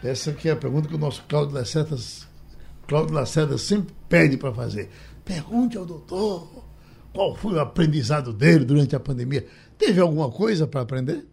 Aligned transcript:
essa 0.03 0.31
aqui 0.31 0.49
é 0.49 0.53
a 0.53 0.57
pergunta 0.57 0.89
que 0.89 0.95
o 0.95 0.99
nosso 0.99 1.25
Cláudio 1.27 1.55
Lacerda, 1.55 1.97
Cláudio 2.87 3.15
Lacerda 3.15 3.57
sempre 3.57 3.95
pede 4.09 4.37
para 4.37 4.53
fazer. 4.53 4.91
Pergunte 5.25 5.79
ao 5.79 5.87
doutor 5.87 6.65
qual 7.15 7.35
foi 7.35 7.55
o 7.55 7.61
aprendizado 7.61 8.31
dele 8.33 8.67
durante 8.67 8.95
a 8.95 9.01
pandemia. 9.01 9.47
Teve 9.79 10.03
alguma 10.03 10.31
coisa 10.31 10.67
para 10.67 10.83
aprender? 10.83 11.25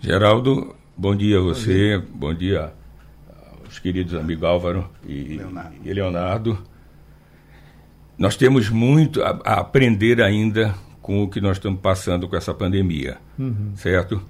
Geraldo, 0.00 0.76
bom 0.96 1.16
dia 1.16 1.38
a 1.38 1.42
você, 1.42 1.98
bom 1.98 2.04
dia, 2.04 2.14
bom 2.14 2.34
dia 2.34 2.72
aos 3.64 3.78
queridos 3.80 4.14
amigos 4.14 4.44
Álvaro 4.44 4.88
e 5.04 5.36
Leonardo. 5.36 5.76
E 5.84 5.92
Leonardo. 5.92 6.70
Nós 8.20 8.36
temos 8.36 8.68
muito 8.68 9.22
a, 9.22 9.40
a, 9.46 9.60
aprender 9.60 10.20
ainda 10.20 10.74
com 11.00 11.22
o 11.22 11.28
que 11.28 11.40
nós 11.40 11.56
estamos 11.56 11.80
passando 11.80 12.28
com 12.28 12.36
essa 12.36 12.52
pandemia, 12.52 13.16
uhum. 13.38 13.72
certo? 13.74 14.22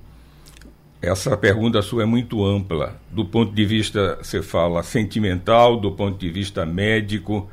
Essa 1.03 1.37
pergunta 1.37 1.83
sua 1.83 2.05
é 2.05 2.07
muito 2.07 2.45
ampla. 2.45 2.97
Do 3.11 3.25
ponto 3.25 3.53
de 3.53 3.65
vista, 3.65 4.17
você 4.23 4.43
fala 4.43 4.85
sentimental, 4.85 5.77
do 5.77 5.91
ponto 5.91 6.17
de 6.17 6.31
vista 6.31 6.65
médico. 6.65 7.51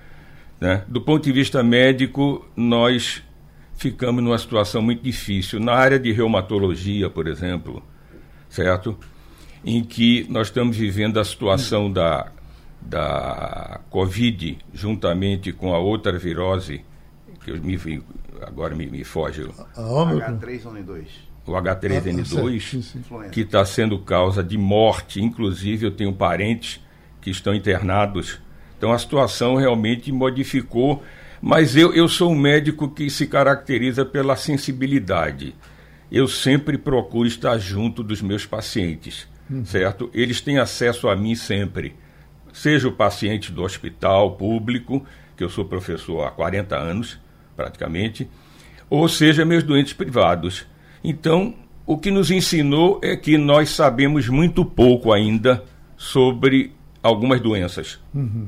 Né? 0.61 0.83
Do 0.87 1.01
ponto 1.01 1.23
de 1.23 1.31
vista 1.31 1.63
médico, 1.63 2.45
nós 2.55 3.23
ficamos 3.75 4.23
numa 4.23 4.37
situação 4.37 4.79
muito 4.79 5.01
difícil. 5.01 5.59
Na 5.59 5.73
área 5.73 5.97
de 5.97 6.11
reumatologia, 6.11 7.09
por 7.09 7.25
exemplo, 7.25 7.81
certo? 8.47 8.95
Em 9.65 9.83
que 9.83 10.27
nós 10.29 10.49
estamos 10.49 10.77
vivendo 10.77 11.19
a 11.19 11.25
situação 11.25 11.91
da 11.91 12.31
da 12.81 13.81
Covid, 13.89 14.57
juntamente 14.73 15.51
com 15.51 15.73
a 15.73 15.79
outra 15.79 16.17
virose, 16.17 16.83
que 17.43 17.51
eu 17.51 17.61
me, 17.61 18.03
agora 18.41 18.75
me, 18.75 18.87
me 18.87 19.03
foge. 19.03 19.47
H3N2. 19.75 21.05
O 21.45 21.51
H3N2, 21.51 23.05
ah, 23.11 23.29
que 23.29 23.41
está 23.41 23.63
sendo 23.65 23.99
causa 23.99 24.43
de 24.43 24.57
morte. 24.57 25.21
Inclusive, 25.21 25.85
eu 25.85 25.91
tenho 25.91 26.13
parentes 26.13 26.81
que 27.21 27.29
estão 27.29 27.53
internados. 27.53 28.39
Então, 28.77 28.91
a 28.91 28.99
situação 28.99 29.55
realmente 29.55 30.11
modificou. 30.11 31.03
Mas 31.41 31.75
eu, 31.75 31.93
eu 31.93 32.09
sou 32.09 32.31
um 32.31 32.35
médico 32.35 32.89
que 32.89 33.09
se 33.09 33.27
caracteriza 33.27 34.03
pela 34.03 34.35
sensibilidade. 34.35 35.55
Eu 36.11 36.27
sempre 36.27 36.77
procuro 36.77 37.27
estar 37.27 37.57
junto 37.57 38.01
dos 38.01 38.21
meus 38.21 38.45
pacientes, 38.45 39.27
hum. 39.49 39.63
certo? 39.63 40.09
Eles 40.13 40.41
têm 40.41 40.57
acesso 40.57 41.07
a 41.07 41.15
mim 41.15 41.35
sempre 41.35 41.95
seja 42.57 42.87
o 42.87 42.91
paciente 42.91 43.51
do 43.51 43.61
hospital 43.63 44.31
público, 44.31 45.05
que 45.35 45.43
eu 45.43 45.49
sou 45.49 45.63
professor 45.63 46.25
há 46.25 46.31
40 46.31 46.75
anos, 46.75 47.19
praticamente, 47.55 48.27
ou 48.89 49.07
seja 49.07 49.45
meus 49.45 49.63
doentes 49.63 49.93
privados. 49.93 50.65
Então, 51.03 51.53
o 51.85 51.97
que 51.97 52.09
nos 52.09 52.31
ensinou 52.31 52.99
é 53.03 53.15
que 53.15 53.37
nós 53.37 53.69
sabemos 53.69 54.27
muito 54.27 54.65
pouco 54.65 55.13
ainda 55.13 55.63
sobre 55.95 56.73
algumas 57.03 57.39
doenças. 57.39 57.99
Uhum. 58.13 58.47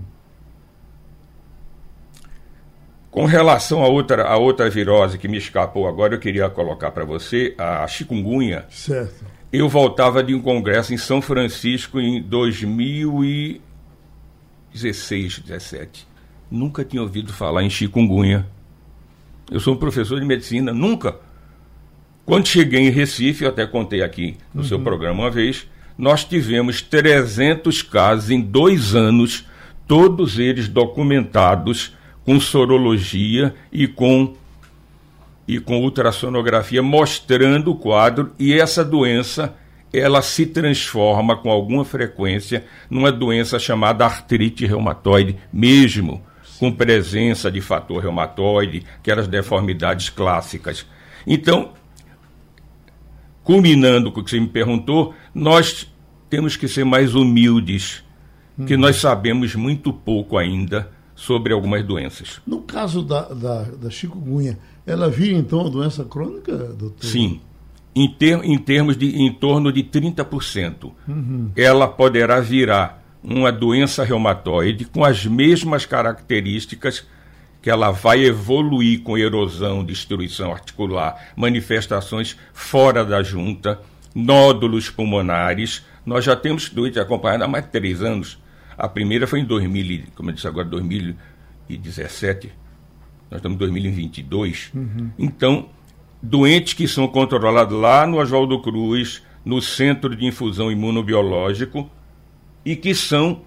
Com 3.11 3.25
relação 3.25 3.83
a 3.83 3.87
outra, 3.87 4.23
a 4.23 4.37
outra 4.37 4.69
virose 4.69 5.17
que 5.19 5.27
me 5.27 5.37
escapou 5.37 5.87
agora, 5.87 6.15
eu 6.15 6.19
queria 6.19 6.49
colocar 6.49 6.91
para 6.91 7.05
você, 7.05 7.53
a 7.57 7.87
chikungunya. 7.87 8.65
Certo. 8.69 9.23
Eu 9.51 9.69
voltava 9.69 10.23
de 10.23 10.33
um 10.33 10.41
congresso 10.41 10.93
em 10.93 10.97
São 10.97 11.21
Francisco 11.21 11.99
em 11.99 12.21
2000 12.21 13.23
e 13.23 13.61
16, 14.73 15.39
17. 15.39 16.07
Nunca 16.49 16.83
tinha 16.83 17.01
ouvido 17.01 17.31
falar 17.31 17.63
em 17.63 17.69
chikungunya. 17.69 18.45
Eu 19.51 19.59
sou 19.59 19.73
um 19.73 19.77
professor 19.77 20.19
de 20.19 20.25
medicina, 20.25 20.73
nunca. 20.73 21.17
Quando 22.25 22.47
cheguei 22.47 22.81
em 22.81 22.91
Recife, 22.91 23.43
eu 23.43 23.49
até 23.49 23.65
contei 23.65 24.03
aqui 24.03 24.37
no 24.53 24.61
uhum. 24.61 24.67
seu 24.67 24.79
programa 24.79 25.23
uma 25.23 25.31
vez, 25.31 25.67
nós 25.97 26.23
tivemos 26.23 26.81
300 26.81 27.81
casos 27.81 28.29
em 28.29 28.39
dois 28.39 28.95
anos, 28.95 29.45
todos 29.87 30.37
eles 30.37 30.67
documentados 30.67 31.95
com 32.23 32.39
sorologia 32.39 33.53
e 33.71 33.87
com 33.87 34.35
e 35.47 35.59
com 35.59 35.81
ultrassonografia 35.81 36.83
mostrando 36.83 37.71
o 37.71 37.75
quadro 37.75 38.31
e 38.37 38.53
essa 38.53 38.85
doença 38.85 39.55
ela 39.91 40.21
se 40.21 40.45
transforma 40.45 41.35
com 41.35 41.49
alguma 41.49 41.83
frequência 41.83 42.65
numa 42.89 43.11
doença 43.11 43.57
chamada 43.57 44.05
artrite 44.05 44.65
reumatoide, 44.65 45.37
mesmo 45.51 46.21
com 46.59 46.71
presença 46.71 47.49
de 47.49 47.61
fator 47.61 48.03
reumatoide, 48.03 48.85
aquelas 48.97 49.27
deformidades 49.27 50.09
clássicas. 50.09 50.85
Então, 51.25 51.73
culminando 53.43 54.11
com 54.11 54.19
o 54.19 54.23
que 54.23 54.29
você 54.29 54.39
me 54.39 54.47
perguntou, 54.47 55.13
nós 55.33 55.91
temos 56.29 56.55
que 56.55 56.67
ser 56.67 56.83
mais 56.83 57.15
humildes, 57.15 58.03
hum. 58.57 58.65
que 58.65 58.75
nós 58.75 58.97
sabemos 58.97 59.55
muito 59.55 59.91
pouco 59.91 60.37
ainda 60.37 60.91
sobre 61.15 61.53
algumas 61.53 61.83
doenças. 61.83 62.41
No 62.45 62.61
caso 62.61 63.01
da, 63.03 63.21
da, 63.29 63.63
da 63.63 63.89
chikungunya, 63.89 64.59
ela 64.85 65.09
vira 65.09 65.37
então 65.37 65.65
a 65.65 65.69
doença 65.69 66.03
crônica, 66.05 66.55
doutor? 66.55 67.05
Sim 67.05 67.41
em, 67.95 68.07
ter, 68.07 68.43
em 68.43 68.57
termos 68.57 68.97
de 68.97 69.21
em 69.21 69.31
torno 69.31 69.71
de 69.71 69.83
30%. 69.83 70.91
Uhum. 71.07 71.51
Ela 71.55 71.87
poderá 71.87 72.39
virar 72.39 73.03
uma 73.23 73.51
doença 73.51 74.03
reumatoide 74.03 74.85
com 74.85 75.03
as 75.03 75.25
mesmas 75.25 75.85
características 75.85 77.05
que 77.61 77.69
ela 77.69 77.91
vai 77.91 78.23
evoluir 78.23 79.01
com 79.01 79.17
erosão, 79.17 79.83
destruição 79.83 80.51
articular, 80.51 81.31
manifestações 81.35 82.37
fora 82.53 83.03
da 83.03 83.21
junta, 83.21 83.81
nódulos 84.15 84.89
pulmonares. 84.89 85.85
Nós 86.05 86.23
já 86.23 86.35
temos 86.35 86.69
doentes 86.69 86.97
acompanhados 86.97 87.45
há 87.45 87.47
mais 87.49 87.65
de 87.65 87.71
três 87.71 88.01
anos. 88.01 88.39
A 88.77 88.87
primeira 88.87 89.27
foi 89.27 89.41
em 89.41 89.45
2000, 89.45 90.03
como 90.15 90.29
eu 90.29 90.35
disse 90.35 90.47
agora, 90.47 90.65
2017. 90.69 92.49
Nós 93.29 93.39
estamos 93.39 93.55
em 93.55 93.59
2022. 93.59 94.71
Uhum. 94.73 95.11
Então, 95.19 95.69
doentes 96.21 96.73
que 96.73 96.87
são 96.87 97.07
controlados 97.07 97.77
lá 97.79 98.05
no 98.05 98.17
Oswaldo 98.17 98.61
Cruz, 98.61 99.21
no 99.43 99.61
Centro 99.61 100.15
de 100.15 100.25
Infusão 100.25 100.71
Imunobiológico, 100.71 101.89
e 102.65 102.75
que 102.75 102.93
são 102.93 103.41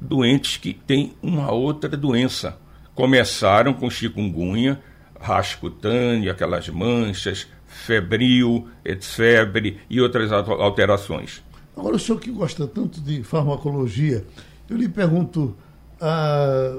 doentes 0.00 0.56
que 0.56 0.72
têm 0.72 1.14
uma 1.22 1.50
outra 1.50 1.96
doença. 1.96 2.58
Começaram 2.94 3.72
com 3.72 3.90
chikungunya, 3.90 4.80
rascutânea, 5.18 6.32
aquelas 6.32 6.68
manchas, 6.68 7.46
febril, 7.66 8.68
febre 9.00 9.78
e 9.88 10.00
outras 10.00 10.32
alterações. 10.32 11.42
Agora, 11.76 11.96
o 11.96 11.98
senhor 11.98 12.18
que 12.18 12.30
gosta 12.30 12.66
tanto 12.66 13.00
de 13.00 13.22
farmacologia, 13.22 14.24
eu 14.68 14.76
lhe 14.76 14.88
pergunto: 14.88 15.56
ah, 16.00 16.78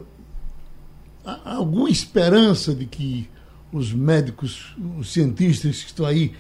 há 1.26 1.56
alguma 1.56 1.90
esperança 1.90 2.74
de 2.76 2.86
que 2.86 3.30
os 3.72 3.94
médicos, 3.94 4.76
os 4.98 5.12
cientistas 5.12 5.82
que 5.82 5.88
estão 5.88 6.06
aí 6.06 6.34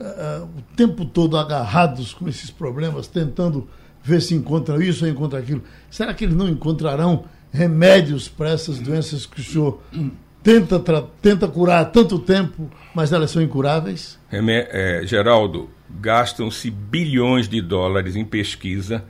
uh, 0.00 0.44
o 0.44 0.62
tempo 0.76 1.04
todo 1.04 1.36
agarrados 1.36 2.14
com 2.14 2.28
esses 2.28 2.50
problemas, 2.50 3.06
tentando 3.06 3.68
ver 4.02 4.22
se 4.22 4.34
encontram 4.34 4.80
isso 4.80 5.04
ou 5.04 5.10
encontram 5.10 5.40
aquilo. 5.40 5.62
Será 5.90 6.14
que 6.14 6.24
eles 6.24 6.36
não 6.36 6.48
encontrarão 6.48 7.24
remédios 7.52 8.28
para 8.28 8.50
essas 8.50 8.78
doenças 8.78 9.26
que 9.26 9.40
o 9.40 9.44
senhor 9.44 9.80
tenta, 10.42 10.78
tenta 11.20 11.48
curar 11.48 11.80
há 11.80 11.84
tanto 11.84 12.18
tempo, 12.18 12.70
mas 12.94 13.12
elas 13.12 13.30
são 13.30 13.42
incuráveis? 13.42 14.18
É, 14.30 15.02
Geraldo, 15.04 15.68
gastam-se 15.90 16.70
bilhões 16.70 17.48
de 17.48 17.60
dólares 17.60 18.14
em 18.14 18.24
pesquisa, 18.24 19.04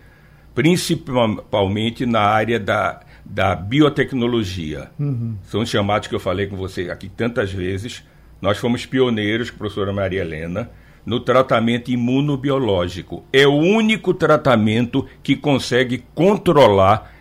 principalmente 0.54 2.06
na 2.06 2.20
área 2.20 2.58
da 2.58 3.00
da 3.28 3.54
biotecnologia. 3.54 4.90
Uhum. 4.98 5.36
São 5.44 5.62
os 5.62 5.68
chamados 5.68 6.08
que 6.08 6.14
eu 6.14 6.20
falei 6.20 6.46
com 6.46 6.56
você 6.56 6.90
aqui 6.90 7.08
tantas 7.08 7.52
vezes. 7.52 8.04
Nós 8.40 8.58
fomos 8.58 8.86
pioneiros, 8.86 9.50
professora 9.50 9.92
Maria 9.92 10.20
Helena, 10.20 10.70
no 11.04 11.20
tratamento 11.20 11.90
imunobiológico. 11.90 13.24
É 13.32 13.46
o 13.46 13.54
único 13.54 14.14
tratamento 14.14 15.06
que 15.22 15.36
consegue 15.36 16.04
controlar 16.14 17.12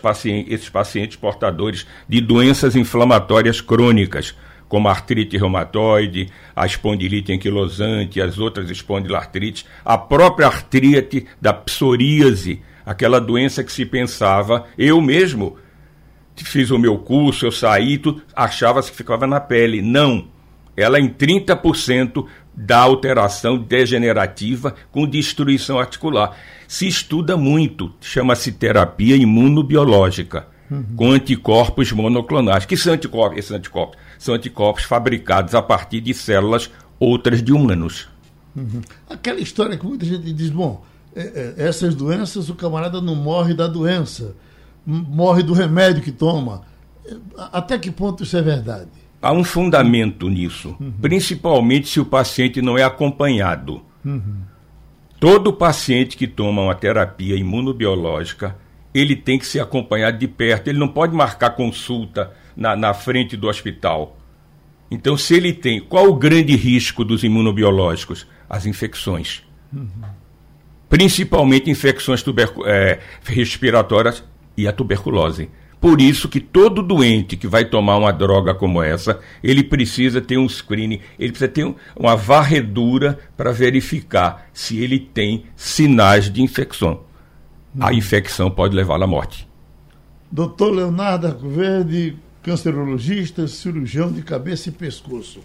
pacientes, 0.00 0.52
esses 0.52 0.68
pacientes 0.68 1.16
portadores 1.16 1.86
de 2.08 2.20
doenças 2.20 2.74
inflamatórias 2.74 3.60
crônicas, 3.60 4.34
como 4.68 4.88
a 4.88 4.90
artrite 4.90 5.36
reumatoide, 5.36 6.28
a 6.56 6.64
espondilite 6.66 7.32
anquilosante, 7.32 8.20
as 8.20 8.38
outras 8.38 8.70
espondilartrites, 8.70 9.66
a 9.84 9.98
própria 9.98 10.46
artrite 10.46 11.26
da 11.40 11.52
psoríase, 11.52 12.62
aquela 12.84 13.20
doença 13.20 13.62
que 13.64 13.72
se 13.72 13.84
pensava, 13.84 14.66
eu 14.76 15.00
mesmo 15.00 15.56
fiz 16.36 16.70
o 16.70 16.78
meu 16.78 16.98
curso, 16.98 17.46
eu 17.46 17.52
saí, 17.52 17.98
tu 17.98 18.20
achava 18.34 18.82
que 18.82 18.90
ficava 18.90 19.26
na 19.26 19.40
pele. 19.40 19.80
Não. 19.82 20.28
Ela 20.76 20.98
em 20.98 21.08
30% 21.08 22.26
da 22.54 22.78
alteração 22.78 23.58
degenerativa 23.58 24.74
com 24.90 25.06
destruição 25.06 25.78
articular. 25.78 26.36
Se 26.66 26.86
estuda 26.86 27.36
muito, 27.36 27.92
chama-se 28.00 28.52
terapia 28.52 29.16
imunobiológica, 29.16 30.46
uhum. 30.70 30.84
com 30.96 31.10
anticorpos 31.10 31.92
monoclonais. 31.92 32.64
Que 32.64 32.76
são 32.76 32.94
anticorpos? 32.94 33.38
Esses 33.38 33.52
anticorpos 33.52 33.98
são 34.18 34.34
anticorpos 34.34 34.84
fabricados 34.84 35.54
a 35.54 35.62
partir 35.62 36.00
de 36.00 36.14
células 36.14 36.70
outras 36.98 37.42
de 37.42 37.52
humanos. 37.52 38.08
Uhum. 38.56 38.80
Aquela 39.08 39.40
história 39.40 39.76
que 39.76 39.84
muita 39.84 40.04
gente 40.04 40.32
diz, 40.32 40.50
bom, 40.50 40.84
essas 41.56 41.94
doenças 41.94 42.48
o 42.48 42.54
camarada 42.54 43.00
não 43.00 43.14
morre 43.14 43.54
da 43.54 43.66
doença, 43.66 44.34
morre 44.86 45.42
do 45.42 45.52
remédio 45.52 46.02
que 46.02 46.12
toma. 46.12 46.62
Até 47.36 47.78
que 47.78 47.90
ponto 47.90 48.22
isso 48.22 48.36
é 48.36 48.42
verdade? 48.42 48.90
Há 49.20 49.32
um 49.32 49.44
fundamento 49.44 50.28
nisso, 50.28 50.76
uhum. 50.80 50.92
principalmente 51.00 51.88
se 51.88 52.00
o 52.00 52.04
paciente 52.04 52.60
não 52.60 52.76
é 52.76 52.82
acompanhado. 52.82 53.82
Uhum. 54.04 54.42
Todo 55.20 55.52
paciente 55.52 56.16
que 56.16 56.26
toma 56.26 56.62
uma 56.62 56.74
terapia 56.74 57.36
imunobiológica, 57.36 58.56
ele 58.92 59.14
tem 59.14 59.38
que 59.38 59.46
ser 59.46 59.60
acompanhado 59.60 60.18
de 60.18 60.26
perto. 60.26 60.66
Ele 60.68 60.78
não 60.78 60.88
pode 60.88 61.14
marcar 61.14 61.50
consulta 61.50 62.32
na, 62.56 62.74
na 62.74 62.92
frente 62.92 63.36
do 63.36 63.46
hospital. 63.46 64.16
Então, 64.90 65.16
se 65.16 65.34
ele 65.34 65.52
tem. 65.52 65.80
Qual 65.80 66.08
o 66.08 66.16
grande 66.16 66.56
risco 66.56 67.04
dos 67.04 67.22
imunobiológicos? 67.22 68.26
As 68.50 68.66
infecções. 68.66 69.44
Uhum. 69.72 69.88
Principalmente 70.92 71.70
infecções 71.70 72.22
é, 72.66 73.00
respiratórias 73.24 74.22
e 74.54 74.68
a 74.68 74.72
tuberculose. 74.74 75.48
Por 75.80 76.02
isso 76.02 76.28
que 76.28 76.38
todo 76.38 76.82
doente 76.82 77.34
que 77.34 77.48
vai 77.48 77.64
tomar 77.64 77.96
uma 77.96 78.12
droga 78.12 78.54
como 78.54 78.82
essa, 78.82 79.18
ele 79.42 79.64
precisa 79.64 80.20
ter 80.20 80.36
um 80.36 80.46
screening, 80.46 81.00
ele 81.18 81.30
precisa 81.32 81.50
ter 81.50 81.74
uma 81.96 82.14
varredura 82.14 83.18
para 83.38 83.52
verificar 83.52 84.50
se 84.52 84.80
ele 84.80 84.98
tem 84.98 85.44
sinais 85.56 86.30
de 86.30 86.42
infecção. 86.42 87.00
A 87.80 87.86
uhum. 87.86 87.92
infecção 87.94 88.50
pode 88.50 88.76
levá-lo 88.76 89.04
à 89.04 89.06
morte. 89.06 89.48
Doutor 90.30 90.74
Leonardo 90.74 91.26
Arcoverde, 91.26 92.18
cancerologista, 92.42 93.48
cirurgião 93.48 94.12
de 94.12 94.20
cabeça 94.20 94.68
e 94.68 94.72
pescoço. 94.72 95.40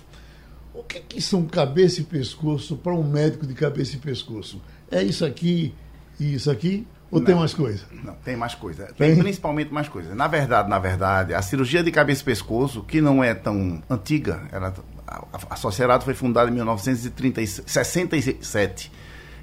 O 0.78 0.84
que, 0.84 1.00
que 1.00 1.20
são 1.20 1.44
cabeça 1.44 2.02
e 2.02 2.04
pescoço 2.04 2.78
para 2.78 2.94
um 2.94 3.04
médico 3.04 3.48
de 3.48 3.56
cabeça 3.56 3.96
e 3.96 4.00
pescoço? 4.00 4.62
É 4.92 5.02
isso 5.02 5.26
aqui 5.26 5.74
e 6.20 6.36
isso 6.36 6.52
aqui? 6.52 6.86
Ou 7.10 7.18
não, 7.20 7.26
tem 7.26 7.34
mais 7.34 7.56
coisa? 7.56 7.84
Não, 8.04 8.14
tem 8.14 8.36
mais 8.36 8.54
coisa. 8.54 8.86
Tem, 8.96 9.16
tem, 9.16 9.18
principalmente 9.18 9.74
mais 9.74 9.90
coisa. 9.90 10.14
Na 10.14 10.28
verdade, 10.28 10.70
na 10.70 10.78
verdade, 10.78 11.34
a 11.34 11.42
cirurgia 11.42 11.82
de 11.82 11.90
cabeça 11.90 12.22
e 12.22 12.26
pescoço, 12.26 12.84
que 12.84 13.02
não 13.02 13.24
é 13.24 13.34
tão 13.34 13.82
antiga, 13.90 14.44
ela, 14.52 14.72
a, 15.08 15.24
a 15.50 15.56
Sociedade 15.56 16.06
foi 16.06 16.14
fundada 16.14 16.52
em 16.52 16.54
1967. 16.54 18.92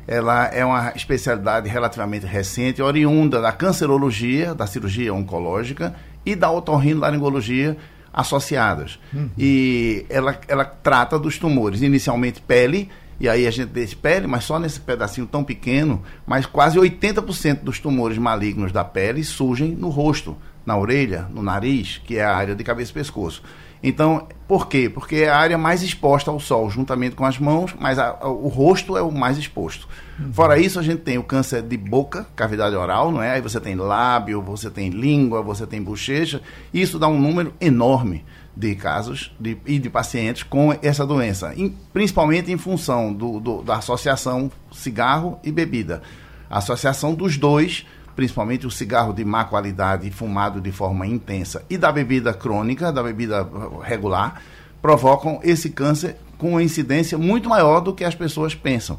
Ela 0.06 0.46
é 0.46 0.64
uma 0.64 0.92
especialidade 0.94 1.68
relativamente 1.68 2.26
recente, 2.26 2.80
oriunda 2.80 3.40
da 3.40 3.50
cancerologia, 3.50 4.54
da 4.54 4.68
cirurgia 4.68 5.12
oncológica 5.12 5.96
e 6.24 6.36
da 6.36 6.48
otorrinolaringologia 6.48 7.76
associadas. 8.14 8.98
Uhum. 9.12 9.28
E 9.36 10.06
ela, 10.08 10.38
ela 10.46 10.64
trata 10.64 11.18
dos 11.18 11.36
tumores, 11.36 11.82
inicialmente 11.82 12.40
pele, 12.40 12.88
e 13.18 13.28
aí 13.28 13.46
a 13.46 13.50
gente 13.50 13.68
deixa 13.68 13.96
pele, 13.96 14.26
mas 14.26 14.44
só 14.44 14.58
nesse 14.58 14.80
pedacinho 14.80 15.26
tão 15.26 15.42
pequeno, 15.42 16.02
mas 16.26 16.46
quase 16.46 16.78
80% 16.78 17.60
dos 17.62 17.78
tumores 17.78 18.16
malignos 18.16 18.72
da 18.72 18.84
pele 18.84 19.22
surgem 19.24 19.72
no 19.72 19.88
rosto, 19.88 20.36
na 20.64 20.76
orelha, 20.76 21.26
no 21.30 21.42
nariz, 21.42 22.00
que 22.04 22.16
é 22.16 22.24
a 22.24 22.34
área 22.34 22.54
de 22.54 22.64
cabeça 22.64 22.90
e 22.90 22.94
pescoço. 22.94 23.42
Então, 23.86 24.26
por 24.48 24.66
quê? 24.66 24.88
Porque 24.88 25.16
é 25.16 25.28
a 25.28 25.36
área 25.36 25.58
mais 25.58 25.82
exposta 25.82 26.30
ao 26.30 26.40
sol, 26.40 26.70
juntamente 26.70 27.14
com 27.14 27.26
as 27.26 27.38
mãos, 27.38 27.74
mas 27.78 27.98
a, 27.98 28.16
a, 28.18 28.28
o 28.30 28.48
rosto 28.48 28.96
é 28.96 29.02
o 29.02 29.12
mais 29.12 29.36
exposto. 29.36 29.86
Uhum. 30.18 30.32
Fora 30.32 30.58
isso, 30.58 30.80
a 30.80 30.82
gente 30.82 31.02
tem 31.02 31.18
o 31.18 31.22
câncer 31.22 31.60
de 31.60 31.76
boca, 31.76 32.26
cavidade 32.34 32.74
oral, 32.74 33.12
não 33.12 33.22
é? 33.22 33.32
Aí 33.32 33.42
você 33.42 33.60
tem 33.60 33.74
lábio, 33.74 34.40
você 34.40 34.70
tem 34.70 34.88
língua, 34.88 35.42
você 35.42 35.66
tem 35.66 35.82
bochecha. 35.82 36.40
Isso 36.72 36.98
dá 36.98 37.06
um 37.08 37.20
número 37.20 37.52
enorme 37.60 38.24
de 38.56 38.74
casos 38.74 39.34
de, 39.38 39.58
e 39.66 39.78
de 39.78 39.90
pacientes 39.90 40.42
com 40.42 40.74
essa 40.80 41.06
doença, 41.06 41.52
em, 41.54 41.76
principalmente 41.92 42.50
em 42.50 42.56
função 42.56 43.12
do, 43.12 43.38
do, 43.38 43.62
da 43.62 43.76
associação 43.76 44.50
cigarro 44.72 45.38
e 45.44 45.52
bebida. 45.52 46.00
A 46.48 46.56
associação 46.56 47.14
dos 47.14 47.36
dois 47.36 47.84
principalmente 48.14 48.66
o 48.66 48.70
cigarro 48.70 49.12
de 49.12 49.24
má 49.24 49.44
qualidade 49.44 50.10
fumado 50.10 50.60
de 50.60 50.70
forma 50.70 51.06
intensa 51.06 51.64
e 51.68 51.76
da 51.76 51.90
bebida 51.90 52.32
crônica, 52.32 52.92
da 52.92 53.02
bebida 53.02 53.48
regular, 53.82 54.40
provocam 54.80 55.40
esse 55.42 55.70
câncer 55.70 56.16
com 56.38 56.50
uma 56.50 56.62
incidência 56.62 57.16
muito 57.16 57.48
maior 57.48 57.80
do 57.80 57.94
que 57.94 58.04
as 58.04 58.14
pessoas 58.14 58.54
pensam. 58.54 58.98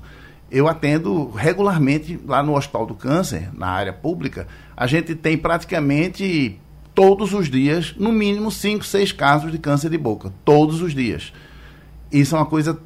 Eu 0.52 0.68
atendo 0.68 1.30
regularmente 1.32 2.20
lá 2.26 2.42
no 2.42 2.56
Hospital 2.56 2.86
do 2.86 2.94
Câncer, 2.94 3.50
na 3.54 3.68
área 3.68 3.94
pública, 3.94 4.48
a 4.76 4.88
gente 4.88 5.16
tem 5.16 5.38
praticamente 5.38 6.60
todos 6.94 7.34
os 7.34 7.50
dias, 7.50 7.94
no 7.98 8.12
mínimo 8.12 8.50
5, 8.50 8.86
6 8.86 9.12
casos 9.12 9.52
de 9.52 9.58
câncer 9.58 9.90
de 9.90 9.98
boca, 9.98 10.32
todos 10.46 10.82
os 10.82 10.94
dias. 10.94 11.34
Isso 12.12 12.36
é 12.36 12.40
uma 12.40 12.46
coisa 12.46 12.80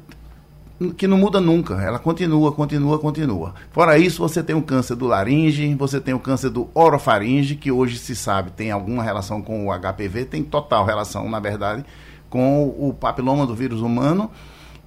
que 0.96 1.06
não 1.06 1.18
muda 1.18 1.40
nunca, 1.40 1.74
ela 1.74 1.98
continua, 1.98 2.50
continua, 2.52 2.98
continua. 2.98 3.54
Fora 3.70 3.98
isso, 3.98 4.26
você 4.26 4.42
tem 4.42 4.56
o 4.56 4.62
câncer 4.62 4.96
do 4.96 5.06
laringe, 5.06 5.74
você 5.74 6.00
tem 6.00 6.14
o 6.14 6.18
câncer 6.18 6.48
do 6.48 6.70
orofaringe, 6.72 7.54
que 7.54 7.70
hoje 7.70 7.98
se 7.98 8.16
sabe 8.16 8.50
tem 8.52 8.70
alguma 8.70 9.02
relação 9.02 9.42
com 9.42 9.68
o 9.68 9.78
HPV, 9.78 10.24
tem 10.24 10.42
total 10.42 10.86
relação, 10.86 11.28
na 11.28 11.38
verdade, 11.38 11.84
com 12.30 12.74
o 12.78 12.94
papiloma 12.94 13.46
do 13.46 13.54
vírus 13.54 13.82
humano. 13.82 14.30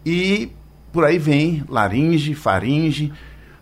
E 0.03 0.51
por 0.91 1.05
aí 1.05 1.19
vem 1.19 1.63
laringe, 1.69 2.33
faringe. 2.33 3.13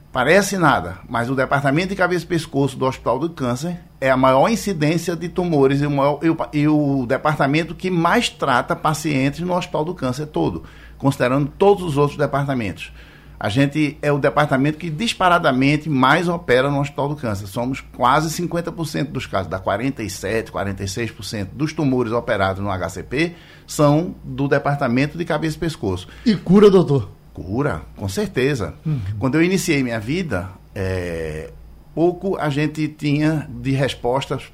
Parece 0.10 0.58
nada, 0.58 1.00
mas 1.10 1.30
o 1.30 1.36
departamento 1.36 1.90
de 1.90 1.96
cabeça 1.96 2.26
e 2.26 2.28
pescoço 2.28 2.78
do 2.78 2.86
Hospital 2.86 3.18
do 3.18 3.30
Câncer 3.30 3.80
é 4.00 4.10
a 4.10 4.18
maior 4.18 4.50
incidência 4.50 5.16
de 5.16 5.30
tumores 5.30 5.82
e 5.82 5.86
o, 5.86 5.92
maior, 5.92 6.20
e 6.22 6.30
o, 6.30 6.38
e 6.52 6.68
o 6.68 7.06
departamento 7.06 7.74
que 7.74 7.90
mais 7.90 8.30
trata 8.30 8.76
pacientes 8.76 9.40
no 9.40 9.56
Hospital 9.56 9.86
do 9.86 9.94
Câncer 9.94 10.26
todo 10.28 10.64
considerando 11.02 11.52
todos 11.58 11.84
os 11.84 11.98
outros 11.98 12.16
departamentos. 12.16 12.94
A 13.40 13.50
gente 13.50 13.98
é 14.04 14.12
o 14.12 14.20
departamento 14.20 14.78
que 14.78 14.88
disparadamente 14.88 15.90
mais 15.90 16.30
opera 16.30 16.70
no 16.70 16.80
Hospital 16.80 17.10
do 17.10 17.16
Câncer. 17.16 17.48
Somos 17.48 17.82
quase 17.82 18.30
50% 18.40 19.06
dos 19.06 19.26
casos, 19.26 19.50
da 19.50 19.60
47%, 19.60 20.52
46% 20.52 21.48
dos 21.52 21.74
tumores 21.74 22.12
operados 22.14 22.64
no 22.64 22.70
HCP 22.70 23.34
são 23.66 24.14
do 24.24 24.48
departamento 24.48 25.18
de 25.18 25.26
cabeça 25.26 25.58
e 25.58 25.60
pescoço. 25.60 26.08
E 26.24 26.36
cura, 26.36 26.70
doutor? 26.70 27.10
Cura, 27.34 27.82
com 27.96 28.08
certeza. 28.08 28.76
Uhum. 28.86 29.02
Quando 29.18 29.36
eu 29.36 29.44
iniciei 29.44 29.82
minha 29.82 30.00
vida, 30.00 30.50
é, 30.76 31.50
pouco 31.96 32.38
a 32.38 32.50
gente 32.52 32.88
tinha 32.90 33.50
de 33.50 33.72
respostas 33.72 34.52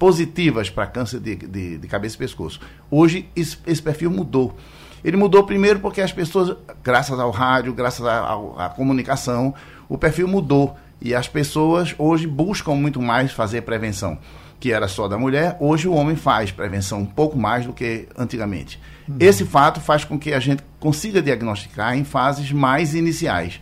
positivas 0.00 0.68
para 0.68 0.88
câncer 0.88 1.20
de, 1.20 1.36
de, 1.36 1.78
de, 1.78 1.86
cabeça 1.86 2.16
e 2.16 2.18
pescoço. 2.18 2.60
Hoje 2.90 3.28
esse, 3.36 3.56
esse 3.64 3.80
perfil 3.80 4.10
mudou. 4.10 4.56
Ele 5.06 5.16
mudou 5.16 5.44
primeiro 5.44 5.78
porque 5.78 6.00
as 6.00 6.12
pessoas, 6.12 6.56
graças 6.82 7.16
ao 7.20 7.30
rádio, 7.30 7.72
graças 7.72 8.04
à 8.04 8.68
comunicação, 8.74 9.54
o 9.88 9.96
perfil 9.96 10.26
mudou. 10.26 10.76
E 11.00 11.14
as 11.14 11.28
pessoas 11.28 11.94
hoje 11.96 12.26
buscam 12.26 12.74
muito 12.74 13.00
mais 13.00 13.30
fazer 13.30 13.62
prevenção, 13.62 14.18
que 14.58 14.72
era 14.72 14.88
só 14.88 15.06
da 15.06 15.16
mulher. 15.16 15.56
Hoje 15.60 15.86
o 15.86 15.94
homem 15.94 16.16
faz 16.16 16.50
prevenção 16.50 17.02
um 17.02 17.06
pouco 17.06 17.38
mais 17.38 17.64
do 17.66 17.72
que 17.72 18.08
antigamente. 18.18 18.80
Uhum. 19.08 19.14
Esse 19.20 19.44
fato 19.44 19.80
faz 19.80 20.04
com 20.04 20.18
que 20.18 20.32
a 20.32 20.40
gente 20.40 20.64
consiga 20.80 21.22
diagnosticar 21.22 21.96
em 21.96 22.02
fases 22.02 22.50
mais 22.50 22.92
iniciais. 22.92 23.60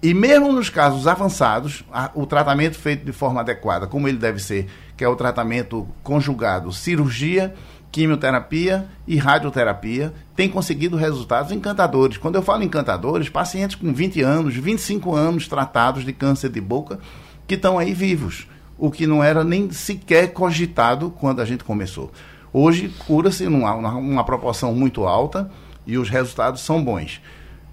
E 0.00 0.14
mesmo 0.14 0.52
nos 0.52 0.70
casos 0.70 1.08
avançados, 1.08 1.82
a, 1.92 2.12
o 2.14 2.24
tratamento 2.24 2.78
feito 2.78 3.04
de 3.04 3.10
forma 3.10 3.40
adequada, 3.40 3.88
como 3.88 4.06
ele 4.06 4.18
deve 4.18 4.38
ser, 4.38 4.68
que 4.96 5.02
é 5.02 5.08
o 5.08 5.16
tratamento 5.16 5.88
conjugado 6.04 6.70
cirurgia 6.70 7.52
quimioterapia 7.90 8.86
e 9.06 9.16
radioterapia 9.16 10.12
têm 10.36 10.48
conseguido 10.48 10.96
resultados 10.96 11.52
encantadores. 11.52 12.16
Quando 12.16 12.36
eu 12.36 12.42
falo 12.42 12.62
encantadores, 12.62 13.28
pacientes 13.28 13.76
com 13.76 13.92
20 13.92 14.20
anos, 14.22 14.54
25 14.54 15.14
anos 15.14 15.48
tratados 15.48 16.04
de 16.04 16.12
câncer 16.12 16.50
de 16.50 16.60
boca 16.60 16.98
que 17.46 17.54
estão 17.54 17.78
aí 17.78 17.94
vivos, 17.94 18.46
o 18.76 18.90
que 18.90 19.06
não 19.06 19.24
era 19.24 19.42
nem 19.42 19.70
sequer 19.70 20.32
cogitado 20.32 21.10
quando 21.10 21.40
a 21.40 21.44
gente 21.44 21.64
começou. 21.64 22.12
Hoje 22.52 22.92
cura-se 23.06 23.48
numa, 23.48 23.74
numa 23.74 24.24
proporção 24.24 24.74
muito 24.74 25.04
alta 25.04 25.50
e 25.86 25.96
os 25.96 26.08
resultados 26.08 26.60
são 26.60 26.82
bons. 26.82 27.20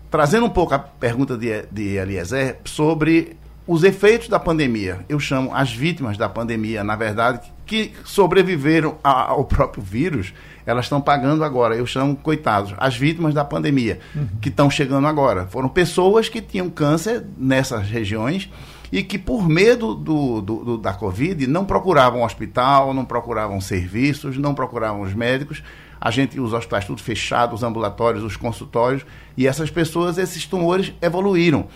Trazendo 0.10 0.45
um 0.45 0.50
pouco 0.50 0.74
a 0.74 0.79
pergunta 0.79 1.38
de, 1.38 1.65
de 1.72 1.98
Eliezer 1.98 2.60
sobre 2.63 3.36
os 3.67 3.84
efeitos 3.84 4.27
da 4.27 4.39
pandemia, 4.39 5.03
eu 5.10 5.19
chamo 5.19 5.53
as 5.53 5.74
vítimas 5.74 6.17
da 6.17 6.29
pandemia, 6.29 6.84
na 6.84 6.95
verdade, 6.95 7.51
que 7.65 7.93
sobreviveram 8.03 8.98
ao 9.03 9.43
próprio 9.43 9.81
vírus, 9.81 10.34
elas 10.65 10.86
estão 10.86 11.01
pagando 11.01 11.43
agora. 11.43 11.75
Eu 11.75 11.86
chamo, 11.86 12.15
coitados, 12.15 12.74
as 12.77 12.95
vítimas 12.95 13.34
da 13.34 13.43
pandemia, 13.43 14.00
uhum. 14.15 14.27
que 14.39 14.50
estão 14.50 14.69
chegando 14.69 15.07
agora. 15.07 15.48
Foram 15.48 15.67
pessoas 15.67 16.29
que 16.29 16.41
tinham 16.41 16.69
câncer 16.69 17.25
nessas 17.38 17.89
regiões 17.89 18.51
e 18.91 19.01
que, 19.01 19.17
por 19.17 19.48
medo 19.48 19.95
do, 19.95 20.41
do, 20.41 20.63
do, 20.63 20.77
da 20.77 20.93
Covid, 20.93 21.48
não 21.48 21.65
procuravam 21.65 22.24
hospital, 22.24 22.93
não 22.93 23.03
procuravam 23.03 23.60
serviços, 23.60 24.38
não 24.38 24.53
procuravam 24.53 25.01
os 25.01 25.13
médicos. 25.13 25.63
A 26.00 26.12
gente, 26.12 26.39
os 26.39 26.53
hospitais 26.53 26.86
tudo 26.86 27.01
fechados, 27.01 27.62
os 27.62 27.63
ambulatórios, 27.63 28.24
os 28.24 28.38
consultórios, 28.38 29.03
e 29.36 29.48
essas 29.48 29.72
pessoas, 29.72 30.19
esses 30.19 30.45
tumores 30.45 30.93
evoluíram. 31.01 31.67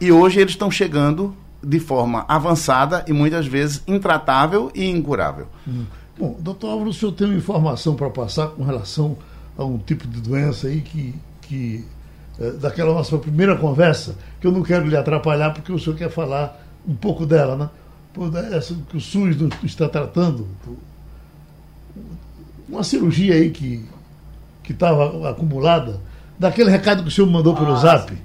E 0.00 0.10
hoje 0.10 0.40
eles 0.40 0.52
estão 0.52 0.70
chegando 0.70 1.34
de 1.62 1.78
forma 1.78 2.24
avançada 2.26 3.04
e 3.06 3.12
muitas 3.12 3.46
vezes 3.46 3.82
intratável 3.86 4.70
e 4.74 4.88
incurável. 4.88 5.46
Hum. 5.68 5.84
Bom, 6.18 6.36
doutor 6.38 6.70
Álvaro, 6.70 6.90
o 6.90 6.92
senhor 6.92 7.12
tem 7.12 7.26
uma 7.26 7.36
informação 7.36 7.94
para 7.94 8.08
passar 8.10 8.48
com 8.48 8.62
relação 8.62 9.16
a 9.56 9.64
um 9.64 9.78
tipo 9.78 10.06
de 10.06 10.20
doença 10.20 10.68
aí 10.68 10.80
que, 10.80 11.14
que 11.42 11.84
é, 12.38 12.50
daquela 12.52 12.94
nossa 12.94 13.16
primeira 13.18 13.56
conversa, 13.56 14.16
que 14.40 14.46
eu 14.46 14.52
não 14.52 14.62
quero 14.62 14.86
lhe 14.86 14.96
atrapalhar 14.96 15.52
porque 15.52 15.72
o 15.72 15.78
senhor 15.78 15.96
quer 15.96 16.10
falar 16.10 16.58
um 16.86 16.94
pouco 16.94 17.26
dela, 17.26 17.56
né? 17.56 17.70
Por 18.12 18.34
essa 18.36 18.74
que 18.88 18.96
o 18.96 19.00
SUS 19.00 19.36
está 19.62 19.88
tratando, 19.88 20.48
uma 22.68 22.82
cirurgia 22.82 23.34
aí 23.34 23.50
que 23.50 23.84
que 24.70 24.72
estava 24.72 25.28
acumulada, 25.28 26.00
daquele 26.38 26.70
recado 26.70 27.02
que 27.02 27.08
o 27.08 27.10
senhor 27.10 27.28
mandou 27.28 27.56
pelo 27.56 27.72
ah, 27.72 27.76
Zap. 27.76 28.16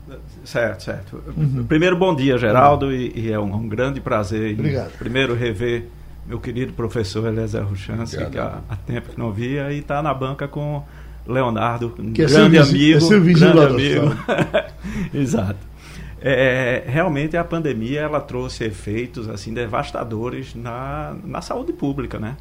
Certo, 0.45 0.83
certo. 0.83 1.23
Uhum. 1.35 1.65
Primeiro, 1.67 1.97
bom 1.97 2.15
dia, 2.15 2.37
Geraldo, 2.37 2.93
e, 2.93 3.11
e, 3.15 3.31
é 3.31 3.39
um, 3.39 3.53
um, 3.53 3.67
grande 3.67 3.99
prazer. 3.99 4.53
Obrigado. 4.53 4.91
primeiro, 4.97 5.33
rever 5.33 5.87
meu 6.25 6.39
querido 6.39 6.73
professor 6.73 7.27
Eliezer 7.27 7.63
Ruchance, 7.63 8.17
que 8.29 8.37
há, 8.37 8.59
há, 8.69 8.75
tempo 8.75 9.09
que 9.09 9.19
não 9.19 9.31
via, 9.31 9.71
e 9.71 9.79
está 9.79 10.01
na 10.01 10.13
banca 10.13 10.47
com 10.47 10.83
Leonardo, 11.27 11.93
um 11.99 12.13
que 12.13 12.23
é 12.23 12.25
grande 12.25 12.57
é 12.57 12.61
amigo. 12.61 12.97
É 12.97 12.99
seu 12.99 13.21
grande 13.21 13.59
amigo. 13.59 14.15
Exato. 15.13 15.59
É, 16.21 16.83
realmente 16.87 17.37
a 17.37 17.43
pandemia 17.43 18.01
ela 18.01 18.19
trouxe 18.19 18.63
efeitos 18.63 19.29
assim 19.29 19.53
devastadores 19.53 20.55
na, 20.55 21.15
na 21.23 21.41
saúde 21.41 21.73
pública, 21.73 22.17
né? 22.17 22.35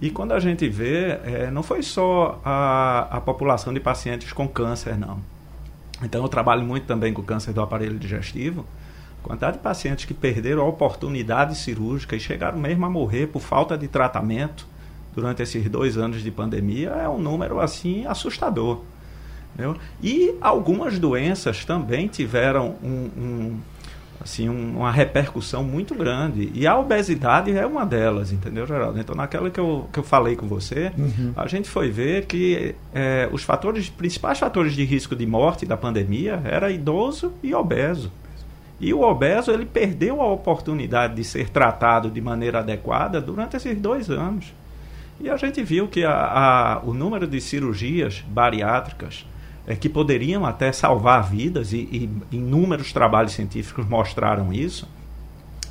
E 0.00 0.10
quando 0.10 0.32
a 0.32 0.40
gente 0.40 0.68
vê, 0.68 1.18
é, 1.24 1.50
não 1.50 1.62
foi 1.62 1.82
só 1.82 2.40
a, 2.44 3.08
a 3.10 3.20
população 3.20 3.72
de 3.72 3.80
pacientes 3.80 4.32
com 4.32 4.48
câncer, 4.48 4.98
não. 4.98 5.20
Então 6.02 6.22
eu 6.22 6.28
trabalho 6.28 6.62
muito 6.62 6.86
também 6.86 7.12
com 7.12 7.22
câncer 7.22 7.52
do 7.52 7.60
aparelho 7.60 7.98
digestivo. 7.98 8.66
Quantidade 9.22 9.58
de 9.58 9.62
pacientes 9.62 10.04
que 10.04 10.12
perderam 10.12 10.62
a 10.62 10.66
oportunidade 10.66 11.56
cirúrgica 11.56 12.16
e 12.16 12.20
chegaram 12.20 12.58
mesmo 12.58 12.84
a 12.84 12.90
morrer 12.90 13.28
por 13.28 13.40
falta 13.40 13.78
de 13.78 13.86
tratamento 13.86 14.66
durante 15.14 15.42
esses 15.42 15.68
dois 15.70 15.96
anos 15.96 16.22
de 16.22 16.30
pandemia 16.30 16.90
é 16.90 17.08
um 17.08 17.18
número 17.18 17.60
assim 17.60 18.04
assustador. 18.06 18.80
Entendeu? 19.54 19.76
E 20.02 20.34
algumas 20.40 20.98
doenças 20.98 21.64
também 21.64 22.08
tiveram 22.08 22.74
um, 22.82 23.10
um 23.16 23.60
assim, 24.22 24.48
um, 24.48 24.78
uma 24.78 24.90
repercussão 24.90 25.64
muito 25.64 25.94
grande. 25.94 26.50
E 26.54 26.66
a 26.66 26.78
obesidade 26.78 27.50
é 27.50 27.66
uma 27.66 27.84
delas, 27.84 28.32
entendeu, 28.32 28.66
Geraldo? 28.66 28.98
Então, 28.98 29.14
naquela 29.14 29.50
que 29.50 29.58
eu, 29.58 29.88
que 29.92 29.98
eu 29.98 30.04
falei 30.04 30.36
com 30.36 30.46
você, 30.46 30.92
uhum. 30.96 31.32
a 31.36 31.46
gente 31.46 31.68
foi 31.68 31.90
ver 31.90 32.26
que 32.26 32.74
é, 32.94 33.28
os 33.32 33.42
fatores, 33.42 33.88
principais 33.88 34.38
fatores 34.38 34.74
de 34.74 34.84
risco 34.84 35.16
de 35.16 35.26
morte 35.26 35.66
da 35.66 35.76
pandemia 35.76 36.40
era 36.44 36.70
idoso 36.70 37.32
e 37.42 37.54
obeso. 37.54 38.10
E 38.80 38.92
o 38.92 39.02
obeso 39.02 39.50
ele 39.50 39.66
perdeu 39.66 40.20
a 40.20 40.26
oportunidade 40.26 41.14
de 41.14 41.24
ser 41.24 41.48
tratado 41.48 42.10
de 42.10 42.20
maneira 42.20 42.60
adequada 42.60 43.20
durante 43.20 43.56
esses 43.56 43.78
dois 43.80 44.10
anos. 44.10 44.52
E 45.20 45.30
a 45.30 45.36
gente 45.36 45.62
viu 45.62 45.86
que 45.86 46.04
a, 46.04 46.12
a, 46.12 46.80
o 46.84 46.92
número 46.92 47.26
de 47.26 47.40
cirurgias 47.40 48.24
bariátricas 48.26 49.24
é, 49.66 49.76
que 49.76 49.88
poderiam 49.88 50.44
até 50.44 50.72
salvar 50.72 51.22
vidas, 51.28 51.72
e, 51.72 51.76
e 52.30 52.36
inúmeros 52.36 52.92
trabalhos 52.92 53.32
científicos 53.32 53.86
mostraram 53.88 54.52
isso, 54.52 54.88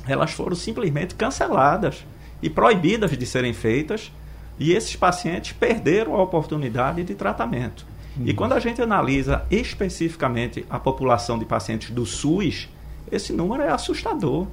elas 0.06 0.32
foram 0.32 0.56
simplesmente 0.56 1.14
canceladas 1.14 2.04
e 2.42 2.50
proibidas 2.50 3.16
de 3.16 3.26
serem 3.26 3.52
feitas, 3.52 4.12
e 4.58 4.72
esses 4.72 4.96
pacientes 4.96 5.52
perderam 5.52 6.14
a 6.14 6.22
oportunidade 6.22 7.02
de 7.04 7.14
tratamento. 7.14 7.86
Uhum. 8.16 8.24
E 8.26 8.34
quando 8.34 8.52
a 8.52 8.60
gente 8.60 8.82
analisa 8.82 9.44
especificamente 9.50 10.64
a 10.68 10.78
população 10.78 11.38
de 11.38 11.44
pacientes 11.44 11.90
do 11.90 12.04
SUS, 12.04 12.68
esse 13.10 13.32
número 13.32 13.62
é 13.62 13.70
assustador. 13.70 14.46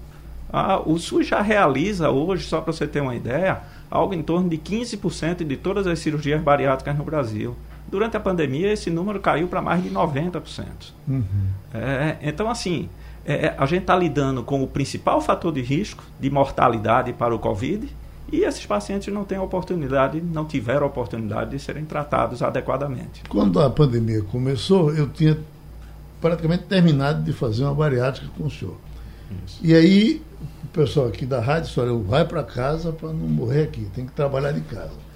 Ah, 0.51 0.81
o 0.83 0.97
SUS 0.97 1.27
já 1.27 1.41
realiza 1.41 2.09
hoje, 2.09 2.45
só 2.45 2.61
para 2.61 2.73
você 2.73 2.87
ter 2.87 3.01
uma 3.01 3.15
ideia, 3.15 3.61
algo 3.89 4.13
em 4.13 4.23
torno 4.23 4.49
de 4.49 4.57
15% 4.57 5.43
de 5.43 5.57
todas 5.57 5.85
as 5.85 5.99
cirurgias 5.99 6.41
bariátricas 6.41 6.97
no 6.97 7.03
Brasil. 7.03 7.55
Durante 7.89 8.15
a 8.15 8.19
pandemia, 8.19 8.71
esse 8.71 8.89
número 8.89 9.19
caiu 9.19 9.47
para 9.47 9.61
mais 9.61 9.83
de 9.83 9.89
90%. 9.89 10.65
Uhum. 11.07 11.23
É, 11.73 12.17
então, 12.21 12.49
assim, 12.49 12.89
é, 13.25 13.47
é 13.47 13.55
a 13.57 13.65
gente 13.65 13.81
está 13.81 13.95
lidando 13.95 14.43
com 14.43 14.63
o 14.63 14.67
principal 14.67 15.21
fator 15.21 15.51
de 15.51 15.61
risco 15.61 16.03
de 16.19 16.29
mortalidade 16.29 17.13
para 17.13 17.33
o 17.33 17.39
Covid 17.39 17.89
e 18.31 18.43
esses 18.43 18.65
pacientes 18.65 19.11
não 19.11 19.23
têm 19.23 19.39
oportunidade, 19.39 20.21
não 20.21 20.45
tiveram 20.45 20.85
oportunidade 20.85 21.51
de 21.51 21.59
serem 21.59 21.85
tratados 21.85 22.41
adequadamente. 22.43 23.23
Quando 23.27 23.59
a 23.59 23.69
pandemia 23.69 24.21
começou, 24.21 24.93
eu 24.93 25.09
tinha 25.09 25.37
praticamente 26.21 26.63
terminado 26.63 27.23
de 27.23 27.33
fazer 27.33 27.63
uma 27.63 27.73
bariátrica 27.73 28.27
com 28.37 28.45
o 28.45 28.51
senhor. 28.51 28.75
Isso. 29.45 29.59
E 29.63 29.73
aí 29.73 30.21
o 30.63 30.67
pessoal 30.67 31.07
aqui 31.07 31.25
da 31.25 31.39
rádio 31.39 31.69
disse, 31.69 31.79
olha, 31.79 31.93
vai 31.93 32.25
para 32.25 32.43
casa 32.43 32.91
para 32.91 33.09
não 33.09 33.27
morrer 33.27 33.63
aqui, 33.63 33.87
tem 33.95 34.05
que 34.05 34.11
trabalhar 34.11 34.51
de 34.51 34.61
casa. 34.61 35.08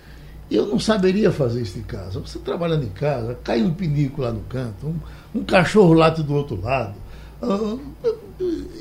Eu 0.56 0.68
não 0.68 0.80
saberia 0.80 1.32
fazer 1.32 1.62
isso 1.62 1.78
de 1.78 1.84
casa. 1.84 2.20
Você 2.20 2.40
trabalhando 2.40 2.84
em 2.84 2.90
casa, 2.90 3.38
cai 3.44 3.62
um 3.64 3.74
pinico 3.74 4.22
lá 4.22 4.32
no 4.32 4.42
canto, 4.42 4.88
um, 4.88 5.40
um 5.40 5.44
cachorro 5.44 5.94
late 5.94 6.22
do 6.22 6.34
outro 6.34 6.62
lado. 6.62 6.96
Uh, 7.42 7.80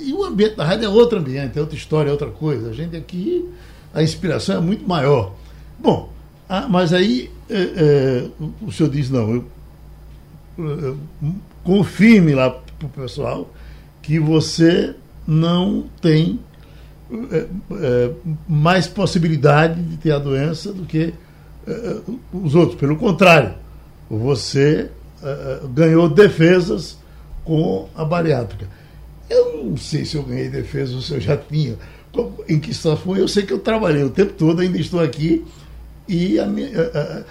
e 0.01 0.13
o 0.13 0.25
ambiente 0.25 0.57
da 0.57 0.65
rádio 0.65 0.87
é 0.87 0.89
outro 0.89 1.19
ambiente, 1.19 1.59
é 1.59 1.61
outra 1.61 1.77
história, 1.77 2.09
é 2.09 2.13
outra 2.13 2.31
coisa. 2.31 2.71
A 2.71 2.73
gente 2.73 2.97
aqui, 2.97 3.49
a 3.93 4.03
inspiração 4.03 4.57
é 4.57 4.61
muito 4.61 4.87
maior. 4.87 5.35
Bom, 5.79 6.13
ah, 6.49 6.69
mas 6.69 6.93
aí 6.93 7.31
é, 7.49 7.63
é, 7.63 8.29
o 8.61 8.71
senhor 8.71 8.91
diz, 8.91 9.11
não, 9.11 9.35
eu, 9.35 9.45
eu 10.59 10.99
confirme 11.65 12.35
lá 12.35 12.51
para 12.51 12.87
o 12.87 12.89
pessoal 12.91 13.51
que 14.01 14.19
você 14.19 14.95
não 15.27 15.87
tem 16.01 16.41
é, 17.31 17.47
é, 17.73 18.11
mais 18.49 18.87
possibilidade 18.87 19.83
de 19.83 19.97
ter 19.97 20.13
a 20.13 20.19
doença 20.19 20.73
do 20.73 20.85
que 20.85 21.15
é, 21.67 22.01
os 22.33 22.55
outros. 22.55 22.79
Pelo 22.79 22.97
contrário, 22.97 23.55
você 24.11 24.91
ganhou 25.73 26.09
defesas 26.09 26.99
com 27.45 27.89
a 27.95 28.05
bariátrica. 28.05 28.67
Eu 29.31 29.65
não 29.65 29.77
sei 29.77 30.05
se 30.05 30.17
eu 30.17 30.25
ganhei 30.25 30.49
defesa 30.49 30.97
ou 30.97 31.01
se 31.01 31.15
eu 31.15 31.21
já 31.21 31.37
tinha. 31.37 31.77
Em 32.49 32.59
que 32.59 32.75
situação 32.75 33.17
Eu 33.17 33.29
sei 33.29 33.45
que 33.45 33.53
eu 33.53 33.61
trabalhei 33.61 34.03
o 34.03 34.11
tempo 34.11 34.33
todo, 34.33 34.61
ainda 34.61 34.79
estou 34.79 35.01
aqui. 35.01 35.45
E, 36.09 36.39
a 36.41 36.47
minha, 36.47 36.69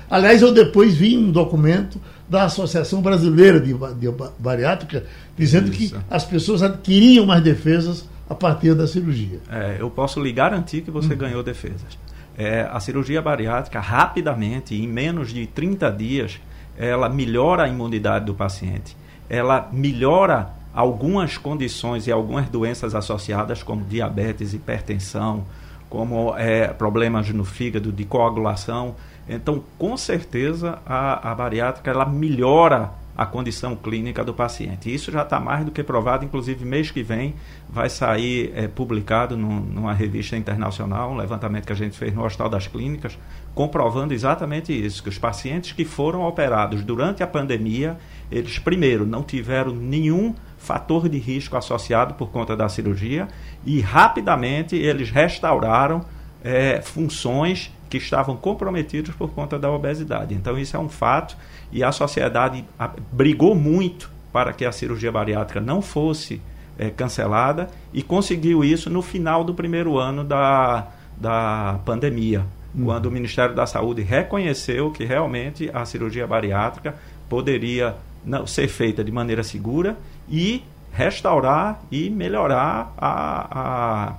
aliás, 0.09 0.41
eu 0.41 0.53
depois 0.53 0.95
vi 0.95 1.17
um 1.17 1.31
documento 1.31 1.99
da 2.27 2.45
Associação 2.45 3.01
Brasileira 3.01 3.59
de, 3.59 3.73
de 3.73 4.13
Bariátrica 4.39 5.03
dizendo 5.37 5.69
Isso. 5.69 5.95
que 5.95 6.01
as 6.09 6.23
pessoas 6.23 6.63
adquiriam 6.63 7.25
mais 7.25 7.43
defesas 7.43 8.05
a 8.29 8.33
partir 8.33 8.73
da 8.73 8.87
cirurgia. 8.87 9.39
É, 9.51 9.75
eu 9.79 9.89
posso 9.89 10.21
lhe 10.21 10.31
garantir 10.31 10.81
que 10.81 10.89
você 10.89 11.13
hum. 11.13 11.17
ganhou 11.17 11.43
defesas. 11.43 11.99
É, 12.43 12.67
a 12.71 12.79
cirurgia 12.79 13.21
bariátrica, 13.21 13.79
rapidamente, 13.79 14.73
em 14.73 14.87
menos 14.87 15.31
de 15.31 15.45
30 15.45 15.91
dias, 15.91 16.41
ela 16.75 17.07
melhora 17.07 17.65
a 17.65 17.67
imunidade 17.67 18.25
do 18.25 18.33
paciente. 18.33 18.97
Ela 19.29 19.69
melhora 19.71 20.49
algumas 20.73 21.37
condições 21.37 22.07
e 22.07 22.11
algumas 22.11 22.49
doenças 22.49 22.95
associadas, 22.95 23.61
como 23.61 23.85
diabetes, 23.85 24.55
hipertensão, 24.55 25.45
como 25.87 26.35
é, 26.35 26.69
problemas 26.69 27.29
no 27.29 27.45
fígado, 27.45 27.91
de 27.91 28.05
coagulação. 28.05 28.95
Então, 29.29 29.63
com 29.77 29.95
certeza, 29.95 30.79
a, 30.83 31.31
a 31.31 31.35
bariátrica 31.35 31.91
ela 31.91 32.07
melhora 32.07 32.89
a 33.21 33.25
condição 33.27 33.75
clínica 33.75 34.23
do 34.23 34.33
paciente. 34.33 34.91
Isso 34.91 35.11
já 35.11 35.21
está 35.21 35.39
mais 35.39 35.63
do 35.63 35.69
que 35.69 35.83
provado, 35.83 36.25
inclusive 36.25 36.65
mês 36.65 36.89
que 36.89 37.03
vem 37.03 37.35
vai 37.69 37.87
sair 37.87 38.51
é, 38.55 38.67
publicado 38.67 39.37
num, 39.37 39.59
numa 39.59 39.93
revista 39.93 40.35
internacional, 40.35 41.11
um 41.11 41.15
levantamento 41.15 41.67
que 41.67 41.71
a 41.71 41.75
gente 41.75 41.95
fez 41.95 42.15
no 42.15 42.25
Hospital 42.25 42.49
das 42.49 42.65
Clínicas, 42.65 43.19
comprovando 43.53 44.11
exatamente 44.11 44.73
isso, 44.73 45.03
que 45.03 45.09
os 45.09 45.19
pacientes 45.19 45.71
que 45.71 45.85
foram 45.85 46.23
operados 46.23 46.83
durante 46.83 47.21
a 47.21 47.27
pandemia, 47.27 47.95
eles 48.31 48.57
primeiro 48.57 49.05
não 49.05 49.21
tiveram 49.21 49.71
nenhum 49.71 50.33
fator 50.57 51.07
de 51.07 51.19
risco 51.19 51.55
associado 51.55 52.15
por 52.15 52.31
conta 52.31 52.57
da 52.57 52.67
cirurgia 52.69 53.27
e 53.63 53.81
rapidamente 53.81 54.75
eles 54.75 55.11
restauraram 55.11 56.03
é, 56.43 56.81
funções 56.81 57.71
que 57.91 57.97
estavam 57.97 58.37
comprometidas 58.37 59.13
por 59.13 59.31
conta 59.31 59.59
da 59.59 59.69
obesidade. 59.69 60.33
Então 60.33 60.57
isso 60.57 60.77
é 60.77 60.79
um 60.79 60.87
fato 60.87 61.35
e 61.73 61.83
a 61.83 61.91
sociedade 61.91 62.63
brigou 63.11 63.53
muito 63.53 64.09
para 64.31 64.53
que 64.53 64.63
a 64.63 64.71
cirurgia 64.71 65.11
bariátrica 65.11 65.59
não 65.59 65.81
fosse 65.81 66.41
é, 66.79 66.89
cancelada 66.89 67.67
e 67.93 68.01
conseguiu 68.01 68.63
isso 68.63 68.89
no 68.89 69.01
final 69.01 69.43
do 69.43 69.53
primeiro 69.53 69.97
ano 69.97 70.23
da, 70.23 70.87
da 71.17 71.81
pandemia, 71.83 72.45
uhum. 72.73 72.85
quando 72.85 73.07
o 73.07 73.11
Ministério 73.11 73.53
da 73.53 73.65
Saúde 73.65 74.01
reconheceu 74.01 74.89
que 74.89 75.03
realmente 75.03 75.69
a 75.73 75.83
cirurgia 75.83 76.25
bariátrica 76.25 76.95
poderia 77.27 77.97
não, 78.23 78.47
ser 78.47 78.69
feita 78.69 79.03
de 79.03 79.11
maneira 79.11 79.43
segura 79.43 79.97
e 80.29 80.63
restaurar 80.93 81.81
e 81.91 82.09
melhorar 82.09 82.93
a, 82.97 83.47
a 83.59 84.15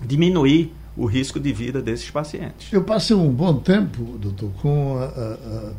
diminuir 0.00 0.72
o 0.96 1.06
risco 1.06 1.40
de 1.40 1.52
vida 1.52 1.82
desses 1.82 2.10
pacientes. 2.10 2.72
Eu 2.72 2.84
passei 2.84 3.16
um 3.16 3.30
bom 3.30 3.54
tempo, 3.58 4.02
doutor, 4.18 4.50
com 4.60 4.98
a, 4.98 5.04
a, 5.04 5.72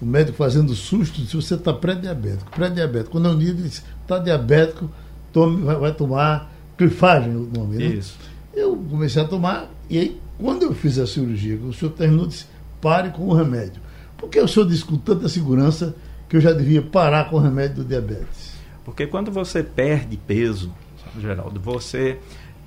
o 0.00 0.06
médico 0.06 0.36
fazendo 0.36 0.74
susto 0.74 1.20
se 1.22 1.34
você 1.34 1.54
está 1.54 1.72
pré-diabético. 1.72 2.50
Pré-diabético. 2.50 3.12
Quando 3.12 3.28
eu 3.28 3.36
disse 3.36 3.82
está 4.02 4.18
diabético, 4.18 4.90
tome, 5.32 5.62
vai, 5.62 5.76
vai, 5.76 5.94
tomar 5.94 6.52
clifagem 6.76 7.34
o 7.34 7.48
nome, 7.52 7.78
né? 7.78 7.86
Isso. 7.86 8.16
Eu 8.52 8.76
comecei 8.76 9.22
a 9.22 9.24
tomar, 9.24 9.70
e 9.88 9.98
aí, 9.98 10.20
quando 10.38 10.62
eu 10.62 10.74
fiz 10.74 10.98
a 10.98 11.06
cirurgia, 11.06 11.56
o 11.56 11.72
senhor 11.72 11.92
terminou, 11.92 12.26
disse, 12.26 12.46
pare 12.80 13.10
com 13.10 13.26
o 13.26 13.34
remédio. 13.34 13.82
Por 14.16 14.28
que 14.28 14.38
o 14.38 14.46
senhor 14.46 14.66
disse 14.66 14.84
com 14.84 14.96
tanta 14.96 15.28
segurança 15.28 15.94
que 16.28 16.36
eu 16.36 16.40
já 16.40 16.52
devia 16.52 16.82
parar 16.82 17.30
com 17.30 17.36
o 17.36 17.40
remédio 17.40 17.76
do 17.76 17.84
diabetes? 17.84 18.54
Porque 18.84 19.06
quando 19.06 19.32
você 19.32 19.62
perde 19.62 20.16
peso, 20.16 20.72
Geraldo, 21.20 21.58
você 21.58 22.18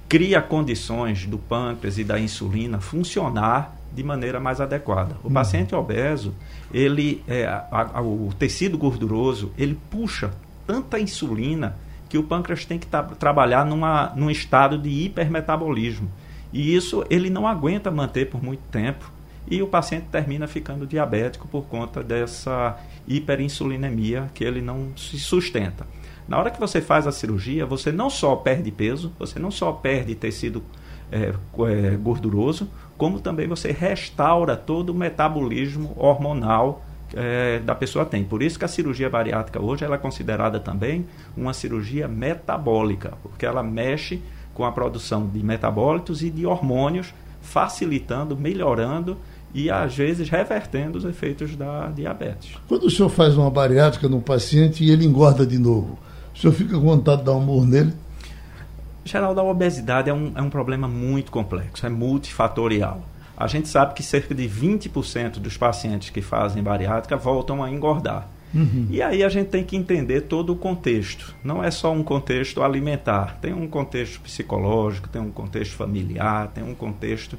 cria 0.07 0.41
condições 0.41 1.25
do 1.25 1.37
pâncreas 1.37 1.97
e 1.97 2.03
da 2.03 2.19
insulina 2.19 2.79
funcionar 2.79 3.75
de 3.93 4.03
maneira 4.03 4.39
mais 4.39 4.61
adequada. 4.61 5.15
O 5.23 5.27
hum. 5.27 5.33
paciente 5.33 5.73
obeso, 5.75 6.33
ele, 6.73 7.23
é, 7.27 7.45
a, 7.45 7.89
a, 7.95 8.01
o 8.01 8.29
tecido 8.37 8.77
gorduroso, 8.77 9.51
ele 9.57 9.77
puxa 9.89 10.31
tanta 10.65 10.99
insulina 10.99 11.75
que 12.09 12.17
o 12.17 12.23
pâncreas 12.23 12.65
tem 12.65 12.79
que 12.79 12.87
trabalhar 13.19 13.65
numa, 13.65 14.13
num 14.15 14.29
estado 14.29 14.77
de 14.77 14.89
hipermetabolismo. 14.89 16.09
E 16.53 16.75
isso 16.75 17.05
ele 17.09 17.29
não 17.29 17.47
aguenta 17.47 17.91
manter 17.91 18.29
por 18.29 18.41
muito 18.41 18.61
tempo 18.71 19.11
e 19.49 19.61
o 19.61 19.67
paciente 19.67 20.07
termina 20.11 20.47
ficando 20.47 20.85
diabético 20.85 21.47
por 21.47 21.65
conta 21.65 22.03
dessa 22.03 22.77
hiperinsulinemia 23.07 24.29
que 24.33 24.43
ele 24.43 24.61
não 24.61 24.91
se 24.95 25.19
sustenta. 25.19 25.85
Na 26.27 26.37
hora 26.37 26.51
que 26.51 26.59
você 26.59 26.81
faz 26.81 27.07
a 27.07 27.11
cirurgia, 27.11 27.65
você 27.65 27.91
não 27.91 28.09
só 28.09 28.35
perde 28.35 28.69
peso, 28.71 29.13
você 29.17 29.39
não 29.39 29.49
só 29.49 29.71
perde 29.71 30.13
tecido 30.13 30.61
é, 31.11 31.33
é, 31.33 31.95
gorduroso, 31.95 32.67
como 32.97 33.19
também 33.19 33.47
você 33.47 33.71
restaura 33.71 34.55
todo 34.57 34.89
o 34.89 34.93
metabolismo 34.93 35.93
hormonal 35.95 36.83
é, 37.15 37.59
da 37.59 37.73
pessoa 37.73 38.05
tem. 38.05 38.23
Por 38.23 38.43
isso 38.43 38.59
que 38.59 38.65
a 38.65 38.67
cirurgia 38.67 39.09
bariátrica 39.09 39.61
hoje 39.61 39.85
ela 39.85 39.95
é 39.95 39.97
considerada 39.97 40.59
também 40.59 41.05
uma 41.35 41.53
cirurgia 41.53 42.07
metabólica, 42.07 43.13
porque 43.23 43.45
ela 43.45 43.63
mexe 43.63 44.21
com 44.53 44.65
a 44.65 44.71
produção 44.71 45.27
de 45.27 45.43
metabólitos 45.43 46.21
e 46.21 46.29
de 46.29 46.45
hormônios, 46.45 47.13
facilitando, 47.41 48.35
melhorando 48.35 49.17
e 49.53 49.69
às 49.69 49.95
vezes 49.95 50.29
revertendo 50.29 50.97
os 50.97 51.05
efeitos 51.05 51.55
da 51.55 51.87
diabetes. 51.87 52.57
Quando 52.67 52.83
o 52.83 52.89
senhor 52.89 53.09
faz 53.09 53.37
uma 53.37 53.49
bariátrica 53.49 54.09
num 54.09 54.19
paciente 54.19 54.83
e 54.83 54.91
ele 54.91 55.05
engorda 55.05 55.45
de 55.45 55.57
novo, 55.57 55.97
o 56.37 56.39
senhor 56.39 56.53
fica 56.53 56.73
com 56.75 56.85
vontade 56.85 57.19
de 57.19 57.25
dar 57.25 57.33
um 57.33 57.41
murro 57.41 57.65
nele? 57.65 57.93
Geraldo, 59.03 59.39
a 59.39 59.43
obesidade 59.43 60.07
é 60.07 60.13
um, 60.13 60.33
é 60.35 60.41
um 60.41 60.51
problema 60.51 60.87
muito 60.87 61.31
complexo, 61.31 61.83
é 61.85 61.89
multifatorial. 61.89 63.01
A 63.35 63.47
gente 63.47 63.67
sabe 63.67 63.95
que 63.95 64.03
cerca 64.03 64.35
de 64.35 64.47
20% 64.47 65.39
dos 65.39 65.57
pacientes 65.57 66.11
que 66.11 66.21
fazem 66.21 66.61
bariátrica 66.61 67.17
voltam 67.17 67.63
a 67.63 67.71
engordar. 67.71 68.27
Uhum. 68.53 68.87
E 68.89 69.01
aí 69.01 69.23
a 69.23 69.29
gente 69.29 69.49
tem 69.49 69.63
que 69.63 69.75
entender 69.75 70.21
todo 70.21 70.53
o 70.53 70.55
contexto. 70.55 71.35
Não 71.43 71.63
é 71.63 71.71
só 71.71 71.91
um 71.91 72.03
contexto 72.03 72.61
alimentar, 72.61 73.37
tem 73.41 73.53
um 73.53 73.67
contexto 73.67 74.21
psicológico, 74.21 75.09
tem 75.09 75.21
um 75.21 75.31
contexto 75.31 75.75
familiar, 75.75 76.49
tem 76.49 76.63
um 76.63 76.75
contexto 76.75 77.37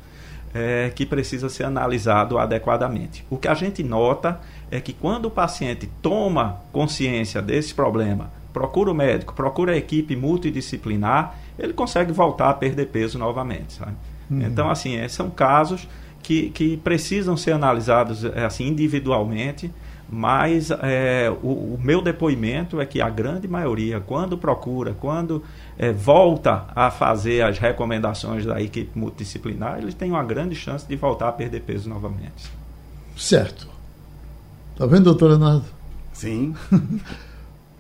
é, 0.53 0.91
que 0.95 1.07
precisa 1.07 1.49
ser 1.49 1.65
analisado 1.65 2.37
adequadamente. 2.37 3.25
O 3.31 3.37
que 3.37 3.47
a 3.47 3.55
gente 3.55 3.83
nota 3.85 4.41
é 4.71 4.81
que 4.81 4.93
quando 4.93 5.27
o 5.27 5.31
paciente 5.31 5.89
toma 6.03 6.61
consciência 6.73 7.41
desse 7.41 7.75
problema, 7.75 8.38
procura 8.53 8.91
o 8.91 8.95
médico, 8.95 9.35
procura 9.35 9.73
a 9.73 9.77
equipe 9.77 10.17
multidisciplinar, 10.17 11.39
ele 11.59 11.73
consegue 11.73 12.13
voltar 12.13 12.51
a 12.51 12.55
perder 12.55 12.87
peso 12.87 13.19
novamente. 13.19 13.75
Sabe? 13.75 13.93
Uhum. 14.31 14.43
Então, 14.43 14.71
assim, 14.71 14.97
é, 14.97 15.09
são 15.09 15.31
casos 15.31 15.89
que, 16.23 16.51
que 16.51 16.77
precisam 16.77 17.37
ser 17.37 17.53
analisados 17.53 18.25
é, 18.25 18.45
assim, 18.45 18.67
individualmente, 18.67 19.71
mas 20.11 20.71
é, 20.71 21.31
o, 21.43 21.75
o, 21.75 21.81
meu 21.83 22.01
depoimento 22.01 22.81
é 22.81 22.87
que 22.87 23.01
a 23.01 23.11
grande 23.11 23.47
maioria, 23.47 24.01
quando 24.01 24.39
procura, 24.39 24.95
quando 24.99 25.43
é, 25.77 25.93
volta 25.93 26.65
a 26.75 26.91
fazer 26.91 27.43
as 27.43 27.59
recomendações 27.59 28.45
da 28.47 28.61
equipe 28.61 28.99
multidisciplinar, 28.99 29.79
eles 29.79 29.95
têm 29.95 30.11
uma 30.11 30.25
grande 30.25 30.55
chance 30.55 30.87
de 30.87 30.97
voltar 30.97 31.29
a 31.29 31.33
perder 31.33 31.61
peso 31.61 31.89
novamente. 31.89 32.51
Certo. 33.17 33.69
Está 34.73 34.87
vendo, 34.87 35.05
doutor 35.05 35.31
Leonardo? 35.31 35.65
Sim. 36.13 36.55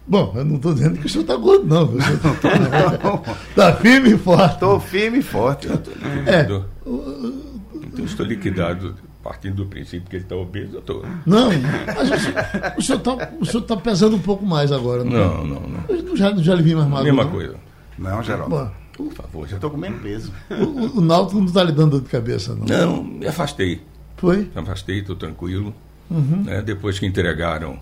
Bom, 0.09 0.33
eu 0.35 0.44
não 0.44 0.57
estou 0.57 0.73
dizendo 0.73 0.99
que 0.99 1.07
o 1.07 1.09
senhor 1.09 1.23
está 1.23 1.37
gordo, 1.37 1.66
não. 1.66 1.85
O 1.94 2.01
senhor 2.01 3.37
está 3.51 3.73
firme 3.81 4.14
e 4.14 4.18
forte. 4.18 4.55
Estou 4.55 4.81
firme 4.81 5.18
e 5.18 5.23
forte. 5.23 5.68
É. 6.27 6.42
Então, 6.42 8.05
estou 8.05 8.25
liquidado 8.25 8.94
partindo 9.23 9.57
do 9.57 9.66
princípio 9.66 10.09
que 10.09 10.16
ele 10.16 10.25
está 10.25 10.37
obeso, 10.37 10.77
eu 10.77 10.81
estou. 10.81 11.05
Não, 11.27 11.51
mas 11.94 12.11
o 12.79 12.83
senhor 12.83 12.99
está 13.44 13.77
tá 13.77 13.77
pesando 13.77 14.16
um 14.16 14.21
pouco 14.21 14.47
mais 14.47 14.73
agora, 14.73 15.05
não 15.05 15.12
Não, 15.12 15.44
não, 15.44 15.61
não. 15.61 15.85
Eu 15.88 16.16
já, 16.16 16.35
já 16.37 16.55
lhe 16.55 16.62
vi 16.62 16.75
mais 16.75 16.88
magro. 16.88 17.05
Mesma 17.05 17.25
não? 17.25 17.31
coisa. 17.31 17.55
Não, 17.99 18.23
Geraldo. 18.23 18.51
Bom, 18.51 18.71
por 18.97 19.12
favor, 19.12 19.49
já 19.49 19.57
estou 19.57 19.71
com 19.71 19.77
menos 19.77 20.01
peso. 20.01 20.33
O, 20.51 20.99
o 20.99 21.01
Náutico 21.03 21.38
não 21.38 21.47
está 21.47 21.62
lhe 21.62 21.73
dando 21.73 21.92
dor 21.92 22.01
de 22.01 22.09
cabeça, 22.09 22.55
não? 22.55 22.64
Não, 22.64 23.05
me 23.05 23.27
afastei. 23.27 23.83
Foi? 24.16 24.49
Me 24.55 24.62
afastei, 24.62 25.01
estou 25.01 25.16
tranquilo. 25.16 25.75
Uhum. 26.11 26.44
Né, 26.44 26.62
depois 26.62 26.99
que 26.99 27.05
entregaram 27.05 27.79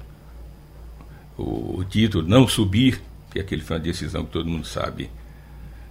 o, 1.37 1.79
o 1.81 1.85
título, 1.85 2.27
não 2.27 2.46
subir, 2.46 3.01
que 3.31 3.38
aquele 3.38 3.62
foi 3.62 3.77
uma 3.77 3.83
decisão 3.83 4.25
que 4.25 4.33
todo 4.33 4.49
mundo 4.49 4.66
sabe, 4.66 5.11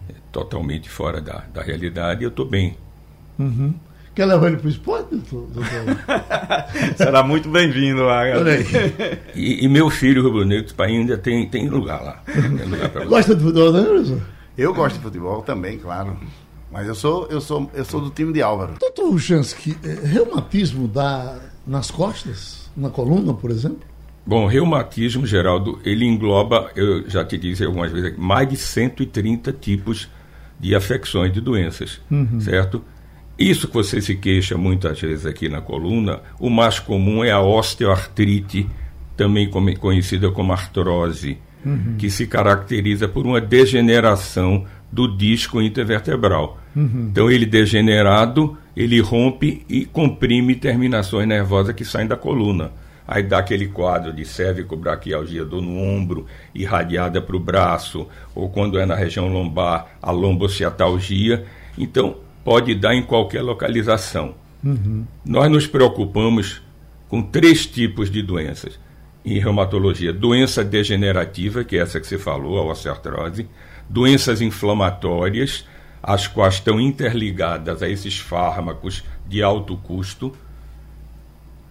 é 0.10 0.14
totalmente 0.32 0.90
fora 0.90 1.22
da, 1.22 1.44
da 1.54 1.62
realidade, 1.62 2.24
eu 2.24 2.30
estou 2.30 2.46
bem. 2.46 2.78
Uhum. 3.38 3.74
Quer 4.16 4.26
levar 4.28 4.48
ele 4.48 4.58
para 4.58 4.68
o 4.68 4.70
esporte, 4.70 5.14
doutor? 5.14 5.50
Será 6.96 7.22
muito 7.22 7.50
bem-vindo 7.50 8.02
lá, 8.04 8.26
galera. 8.26 8.62
E, 9.36 9.66
e, 9.66 9.68
meu 9.68 9.90
filho 9.90 10.24
rubro-negro 10.24 10.74
ainda 10.80 11.18
tem, 11.18 11.46
tem 11.50 11.68
lugar 11.68 12.02
lá. 12.02 12.24
Tem 12.26 12.50
lugar 12.50 12.90
Gosta 13.08 13.36
de 13.36 13.44
futebol, 13.44 13.74
né, 13.74 13.84
professor? 13.84 14.22
Eu 14.58 14.74
gosto 14.74 14.96
de 14.96 15.02
futebol 15.02 15.42
também, 15.42 15.78
claro. 15.78 16.18
Mas 16.72 16.88
eu 16.88 16.96
sou, 16.96 17.28
eu 17.28 17.42
sou, 17.42 17.70
eu 17.74 17.84
sou 17.84 18.00
do 18.00 18.10
time 18.10 18.32
de 18.32 18.42
Álvaro. 18.42 18.76
Doutor 18.80 19.12
Ruchansky, 19.12 19.78
é, 19.84 20.08
reumatismo 20.08 20.88
dá 20.88 21.38
nas 21.68 21.92
costas? 21.92 22.70
Na 22.76 22.90
coluna, 22.90 23.34
por 23.34 23.52
exemplo? 23.52 23.82
Bom, 24.26 24.48
reumatismo, 24.48 25.26
Geraldo, 25.28 25.80
ele 25.86 26.04
engloba, 26.04 26.72
eu 26.76 27.08
já 27.08 27.24
te 27.24 27.38
disse 27.38 27.64
algumas 27.64 27.92
vezes, 27.92 28.18
mais 28.18 28.50
de 28.50 28.58
130 28.58 29.54
tipos 29.54 30.10
de 30.60 30.74
afecções, 30.74 31.32
de 31.32 31.40
doenças, 31.40 32.02
uhum. 32.10 32.40
certo? 32.42 32.84
Isso 33.38 33.68
que 33.68 33.76
você 33.76 34.02
se 34.02 34.16
queixa 34.16 34.58
muitas 34.58 35.00
vezes 35.00 35.28
aqui 35.28 35.48
na 35.48 35.62
coluna, 35.62 36.22
o 36.40 36.50
mais 36.50 36.80
comum 36.80 37.24
é 37.24 37.32
a 37.32 37.40
osteoartrite, 37.40 38.68
também 39.16 39.48
conhecida 39.80 40.32
como 40.32 40.54
artrose, 40.54 41.38
uhum. 41.64 41.96
que 41.98 42.10
se 42.10 42.26
caracteriza 42.26 43.08
por 43.08 43.28
uma 43.28 43.40
degeneração 43.40 44.66
do 44.92 45.08
disco 45.16 45.62
intervertebral. 45.62 46.60
Uhum. 46.76 47.10
Então, 47.12 47.30
ele 47.30 47.46
degenerado, 47.46 48.58
ele 48.76 49.00
rompe 49.02 49.64
e 49.70 49.86
comprime 49.86 50.56
terminações 50.56 51.28
nervosas 51.28 51.76
que 51.76 51.86
saem 51.86 52.08
da 52.08 52.16
coluna 52.16 52.72
aí 53.08 53.24
dá 53.24 53.40
aquele 53.40 53.68
quadro 53.68 54.12
de 54.14 54.26
cérvico-braquialgia, 54.26 55.46
dor 55.46 55.62
no 55.62 55.80
ombro, 55.80 56.26
irradiada 56.54 57.22
para 57.22 57.36
o 57.36 57.40
braço, 57.40 58.08
ou 58.34 58.50
quando 58.50 58.80
é 58.80 58.86
na 58.86 58.96
região 58.96 59.28
lombar, 59.28 59.98
a 60.02 60.12
lombociatalgia. 60.12 61.46
Então, 61.78 62.18
pode 62.44 62.74
dar 62.76 62.96
em 62.96 63.04
qualquer 63.04 63.42
localização. 63.42 64.36
Uhum. 64.64 65.06
Nós 65.24 65.52
nos 65.52 65.68
preocupamos 65.68 66.62
com 67.08 67.22
três 67.22 67.66
tipos 67.66 68.10
de 68.10 68.22
doenças 68.22 68.80
em 69.26 69.40
reumatologia: 69.40 70.14
doença 70.14 70.64
degenerativa, 70.64 71.64
que 71.64 71.78
é 71.78 71.82
essa 71.82 72.00
que 72.00 72.08
você 72.08 72.18
falou, 72.18 72.60
a 72.60 72.72
osteoartrose, 72.72 73.48
doenças 73.90 74.42
inflamatórias, 74.42 75.66
as 76.02 76.28
quais 76.28 76.56
estão 76.56 76.80
interligadas 76.80 77.82
a 77.82 77.90
esses 77.90 78.20
fármacos 78.20 79.04
de 79.28 79.42
alto 79.42 79.76
custo, 79.78 80.32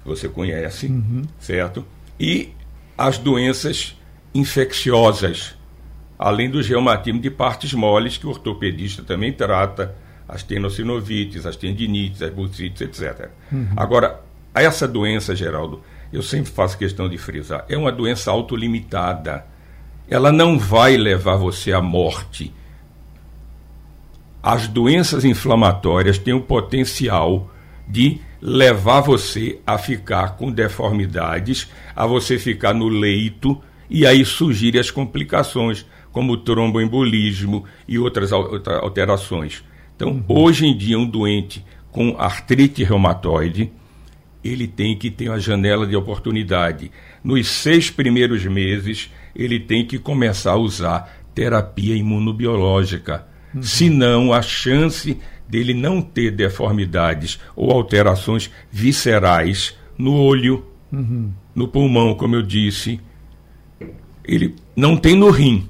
você 0.05 0.29
conhece, 0.29 0.87
uhum. 0.87 1.23
certo? 1.39 1.85
E 2.19 2.51
as 2.97 3.19
doenças 3.19 3.97
infecciosas, 4.35 5.55
além 6.19 6.51
dos 6.51 6.69
reumatismos 6.69 7.23
de 7.23 7.31
partes 7.31 7.73
moles, 7.73 8.17
que 8.17 8.27
o 8.27 8.31
ortopedista 8.31 9.03
também 9.03 9.33
trata, 9.33 9.95
as 10.29 10.43
tenossinovites, 10.43 11.47
as 11.47 11.57
tendinites, 11.57 12.23
as 12.23 12.31
bursites, 12.31 12.81
etc. 12.81 13.31
Uhum. 13.53 13.69
Agora, 13.77 14.21
essa 14.55 14.87
doença, 14.87 15.35
Geraldo, 15.35 15.83
eu 16.13 16.23
sempre 16.23 16.51
faço 16.51 16.79
questão 16.79 17.09
de 17.09 17.19
frisar, 17.19 17.65
é 17.69 17.77
uma 17.77 17.91
doença 17.91 18.31
autolimitada. 18.31 19.45
ela 20.09 20.31
não 20.31 20.59
vai 20.59 20.97
levar 20.97 21.37
você 21.37 21.73
à 21.73 21.81
morte. 21.81 22.53
As 24.43 24.69
doenças 24.69 25.25
inflamatórias 25.25 26.19
têm 26.19 26.35
o 26.35 26.43
potencial 26.43 27.51
de 27.89 28.21
levar 28.47 29.01
você 29.01 29.59
a 29.67 29.79
ficar 29.79 30.37
com 30.37 30.53
deformidades, 30.53 31.71
a 31.97 32.07
você 32.07 32.39
ficar 32.39 32.75
no 32.75 32.89
leito 32.89 33.59
e 33.89 34.07
aí 34.07 34.23
surgirem 34.23 34.79
as 34.79 34.91
complicações, 34.91 35.87
como 36.13 36.37
tromboembolismo 36.37 37.65
e 37.89 37.99
outras 37.99 38.33
alterações. 38.33 39.65
Então, 39.97 40.11
uhum. 40.11 40.25
hoje 40.29 40.67
em 40.67 40.77
dia, 40.77 40.99
um 40.99 41.07
doente 41.07 41.65
com 41.91 42.17
artrite 42.19 42.85
reumatoide, 42.85 43.73
ele 44.45 44.69
tem 44.69 44.95
que 44.95 45.11
ter 45.11 45.31
uma 45.31 45.41
janela 45.41 45.87
de 45.87 45.97
oportunidade. 45.97 46.93
Nos 47.23 47.49
seis 47.49 47.91
primeiros 47.91 48.45
meses, 48.45 49.11
ele 49.35 49.59
tem 49.59 49.87
que 49.87 49.99
começar 49.99 50.53
a 50.53 50.59
usar 50.59 51.17
terapia 51.35 51.97
imunobiológica. 51.97 53.27
Uhum. 53.55 53.63
Senão, 53.63 54.33
a 54.35 54.43
chance 54.43 55.19
dele 55.49 55.75
não 55.75 56.01
ter 56.01 56.31
deformidades 56.31 57.39
ou 57.55 57.71
alterações 57.71 58.51
viscerais 58.71 59.77
no 59.97 60.15
olho, 60.15 60.65
uhum. 60.93 61.31
no 61.55 61.69
pulmão, 61.69 62.15
como 62.15 62.35
eu 62.35 62.43
disse, 62.43 63.01
ele 64.25 64.55
não 64.75 64.97
tem 64.97 65.15
no 65.15 65.31
rim. 65.31 65.69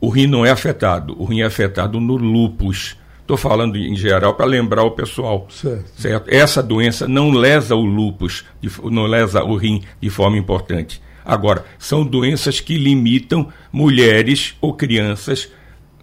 O 0.00 0.08
rim 0.08 0.26
não 0.26 0.44
é 0.44 0.50
afetado, 0.50 1.14
o 1.20 1.24
rim 1.24 1.40
é 1.40 1.44
afetado 1.44 2.00
no 2.00 2.16
lúpus. 2.16 2.96
Estou 3.20 3.36
falando 3.36 3.76
em 3.76 3.94
geral 3.94 4.34
para 4.34 4.46
lembrar 4.46 4.82
o 4.82 4.90
pessoal. 4.90 5.46
Certo. 5.50 5.90
certo. 5.94 6.28
Essa 6.28 6.62
doença 6.62 7.06
não 7.06 7.30
lesa 7.30 7.76
o 7.76 7.84
lúpus, 7.84 8.44
não 8.84 9.06
lesa 9.06 9.44
o 9.44 9.56
rim 9.56 9.82
de 10.00 10.10
forma 10.10 10.36
importante. 10.36 11.00
Agora, 11.24 11.64
são 11.78 12.04
doenças 12.04 12.58
que 12.60 12.76
limitam 12.76 13.48
mulheres 13.70 14.56
ou 14.60 14.74
crianças, 14.74 15.48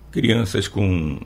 crianças 0.09 0.67
com 0.67 1.19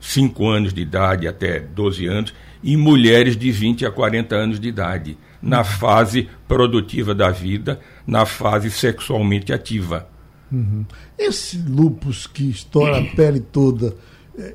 5 0.00 0.46
anos 0.48 0.72
de 0.72 0.80
idade 0.80 1.26
até 1.26 1.60
12 1.60 2.06
anos, 2.06 2.34
e 2.62 2.76
mulheres 2.76 3.36
de 3.36 3.50
20 3.50 3.86
a 3.86 3.90
40 3.90 4.34
anos 4.34 4.60
de 4.60 4.68
idade, 4.68 5.16
na 5.40 5.62
fase 5.62 6.28
produtiva 6.46 7.14
da 7.14 7.30
vida, 7.30 7.80
na 8.06 8.26
fase 8.26 8.70
sexualmente 8.70 9.52
ativa. 9.52 10.08
Uhum. 10.50 10.84
Esse 11.16 11.58
lupus 11.58 12.26
que 12.26 12.48
estoura 12.50 12.98
a 12.98 13.04
pele 13.14 13.40
toda, 13.40 13.94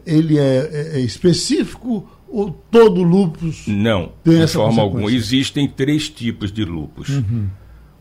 ele 0.06 0.38
é, 0.38 0.70
é, 0.72 0.92
é 0.96 1.00
específico 1.00 2.10
ou 2.28 2.50
todo 2.72 3.04
lupus 3.04 3.68
Não, 3.68 4.14
de 4.26 4.48
forma 4.48 4.82
alguma. 4.82 5.12
Existem 5.12 5.68
três 5.68 6.10
tipos 6.10 6.52
de 6.52 6.66
lupus. 6.66 7.10
Uhum. 7.10 7.48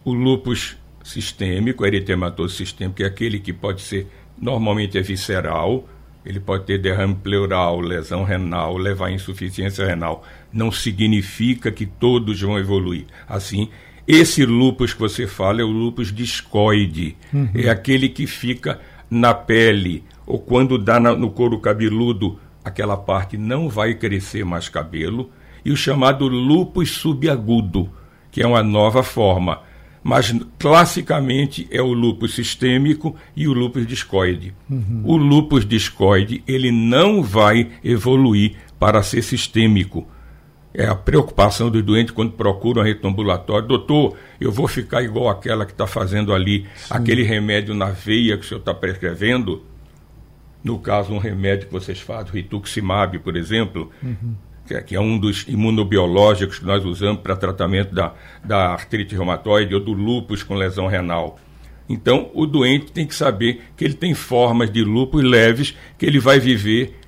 O 0.04 0.12
lupus 0.12 0.76
sistêmico, 1.04 1.84
eritematoso 1.84 2.56
sistêmico, 2.56 2.96
que 2.96 3.02
é 3.02 3.06
aquele 3.06 3.38
que 3.38 3.52
pode 3.52 3.82
ser, 3.82 4.08
normalmente 4.40 4.96
é 4.96 5.02
visceral, 5.02 5.86
ele 6.24 6.38
pode 6.38 6.64
ter 6.64 6.78
derrame 6.78 7.14
pleural, 7.14 7.80
lesão 7.80 8.22
renal, 8.22 8.76
levar 8.76 9.10
insuficiência 9.10 9.86
renal. 9.86 10.24
Não 10.52 10.70
significa 10.70 11.70
que 11.72 11.84
todos 11.84 12.40
vão 12.40 12.58
evoluir. 12.58 13.06
Assim, 13.28 13.68
esse 14.06 14.44
lupus 14.44 14.92
que 14.92 15.00
você 15.00 15.26
fala 15.26 15.60
é 15.60 15.64
o 15.64 15.70
lupus 15.70 16.12
discoide. 16.12 17.16
Uhum. 17.32 17.48
É 17.54 17.68
aquele 17.68 18.08
que 18.08 18.26
fica 18.26 18.80
na 19.10 19.34
pele, 19.34 20.04
ou 20.26 20.38
quando 20.38 20.78
dá 20.78 20.98
na, 20.98 21.14
no 21.14 21.30
couro 21.30 21.58
cabeludo, 21.58 22.38
aquela 22.64 22.96
parte 22.96 23.36
não 23.36 23.68
vai 23.68 23.94
crescer 23.94 24.44
mais 24.44 24.68
cabelo. 24.68 25.30
E 25.64 25.70
o 25.70 25.76
chamado 25.76 26.26
lupus 26.26 26.90
subagudo, 26.90 27.90
que 28.30 28.42
é 28.42 28.46
uma 28.46 28.62
nova 28.62 29.02
forma 29.02 29.60
mas 30.02 30.34
classicamente 30.58 31.68
é 31.70 31.80
o 31.80 31.92
lúpus 31.92 32.34
sistêmico 32.34 33.14
e 33.36 33.46
o 33.46 33.52
lúpus 33.52 33.86
discoide. 33.86 34.52
Uhum. 34.68 35.02
O 35.04 35.16
lúpus 35.16 35.64
discoide 35.64 36.42
ele 36.46 36.72
não 36.72 37.22
vai 37.22 37.70
evoluir 37.84 38.56
para 38.78 39.02
ser 39.02 39.22
sistêmico. 39.22 40.06
É 40.74 40.86
a 40.86 40.94
preocupação 40.94 41.70
do 41.70 41.82
doente 41.82 42.12
quando 42.12 42.32
procura 42.32 42.80
um 42.80 42.82
retroambulatório. 42.82 43.68
Doutor, 43.68 44.16
eu 44.40 44.50
vou 44.50 44.66
ficar 44.66 45.02
igual 45.02 45.28
aquela 45.28 45.66
que 45.66 45.72
está 45.72 45.86
fazendo 45.86 46.32
ali 46.32 46.66
Sim. 46.74 46.94
aquele 46.94 47.22
remédio 47.22 47.74
na 47.74 47.90
veia 47.90 48.36
que 48.36 48.44
o 48.44 48.48
senhor 48.48 48.60
está 48.60 48.74
prescrevendo. 48.74 49.62
No 50.64 50.78
caso, 50.78 51.12
um 51.12 51.18
remédio 51.18 51.66
que 51.66 51.72
vocês 51.72 52.00
fazem, 52.00 52.30
o 52.30 52.34
rituximab, 52.34 53.18
por 53.18 53.36
exemplo, 53.36 53.90
uhum 54.02 54.34
que 54.86 54.94
é 54.94 55.00
um 55.00 55.18
dos 55.18 55.46
imunobiológicos 55.48 56.58
que 56.58 56.64
nós 56.64 56.84
usamos 56.84 57.20
para 57.20 57.36
tratamento 57.36 57.94
da, 57.94 58.14
da 58.44 58.72
artrite 58.72 59.14
reumatoide 59.14 59.74
ou 59.74 59.80
do 59.80 59.92
lúpus 59.92 60.42
com 60.42 60.54
lesão 60.54 60.86
renal. 60.86 61.38
Então, 61.88 62.30
o 62.32 62.46
doente 62.46 62.92
tem 62.92 63.06
que 63.06 63.14
saber 63.14 63.62
que 63.76 63.84
ele 63.84 63.94
tem 63.94 64.14
formas 64.14 64.70
de 64.70 64.82
lúpus 64.82 65.22
leves 65.22 65.74
que 65.98 66.06
ele 66.06 66.18
vai 66.18 66.38
viver 66.38 66.98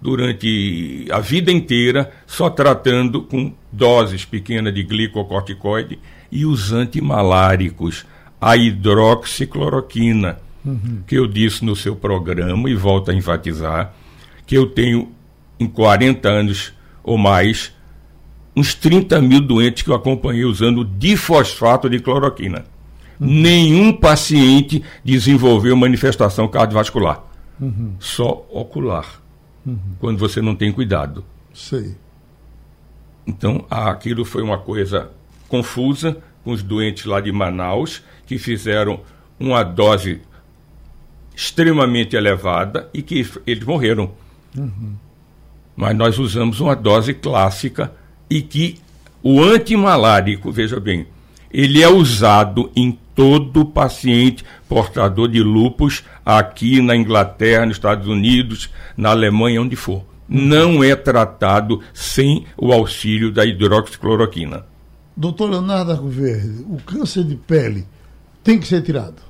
durante 0.00 1.06
a 1.10 1.20
vida 1.20 1.52
inteira 1.52 2.10
só 2.26 2.48
tratando 2.48 3.22
com 3.22 3.52
doses 3.70 4.24
pequenas 4.24 4.72
de 4.72 4.82
glicocorticoide 4.82 5.98
e 6.32 6.46
os 6.46 6.72
antimaláricos, 6.72 8.06
a 8.40 8.56
hidroxicloroquina, 8.56 10.38
uhum. 10.64 11.02
que 11.06 11.16
eu 11.16 11.26
disse 11.26 11.64
no 11.64 11.76
seu 11.76 11.94
programa 11.94 12.70
e 12.70 12.74
volto 12.74 13.10
a 13.10 13.14
enfatizar, 13.14 13.92
que 14.46 14.56
eu 14.56 14.66
tenho 14.66 15.12
em 15.58 15.66
40 15.66 16.28
anos 16.28 16.72
ou 17.02 17.16
mais, 17.16 17.72
uns 18.54 18.74
30 18.74 19.20
mil 19.20 19.40
doentes 19.40 19.82
que 19.82 19.90
eu 19.90 19.94
acompanhei 19.94 20.44
usando 20.44 20.84
difosfato 20.84 21.88
de 21.88 22.00
cloroquina. 22.00 22.64
Uhum. 23.18 23.26
Nenhum 23.26 23.92
paciente 23.92 24.82
desenvolveu 25.04 25.76
manifestação 25.76 26.48
cardiovascular. 26.48 27.22
Uhum. 27.60 27.94
Só 27.98 28.46
ocular. 28.50 29.20
Uhum. 29.66 29.78
Quando 29.98 30.18
você 30.18 30.40
não 30.40 30.54
tem 30.54 30.72
cuidado. 30.72 31.24
Sei. 31.52 31.96
Então, 33.26 33.66
aquilo 33.70 34.24
foi 34.24 34.42
uma 34.42 34.58
coisa 34.58 35.10
confusa 35.48 36.16
com 36.42 36.52
os 36.52 36.62
doentes 36.62 37.04
lá 37.04 37.20
de 37.20 37.30
Manaus, 37.30 38.02
que 38.26 38.38
fizeram 38.38 39.00
uma 39.38 39.62
dose 39.62 40.22
extremamente 41.36 42.16
elevada 42.16 42.88
e 42.94 43.02
que 43.02 43.26
eles 43.46 43.64
morreram. 43.64 44.10
Uhum 44.56 44.94
mas 45.80 45.96
nós 45.96 46.18
usamos 46.18 46.60
uma 46.60 46.76
dose 46.76 47.14
clássica 47.14 47.90
e 48.28 48.42
que 48.42 48.78
o 49.22 49.42
antimalárico, 49.42 50.52
veja 50.52 50.78
bem, 50.78 51.06
ele 51.50 51.82
é 51.82 51.88
usado 51.88 52.70
em 52.76 52.98
todo 53.14 53.64
paciente 53.64 54.44
portador 54.68 55.26
de 55.26 55.42
lupus 55.42 56.04
aqui 56.24 56.82
na 56.82 56.94
Inglaterra, 56.94 57.64
nos 57.64 57.76
Estados 57.76 58.06
Unidos, 58.06 58.68
na 58.94 59.08
Alemanha, 59.08 59.62
onde 59.62 59.74
for. 59.74 60.04
Não 60.28 60.84
é 60.84 60.94
tratado 60.94 61.80
sem 61.94 62.44
o 62.58 62.74
auxílio 62.74 63.32
da 63.32 63.46
hidroxicloroquina. 63.46 64.66
Doutor 65.16 65.48
Leonardo 65.48 65.92
Arcoverde, 65.92 66.62
o 66.68 66.76
câncer 66.82 67.24
de 67.24 67.36
pele 67.36 67.86
tem 68.44 68.58
que 68.58 68.68
ser 68.68 68.82
tirado? 68.82 69.29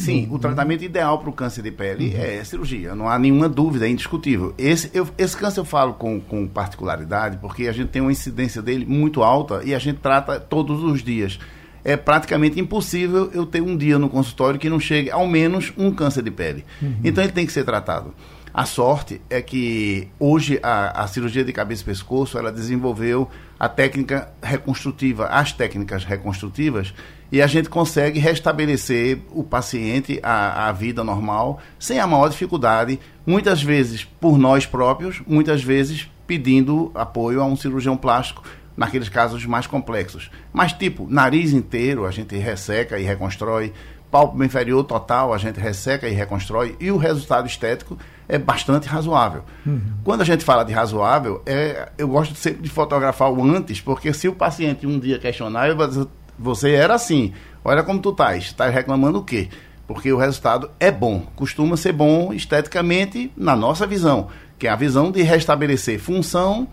Sim, 0.00 0.26
uhum. 0.26 0.36
o 0.36 0.38
tratamento 0.38 0.82
ideal 0.82 1.18
para 1.18 1.28
o 1.28 1.32
câncer 1.32 1.62
de 1.62 1.70
pele 1.70 2.14
uhum. 2.14 2.22
é 2.22 2.42
cirurgia, 2.42 2.94
não 2.94 3.06
há 3.06 3.18
nenhuma 3.18 3.48
dúvida, 3.48 3.86
é 3.86 3.90
indiscutível. 3.90 4.54
Esse, 4.56 4.90
eu, 4.94 5.06
esse 5.18 5.36
câncer 5.36 5.60
eu 5.60 5.64
falo 5.64 5.92
com, 5.92 6.18
com 6.18 6.48
particularidade 6.48 7.36
porque 7.36 7.68
a 7.68 7.72
gente 7.72 7.88
tem 7.88 8.00
uma 8.00 8.10
incidência 8.10 8.62
dele 8.62 8.86
muito 8.86 9.22
alta 9.22 9.60
e 9.62 9.74
a 9.74 9.78
gente 9.78 9.98
trata 9.98 10.40
todos 10.40 10.82
os 10.82 11.02
dias. 11.02 11.38
É 11.84 11.96
praticamente 11.96 12.58
impossível 12.58 13.30
eu 13.32 13.44
ter 13.44 13.60
um 13.62 13.76
dia 13.76 13.98
no 13.98 14.08
consultório 14.08 14.58
que 14.58 14.68
não 14.68 14.80
chegue 14.80 15.10
ao 15.10 15.26
menos 15.26 15.72
um 15.76 15.90
câncer 15.90 16.22
de 16.22 16.30
pele. 16.30 16.64
Uhum. 16.80 16.96
Então 17.04 17.22
ele 17.22 17.32
tem 17.32 17.44
que 17.44 17.52
ser 17.52 17.64
tratado. 17.64 18.14
A 18.52 18.64
sorte 18.64 19.20
é 19.30 19.40
que 19.40 20.08
hoje 20.18 20.58
a, 20.62 21.02
a 21.02 21.06
cirurgia 21.06 21.44
de 21.44 21.52
cabeça 21.52 21.82
e 21.82 21.84
pescoço 21.84 22.36
ela 22.36 22.50
desenvolveu 22.50 23.28
a 23.58 23.68
técnica 23.68 24.32
reconstrutiva, 24.42 25.26
as 25.26 25.52
técnicas 25.52 26.04
reconstrutivas, 26.04 26.92
e 27.30 27.40
a 27.40 27.46
gente 27.46 27.68
consegue 27.68 28.18
restabelecer 28.18 29.20
o 29.30 29.44
paciente 29.44 30.18
à, 30.22 30.68
à 30.68 30.72
vida 30.72 31.04
normal 31.04 31.60
sem 31.78 32.00
a 32.00 32.06
maior 32.06 32.28
dificuldade, 32.28 32.98
muitas 33.24 33.62
vezes 33.62 34.04
por 34.04 34.36
nós 34.36 34.66
próprios, 34.66 35.22
muitas 35.26 35.62
vezes 35.62 36.10
pedindo 36.26 36.90
apoio 36.94 37.40
a 37.40 37.44
um 37.44 37.56
cirurgião 37.56 37.96
plástico 37.96 38.42
naqueles 38.76 39.08
casos 39.08 39.44
mais 39.46 39.66
complexos. 39.66 40.30
Mas 40.52 40.72
tipo, 40.72 41.06
nariz 41.08 41.52
inteiro 41.52 42.06
a 42.06 42.10
gente 42.10 42.36
resseca 42.36 42.98
e 42.98 43.04
reconstrói, 43.04 43.72
pálpebra 44.10 44.44
inferior 44.44 44.84
total 44.84 45.32
a 45.32 45.38
gente 45.38 45.60
resseca 45.60 46.08
e 46.08 46.12
reconstrói 46.12 46.76
e 46.80 46.90
o 46.90 46.96
resultado 46.96 47.46
estético 47.46 47.96
é 48.28 48.38
bastante 48.38 48.88
razoável. 48.88 49.42
Uhum. 49.66 49.80
Quando 50.04 50.20
a 50.20 50.24
gente 50.24 50.44
fala 50.44 50.64
de 50.64 50.72
razoável, 50.72 51.42
é, 51.46 51.90
eu 51.98 52.08
gosto 52.08 52.34
sempre 52.34 52.62
de 52.62 52.68
fotografar 52.68 53.30
o 53.30 53.42
antes, 53.42 53.80
porque 53.80 54.12
se 54.12 54.28
o 54.28 54.34
paciente 54.34 54.86
um 54.86 54.98
dia 54.98 55.18
questionar, 55.18 55.68
eu 55.68 55.76
vou 55.76 55.86
dizer, 55.86 56.06
você 56.38 56.72
era 56.72 56.94
assim, 56.94 57.32
olha 57.64 57.82
como 57.82 58.00
tu 58.00 58.10
estás, 58.10 58.44
estás 58.44 58.72
reclamando 58.72 59.18
o 59.18 59.24
quê? 59.24 59.48
Porque 59.86 60.12
o 60.12 60.16
resultado 60.16 60.70
é 60.78 60.90
bom, 60.90 61.26
costuma 61.34 61.76
ser 61.76 61.92
bom 61.92 62.32
esteticamente 62.32 63.32
na 63.36 63.56
nossa 63.56 63.86
visão, 63.86 64.28
que 64.58 64.66
é 64.66 64.70
a 64.70 64.76
visão 64.76 65.10
de 65.10 65.22
restabelecer 65.22 65.98
função 65.98 66.68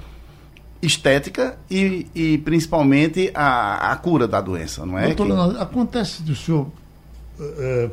estética 0.80 1.58
e, 1.72 2.06
e 2.14 2.38
principalmente 2.40 3.32
a, 3.34 3.92
a 3.92 3.96
cura 3.96 4.28
da 4.28 4.40
doença, 4.40 4.86
não 4.86 4.98
é? 4.98 5.08
Doutor 5.08 5.52
que... 5.52 5.60
Acontece 5.60 6.22
do 6.22 6.36
senhor 6.36 6.68
é, 7.40 7.90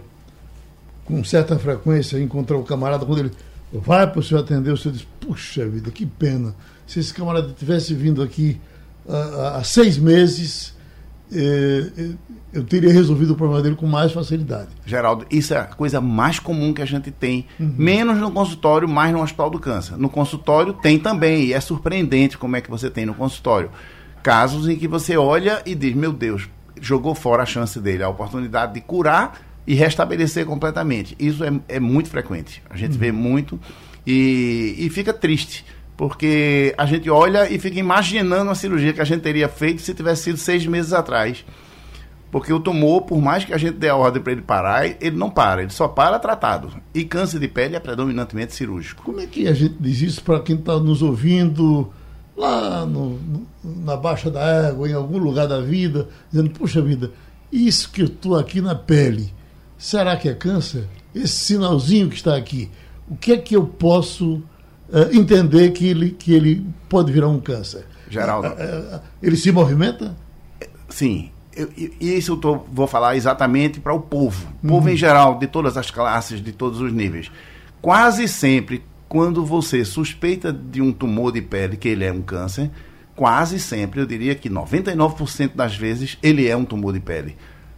com 1.05 1.23
certa 1.23 1.59
frequência 1.59 2.19
encontrar 2.19 2.57
o 2.57 2.65
camarada 2.65 3.05
quando 3.05 3.21
ele 3.21 3.31
vai 3.73 4.07
para 4.11 4.21
o 4.21 4.23
senhor 4.23 4.41
atender, 4.41 4.71
o 4.71 4.77
senhor 4.77 4.95
diz, 4.95 5.07
puxa 5.21 5.67
vida, 5.67 5.91
que 5.91 6.07
pena. 6.07 6.55
Se 6.87 7.01
esse 7.01 7.13
camarada 7.13 7.53
tivesse 7.59 7.95
vindo 7.95 8.23
aqui 8.23 8.61
há, 9.09 9.59
há 9.59 9.65
seis 9.65 9.99
meses, 9.99 10.75
eh, 11.33 11.91
eh, 11.97 12.11
eu 12.53 12.63
teria 12.63 12.93
resolvido 12.93 13.33
o 13.33 13.37
problema 13.37 13.63
dele 13.63 13.75
com 13.75 13.87
mais 13.87 14.13
facilidade. 14.13 14.69
Geraldo, 14.87 15.27
isso 15.31 15.55
é 15.55 15.59
a 15.59 15.65
coisa 15.65 16.01
mais 16.01 16.39
comum 16.39 16.73
que 16.73 16.83
a 16.83 16.87
gente 16.87 17.11
tem, 17.11 17.47
uhum. 17.59 17.75
menos 17.77 18.19
no 18.19 18.31
consultório, 18.31 18.89
mais 18.89 19.13
no 19.13 19.23
Hospital 19.23 19.51
do 19.51 19.59
Câncer. 19.59 19.97
No 19.97 20.09
consultório 20.09 20.73
tem 20.73 20.99
também, 20.99 21.47
e 21.47 21.53
é 21.53 21.61
surpreendente 21.61 22.39
como 22.39 22.57
é 22.57 22.61
que 22.61 22.71
você 22.71 22.89
tem 22.89 23.05
no 23.05 23.15
consultório. 23.15 23.71
Casos 24.23 24.69
em 24.69 24.77
que 24.77 24.87
você 24.87 25.17
olha 25.17 25.63
e 25.67 25.75
diz, 25.75 25.95
meu 25.95 26.13
Deus, 26.13 26.49
jogou 26.81 27.15
fora 27.15 27.43
a 27.43 27.47
chance 27.47 27.79
dele, 27.81 28.03
a 28.03 28.09
oportunidade 28.09 28.75
de 28.75 28.81
curar 28.81 29.41
e 29.67 29.75
restabelecer 29.75 30.45
completamente. 30.47 31.17
Isso 31.19 31.45
é, 31.45 31.53
é 31.69 31.81
muito 31.81 32.09
frequente. 32.09 32.63
A 32.69 32.77
gente 32.77 32.97
vê 32.97 33.11
muito 33.11 33.59
e, 34.07 34.75
e 34.79 34.91
fica 34.91 35.13
triste 35.13 35.65
porque 35.97 36.75
a 36.77 36.87
gente 36.87 37.09
olha 37.09 37.51
e 37.51 37.59
fica 37.59 37.79
imaginando 37.79 38.51
a 38.51 38.55
cirurgia 38.55 38.93
que 38.93 39.01
a 39.01 39.05
gente 39.05 39.23
teria 39.23 39.49
feito 39.49 39.81
se 39.81 39.95
tivesse 39.95 40.25
sido 40.25 40.39
seis 40.39 40.67
meses 40.67 40.93
atrás. 40.93 41.45
Porque 42.31 42.53
o 42.53 42.59
tumor, 42.59 43.03
por 43.03 43.23
mais 43.23 43.45
que 43.45 43.55
a 43.55 43.57
gente 43.57 43.75
dê 43.75 43.89
a 43.89 43.95
ordem 43.95 44.21
para 44.21 44.33
ele 44.33 44.43
parar, 44.43 44.87
ele 44.87 45.17
não 45.17 45.31
para, 45.31 45.63
ele 45.63 45.71
só 45.71 45.87
para 45.87 46.19
tratado. 46.19 46.69
E 46.93 47.05
câncer 47.05 47.39
de 47.39 47.47
pele 47.47 47.77
é 47.77 47.81
predominantemente 47.81 48.53
cirúrgico. 48.55 49.05
Como 49.05 49.21
é 49.21 49.27
que 49.27 49.47
a 49.47 49.53
gente 49.53 49.77
diz 49.79 50.01
isso 50.01 50.25
para 50.25 50.41
quem 50.41 50.57
está 50.57 50.77
nos 50.81 51.01
ouvindo 51.01 51.93
lá 52.37 52.85
no, 52.85 53.18
na 53.62 53.97
Baixa 53.97 54.31
da 54.31 54.68
Água, 54.68 54.88
em 54.88 54.92
algum 54.92 55.18
lugar 55.18 55.47
da 55.47 55.61
vida, 55.61 56.09
dizendo, 56.31 56.51
puxa 56.51 56.83
vida, 56.83 57.11
isso 57.53 57.90
que 57.90 58.03
eu 58.03 58.07
estou 58.07 58.37
aqui 58.37 58.61
na 58.61 58.75
pele, 58.75 59.33
será 59.79 60.16
que 60.16 60.29
é 60.29 60.35
câncer? 60.35 60.88
Esse 61.14 61.35
sinalzinho 61.35 62.09
que 62.09 62.16
está 62.16 62.37
aqui, 62.37 62.70
o 63.09 63.16
que 63.16 63.33
é 63.33 63.37
que 63.37 63.55
eu 63.55 63.64
posso 63.64 64.37
uh, 64.88 65.12
entender 65.12 65.70
que 65.70 65.87
ele, 65.87 66.11
que 66.11 66.33
ele 66.33 66.66
pode 66.88 67.12
virar 67.12 67.29
um 67.29 67.40
câncer? 67.40 67.87
Geraldo. 68.09 68.49
Uh, 68.49 68.97
uh, 68.97 69.01
ele 69.23 69.37
se 69.37 69.53
movimenta? 69.53 70.16
Sim. 70.88 71.31
Eu, 71.57 71.70
isso 72.01 72.33
eu 72.33 72.37
tô, 72.37 72.64
vou 72.73 72.88
falar 72.88 73.14
exatamente 73.14 73.79
para 73.79 73.94
o 73.94 74.01
povo. 74.01 74.49
O 74.62 74.66
povo 74.66 74.88
uhum. 74.88 74.92
em 74.92 74.97
geral, 74.97 75.38
de 75.38 75.47
todas 75.47 75.77
as 75.77 75.88
classes, 75.90 76.42
de 76.42 76.51
todos 76.51 76.81
os 76.81 76.92
níveis. 76.92 77.31
Quase 77.81 78.27
sempre, 78.27 78.83
quando 79.14 79.46
você 79.46 79.85
suspeita 79.85 80.53
de 80.53 80.83
um 80.83 80.92
tumor 80.92 81.31
de 81.31 81.40
pele, 81.40 81.77
que 81.77 81.87
ele 81.87 82.05
é 82.05 82.11
um 82.11 82.20
câncer, 82.20 82.68
quase 83.14 83.61
sempre, 83.61 84.00
eu 84.00 84.07
diria 84.07 84.35
que 84.35 84.50
99% 84.50 85.53
das 85.55 85.77
vezes, 85.77 86.18
ele 86.20 86.48
é 86.48 86.57
um 86.57 86.64
tumor 86.64 86.92
de 86.92 86.98
pele. 86.98 87.37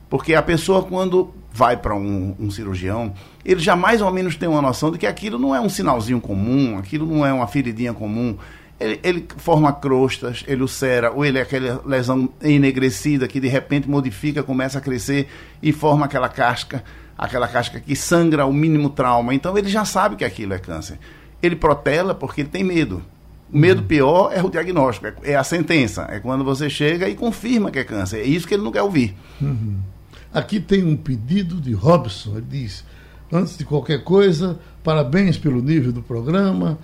Porque 0.08 0.34
a 0.34 0.40
pessoa, 0.40 0.82
quando 0.82 1.34
vai 1.52 1.76
para 1.76 1.94
um, 1.94 2.34
um, 2.40 2.50
cirurgião, 2.50 3.12
ele 3.44 3.60
já 3.60 3.76
mais 3.76 4.00
ou 4.00 4.10
menos 4.10 4.34
tem 4.34 4.48
uma 4.48 4.62
noção 4.62 4.90
de 4.90 4.96
que 4.96 5.06
aquilo 5.06 5.38
não 5.38 5.54
é 5.54 5.60
um 5.60 5.68
sinalzinho 5.68 6.22
comum, 6.22 6.78
aquilo 6.78 7.04
não 7.04 7.26
é 7.26 7.30
uma 7.30 7.46
feridinha 7.46 7.92
comum. 7.92 8.38
Ele, 8.80 8.98
ele 9.02 9.28
forma 9.36 9.70
crostas, 9.74 10.42
ele 10.48 10.62
ulcera, 10.62 11.10
ou 11.10 11.22
ele 11.22 11.36
é 11.36 11.42
aquela 11.42 11.82
lesão 11.84 12.30
enegrecida 12.40 13.28
que 13.28 13.40
de 13.40 13.48
repente 13.48 13.90
modifica, 13.90 14.42
começa 14.42 14.78
a 14.78 14.80
crescer 14.80 15.28
e 15.62 15.70
forma 15.70 16.06
aquela 16.06 16.30
casca, 16.30 16.82
aquela 17.18 17.46
casca 17.46 17.78
que 17.78 17.94
sangra 17.94 18.46
o 18.46 18.54
mínimo 18.54 18.88
trauma. 18.88 19.34
Então 19.34 19.58
ele 19.58 19.68
já 19.68 19.84
sabe 19.84 20.16
que 20.16 20.24
aquilo 20.24 20.54
é 20.54 20.58
câncer. 20.58 20.98
Ele 21.42 21.56
protela 21.56 22.14
porque 22.14 22.42
ele 22.42 22.48
tem 22.48 22.64
medo. 22.64 23.02
O 23.52 23.56
medo 23.58 23.82
uhum. 23.82 23.86
pior 23.86 24.32
é 24.34 24.42
o 24.42 24.50
diagnóstico, 24.50 25.06
é, 25.06 25.32
é 25.32 25.36
a 25.36 25.44
sentença. 25.44 26.06
É 26.10 26.18
quando 26.18 26.44
você 26.44 26.68
chega 26.68 27.08
e 27.08 27.14
confirma 27.14 27.70
que 27.70 27.78
é 27.78 27.84
câncer. 27.84 28.18
É 28.18 28.24
isso 28.24 28.46
que 28.46 28.54
ele 28.54 28.62
não 28.62 28.72
quer 28.72 28.82
ouvir. 28.82 29.14
Uhum. 29.40 29.78
Aqui 30.34 30.60
tem 30.60 30.84
um 30.84 30.96
pedido 30.96 31.60
de 31.60 31.72
Robson. 31.72 32.36
Ele 32.36 32.46
diz: 32.48 32.84
Antes 33.32 33.56
de 33.56 33.64
qualquer 33.64 34.02
coisa, 34.04 34.58
parabéns 34.82 35.38
pelo 35.38 35.62
nível 35.62 35.92
do 35.92 36.02
programa. 36.02 36.78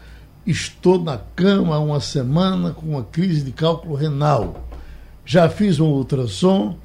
Estou 0.45 1.03
na 1.03 1.19
cama 1.37 1.77
há 1.77 1.79
uma 1.79 2.01
semana 2.01 2.73
com 2.73 2.87
uma 2.87 3.05
crise 3.05 3.43
de 3.43 3.53
cálculo 3.53 3.95
renal. 3.95 4.69
Já 5.25 5.49
fiz 5.49 5.79
um 5.79 5.87
ultrassom 5.87 6.77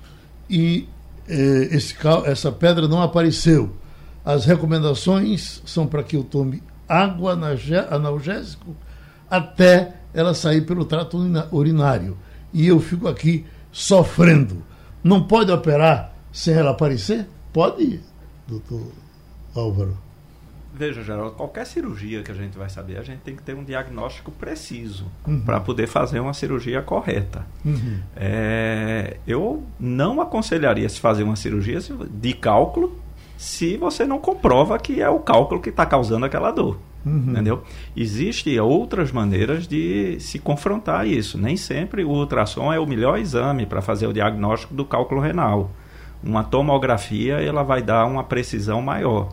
e 0.47 0.87
eh, 1.27 1.69
esse, 1.71 1.95
essa 2.25 2.51
pedra 2.51 2.87
não 2.87 3.01
apareceu. 3.01 3.75
As 4.23 4.45
recomendações 4.45 5.61
são 5.65 5.87
para 5.87 6.03
que 6.03 6.15
eu 6.15 6.23
tome 6.23 6.61
água 6.87 7.33
analgésico 7.33 8.75
até 9.29 9.95
ela 10.13 10.33
sair 10.33 10.61
pelo 10.61 10.85
trato 10.85 11.17
urinário. 11.51 12.17
E 12.53 12.67
eu 12.67 12.79
fico 12.79 13.07
aqui 13.07 13.45
sofrendo. 13.71 14.63
Não 15.03 15.23
pode 15.23 15.51
operar 15.51 16.13
sem 16.31 16.53
ela 16.53 16.71
aparecer? 16.71 17.27
Pode, 17.53 17.99
doutor 18.47 18.91
Álvaro. 19.55 19.97
Veja, 20.73 21.01
Geraldo, 21.01 21.31
qualquer 21.31 21.65
cirurgia 21.65 22.21
que 22.21 22.31
a 22.31 22.35
gente 22.35 22.55
vai 22.55 22.69
saber, 22.69 22.97
a 22.99 23.03
gente 23.03 23.21
tem 23.21 23.35
que 23.35 23.41
ter 23.41 23.55
um 23.55 23.63
diagnóstico 23.63 24.31
preciso 24.31 25.07
uhum. 25.25 25.41
para 25.41 25.59
poder 25.59 25.87
fazer 25.87 26.19
uma 26.19 26.35
cirurgia 26.35 26.83
correta. 26.83 27.47
Uhum. 27.65 27.99
É, 28.15 29.17
eu 29.25 29.63
não 29.79 30.21
aconselharia 30.21 30.87
se 30.87 30.99
fazer 30.99 31.23
uma 31.23 31.35
cirurgia 31.35 31.79
de 32.11 32.33
cálculo 32.33 32.95
se 33.37 33.77
você 33.77 34.05
não 34.05 34.19
comprova 34.19 34.77
que 34.77 35.01
é 35.01 35.09
o 35.09 35.19
cálculo 35.19 35.61
que 35.61 35.69
está 35.69 35.85
causando 35.85 36.25
aquela 36.25 36.51
dor. 36.51 36.79
Uhum. 37.05 37.31
Entendeu? 37.31 37.63
Existem 37.95 38.59
outras 38.59 39.11
maneiras 39.11 39.67
de 39.67 40.19
se 40.19 40.39
confrontar 40.39 41.07
isso. 41.07 41.37
Nem 41.37 41.55
sempre 41.55 42.03
o 42.03 42.09
ultrassom 42.09 42.73
é 42.73 42.79
o 42.79 42.85
melhor 42.85 43.17
exame 43.17 43.65
para 43.65 43.81
fazer 43.81 44.07
o 44.07 44.13
diagnóstico 44.13 44.73
do 44.73 44.83
cálculo 44.83 45.21
renal 45.21 45.71
uma 46.23 46.43
tomografia 46.43 47.35
ela 47.41 47.63
vai 47.63 47.81
dar 47.81 48.05
uma 48.05 48.23
precisão 48.23 48.81
maior. 48.81 49.29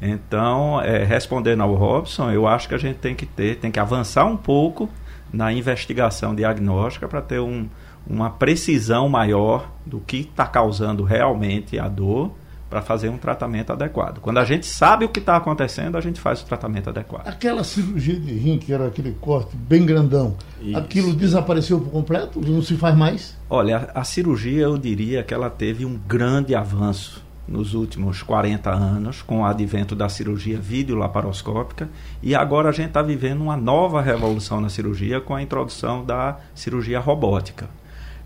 Então, 0.00 0.80
é, 0.80 1.04
respondendo 1.04 1.62
ao 1.62 1.74
Robson, 1.74 2.30
eu 2.30 2.46
acho 2.46 2.68
que 2.68 2.74
a 2.74 2.78
gente 2.78 2.96
tem 2.96 3.14
que 3.14 3.26
ter, 3.26 3.56
tem 3.56 3.70
que 3.70 3.80
avançar 3.80 4.24
um 4.24 4.36
pouco 4.36 4.88
na 5.32 5.52
investigação 5.52 6.34
diagnóstica 6.34 7.06
para 7.06 7.20
ter 7.20 7.38
um, 7.38 7.68
uma 8.06 8.30
precisão 8.30 9.08
maior 9.08 9.70
do 9.84 10.00
que 10.00 10.20
está 10.20 10.46
causando 10.46 11.04
realmente 11.04 11.78
a 11.78 11.86
dor 11.86 12.32
para 12.70 12.80
fazer 12.80 13.08
um 13.08 13.18
tratamento 13.18 13.72
adequado. 13.72 14.20
Quando 14.20 14.38
a 14.38 14.44
gente 14.44 14.64
sabe 14.64 15.04
o 15.04 15.08
que 15.08 15.18
está 15.18 15.36
acontecendo, 15.36 15.98
a 15.98 16.00
gente 16.00 16.20
faz 16.20 16.40
o 16.40 16.46
tratamento 16.46 16.88
adequado. 16.88 17.26
Aquela 17.26 17.64
cirurgia 17.64 18.18
de 18.18 18.32
rim, 18.32 18.58
que 18.58 18.72
era 18.72 18.86
aquele 18.86 19.10
corte 19.20 19.56
bem 19.56 19.84
grandão, 19.84 20.36
Isso. 20.62 20.78
aquilo 20.78 21.12
desapareceu 21.12 21.80
por 21.80 21.90
completo? 21.90 22.40
Não 22.40 22.62
se 22.62 22.76
faz 22.76 22.96
mais? 22.96 23.36
Olha, 23.50 23.90
a, 23.92 24.00
a 24.00 24.04
cirurgia, 24.04 24.62
eu 24.62 24.78
diria 24.78 25.24
que 25.24 25.34
ela 25.34 25.50
teve 25.50 25.84
um 25.84 25.98
grande 25.98 26.54
avanço 26.54 27.28
nos 27.48 27.74
últimos 27.74 28.22
40 28.22 28.70
anos, 28.70 29.22
com 29.22 29.40
o 29.40 29.44
advento 29.44 29.96
da 29.96 30.08
cirurgia 30.08 30.56
videolaparoscópica, 30.60 31.88
e 32.22 32.32
agora 32.32 32.68
a 32.68 32.72
gente 32.72 32.88
está 32.88 33.02
vivendo 33.02 33.40
uma 33.40 33.56
nova 33.56 34.00
revolução 34.00 34.60
na 34.60 34.68
cirurgia 34.68 35.20
com 35.20 35.34
a 35.34 35.42
introdução 35.42 36.04
da 36.04 36.38
cirurgia 36.54 37.00
robótica 37.00 37.79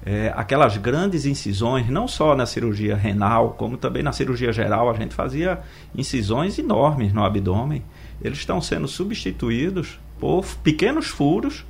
é, 0.04 0.32
aquelas 0.36 0.76
grandes 0.76 1.24
incisões, 1.24 1.88
não 1.88 2.06
só 2.06 2.36
na 2.36 2.44
cirurgia 2.44 2.94
renal, 2.94 3.54
como 3.56 3.76
também 3.76 4.02
na 4.02 4.12
cirurgia 4.12 4.52
geral, 4.52 4.90
a 4.90 4.94
gente 4.94 5.14
fazia 5.14 5.60
incisões 5.96 6.58
enormes 6.58 7.12
no 7.12 7.24
abdômen. 7.24 7.82
Eles 8.22 8.38
estão 8.38 8.60
sendo 8.60 8.86
substituídos 8.86 9.98
por 10.20 10.44
pequenos 10.62 11.06
furos 11.06 11.64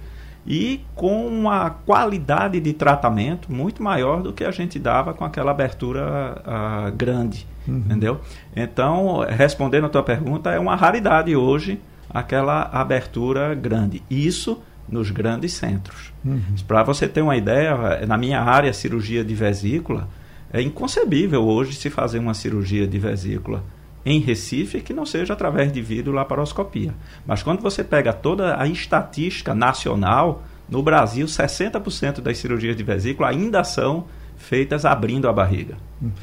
e 0.46 0.80
com 0.94 1.26
uma 1.26 1.70
qualidade 1.70 2.60
de 2.60 2.72
tratamento 2.72 3.50
muito 3.52 3.82
maior 3.82 4.20
do 4.22 4.32
que 4.32 4.44
a 4.44 4.50
gente 4.50 4.78
dava 4.78 5.14
com 5.14 5.24
aquela 5.24 5.52
abertura 5.52 6.42
uh, 6.44 6.92
grande, 6.92 7.46
uhum. 7.66 7.76
entendeu? 7.78 8.20
Então, 8.54 9.20
respondendo 9.28 9.86
a 9.86 9.88
tua 9.88 10.02
pergunta, 10.02 10.50
é 10.50 10.58
uma 10.58 10.74
raridade 10.74 11.34
hoje 11.34 11.80
aquela 12.10 12.62
abertura 12.72 13.54
grande. 13.54 14.02
Isso 14.10 14.60
nos 14.88 15.10
grandes 15.10 15.52
centros. 15.52 16.12
Uhum. 16.24 16.40
Para 16.66 16.82
você 16.82 17.08
ter 17.08 17.22
uma 17.22 17.36
ideia, 17.36 18.06
na 18.06 18.16
minha 18.16 18.40
área, 18.40 18.72
cirurgia 18.72 19.24
de 19.24 19.34
vesícula, 19.34 20.08
é 20.52 20.60
inconcebível 20.60 21.42
hoje 21.42 21.74
se 21.74 21.90
fazer 21.90 22.18
uma 22.18 22.34
cirurgia 22.34 22.86
de 22.86 22.98
vesícula 22.98 23.64
em 24.06 24.20
Recife 24.20 24.80
que 24.80 24.92
não 24.92 25.06
seja 25.06 25.32
através 25.32 25.72
de 25.72 25.80
videolaparoscopia. 25.80 26.94
Mas 27.26 27.42
quando 27.42 27.60
você 27.60 27.82
pega 27.82 28.12
toda 28.12 28.60
a 28.60 28.66
estatística 28.66 29.54
nacional, 29.54 30.44
no 30.68 30.82
Brasil, 30.82 31.26
60% 31.26 32.20
das 32.20 32.38
cirurgias 32.38 32.76
de 32.76 32.82
vesícula 32.82 33.28
ainda 33.28 33.64
são 33.64 34.04
feitas 34.36 34.84
abrindo 34.84 35.28
a 35.28 35.32
barriga. 35.32 35.76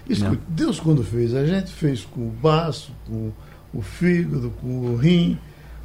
Escute, 0.07 0.41
Deus 0.47 0.79
quando 0.79 1.03
fez, 1.03 1.33
a 1.33 1.45
gente 1.45 1.71
fez 1.71 2.05
com 2.05 2.21
o 2.21 2.29
baço, 2.29 2.91
com 3.07 3.31
o 3.73 3.81
fígado, 3.81 4.51
com 4.61 4.67
o 4.67 4.95
rim, 4.95 5.37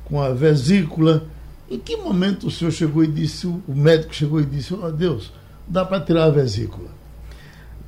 com 0.05 0.21
a 0.21 0.31
vesícula 0.31 1.27
em 1.71 1.79
que 1.79 1.97
momento 1.97 2.47
o 2.47 2.51
senhor 2.51 2.71
chegou 2.71 3.03
e 3.03 3.07
disse, 3.07 3.47
o 3.47 3.63
médico 3.69 4.15
chegou 4.15 4.41
e 4.41 4.47
disse, 4.47 4.75
oh, 4.75 4.91
Deus, 4.91 5.33
dá 5.67 5.85
para 5.85 6.01
tirar 6.01 6.25
a 6.25 6.31
vesícula? 6.31 6.89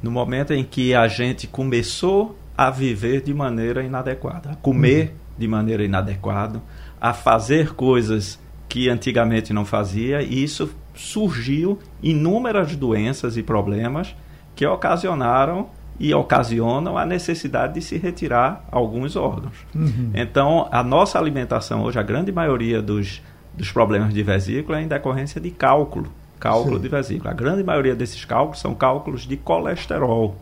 No 0.02 0.10
momento 0.10 0.52
em 0.52 0.64
que 0.64 0.94
a 0.94 1.06
gente 1.08 1.46
começou 1.46 2.36
a 2.56 2.70
viver 2.70 3.22
de 3.22 3.32
maneira 3.32 3.82
inadequada, 3.82 4.50
a 4.50 4.56
comer 4.56 5.08
uhum. 5.08 5.14
de 5.38 5.48
maneira 5.48 5.84
inadequada, 5.84 6.60
a 7.00 7.12
fazer 7.12 7.74
coisas 7.74 8.38
que 8.68 8.88
antigamente 8.88 9.52
não 9.52 9.64
fazia, 9.64 10.22
e 10.22 10.42
isso 10.42 10.70
surgiu 10.94 11.78
inúmeras 12.02 12.74
doenças 12.74 13.36
e 13.36 13.42
problemas 13.42 14.14
que 14.54 14.66
ocasionaram 14.66 15.68
e 16.00 16.12
ocasionam 16.14 16.96
a 16.96 17.04
necessidade 17.04 17.74
de 17.74 17.82
se 17.82 17.96
retirar 17.96 18.64
alguns 18.70 19.16
órgãos. 19.16 19.56
Uhum. 19.74 20.10
Então, 20.14 20.68
a 20.70 20.82
nossa 20.82 21.18
alimentação 21.18 21.82
hoje, 21.82 21.98
a 21.98 22.02
grande 22.02 22.30
maioria 22.30 22.82
dos, 22.82 23.22
dos 23.54 23.72
problemas 23.72 24.12
de 24.12 24.22
vesícula 24.22 24.78
é 24.78 24.82
em 24.82 24.88
decorrência 24.88 25.40
de 25.40 25.50
cálculo, 25.50 26.12
cálculo 26.38 26.76
Sim. 26.76 26.82
de 26.82 26.88
vesícula. 26.88 27.30
A 27.30 27.34
grande 27.34 27.62
maioria 27.62 27.94
desses 27.94 28.24
cálculos 28.24 28.60
são 28.60 28.74
cálculos 28.74 29.26
de 29.26 29.36
colesterol, 29.36 30.36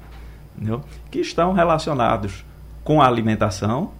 entendeu? 0.57 0.83
que 1.11 1.21
estão 1.21 1.53
relacionados 1.53 2.45
com 2.85 3.01
a 3.01 3.07
alimentação, 3.07 3.90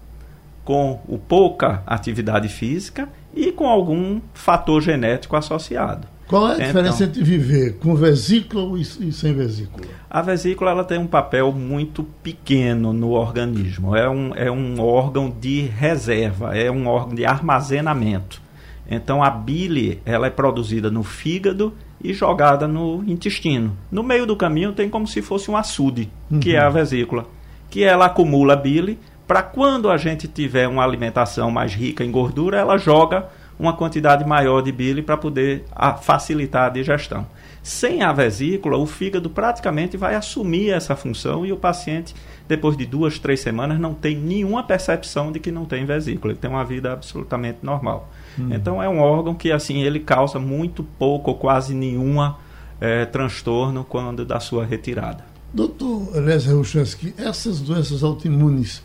com 0.65 1.01
o 1.07 1.19
pouca 1.19 1.83
atividade 1.87 2.49
física 2.49 3.09
e 3.35 3.53
com 3.53 3.67
algum 3.67 4.21
fator 4.35 4.81
genético 4.83 5.37
associado. 5.37 6.09
Qual 6.27 6.49
é 6.49 6.55
a 6.55 6.67
diferença 6.67 7.05
então, 7.05 7.07
entre 7.07 7.23
viver 7.23 7.79
com 7.79 7.95
vesícula 7.95 8.79
e, 8.79 9.13
sem 9.13 9.33
vesícula? 9.33 9.87
A 10.11 10.21
vesícula 10.23 10.73
ela 10.73 10.85
tem 10.85 10.99
um 10.99 11.07
papel 11.07 11.53
muito 11.53 12.03
pequeno 12.23 12.93
no 12.93 13.11
organismo. 13.11 13.95
É 13.95 14.09
um, 14.09 14.35
é 14.35 14.51
um 14.51 14.81
órgão 14.81 15.31
de 15.31 15.61
reserva, 15.63 16.57
é 16.57 16.69
um 16.71 16.89
órgão 16.89 17.15
de 17.15 17.25
armazenamento. 17.25 18.43
Então 18.91 19.23
a 19.23 19.31
bile 19.31 20.01
ela 20.05 20.27
é 20.27 20.31
produzida 20.31 20.91
no 20.91 21.03
fígado 21.03 21.73
e 22.03 22.13
jogada 22.13 22.69
no 22.69 23.03
intestino. 23.07 23.77
No 23.91 24.03
meio 24.03 24.27
do 24.27 24.37
caminho 24.37 24.73
tem 24.73 24.89
como 24.89 25.07
se 25.07 25.23
fosse 25.23 25.51
um 25.51 25.57
açude, 25.57 26.11
uhum. 26.31 26.41
que 26.41 26.55
é 26.55 26.59
a 26.59 26.69
vesícula, 26.69 27.27
que 27.71 27.83
ela 27.83 28.07
acumula 28.07 28.55
bile 28.55 28.99
para 29.27 29.43
quando 29.43 29.91
a 29.91 29.97
gente 29.97 30.29
tiver 30.29 30.69
uma 30.69 30.85
alimentação 30.85 31.51
mais 31.51 31.75
rica 31.75 32.05
em 32.05 32.11
gordura, 32.11 32.59
ela 32.59 32.79
joga 32.79 33.27
uma 33.59 33.73
quantidade 33.73 34.25
maior 34.25 34.61
de 34.61 34.71
bile 34.71 35.03
para 35.03 35.17
poder 35.17 35.65
a, 35.75 35.95
facilitar 35.95 36.67
a 36.67 36.69
digestão. 36.69 37.27
Sem 37.63 38.03
a 38.03 38.13
vesícula, 38.13 38.77
o 38.77 38.87
fígado 38.87 39.29
praticamente 39.29 39.97
vai 39.97 40.15
assumir 40.15 40.71
essa 40.71 40.95
função 40.95 41.45
e 41.45 41.53
o 41.53 41.57
paciente, 41.57 42.15
depois 42.47 42.77
de 42.77 42.87
duas, 42.87 43.19
três 43.19 43.41
semanas, 43.41 43.81
não 43.81 43.93
tem 43.93 44.17
nenhuma 44.17 44.63
percepção 44.63 45.33
de 45.33 45.41
que 45.41 45.51
não 45.51 45.65
tem 45.65 45.85
vesícula. 45.85 46.33
Ele 46.33 46.39
tem 46.39 46.51
uma 46.51 46.65
vida 46.65 46.93
absolutamente 46.93 47.59
normal. 47.63 48.09
Hum. 48.39 48.49
Então 48.53 48.83
é 48.83 48.89
um 48.89 48.99
órgão 48.99 49.35
que 49.35 49.51
assim 49.51 49.83
ele 49.83 50.01
causa 50.01 50.39
muito 50.39 50.83
pouco 50.83 51.31
ou 51.31 51.37
quase 51.37 51.75
nenhuma 51.75 52.39
é, 52.81 53.05
transtorno 53.05 53.85
quando 53.85 54.25
da 54.25 54.41
sua 54.41 54.65
retirada. 54.65 55.25
Doutor 55.53 56.15
Lézia 56.17 56.55
Ruchansky, 56.55 57.15
essas 57.17 57.61
doenças 57.61 58.03
autoimunes, 58.03 58.83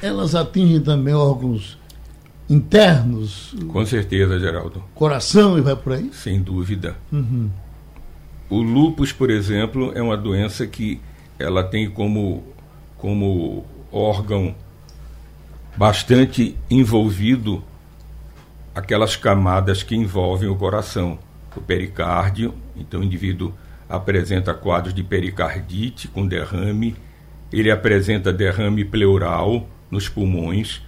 elas 0.00 0.34
atingem 0.34 0.80
também 0.80 1.14
órgãos 1.14 1.78
internos? 2.48 3.54
Com 3.68 3.84
certeza, 3.84 4.38
Geraldo. 4.38 4.82
Coração 4.94 5.58
e 5.58 5.60
vai 5.60 5.76
por 5.76 5.92
aí? 5.92 6.10
Sem 6.12 6.40
dúvida. 6.40 6.96
Uhum. 7.12 7.50
O 8.48 8.62
lúpus, 8.62 9.12
por 9.12 9.30
exemplo, 9.30 9.92
é 9.94 10.00
uma 10.00 10.16
doença 10.16 10.66
que 10.66 11.00
ela 11.38 11.64
tem 11.64 11.90
como, 11.90 12.44
como 12.96 13.64
órgão 13.90 14.54
bastante 15.76 16.56
envolvido 16.70 17.62
aquelas 18.76 19.16
camadas 19.16 19.82
que 19.82 19.96
envolvem 19.96 20.48
o 20.48 20.54
coração, 20.54 21.18
o 21.56 21.60
pericárdio. 21.60 22.54
Então, 22.76 23.00
o 23.00 23.04
indivíduo 23.04 23.52
apresenta 23.88 24.54
quadros 24.54 24.94
de 24.94 25.02
pericardite 25.02 26.06
com 26.06 26.26
derrame, 26.26 26.94
ele 27.52 27.70
apresenta 27.70 28.32
derrame 28.32 28.84
pleural 28.84 29.68
nos 29.90 30.08
pulmões, 30.08 30.82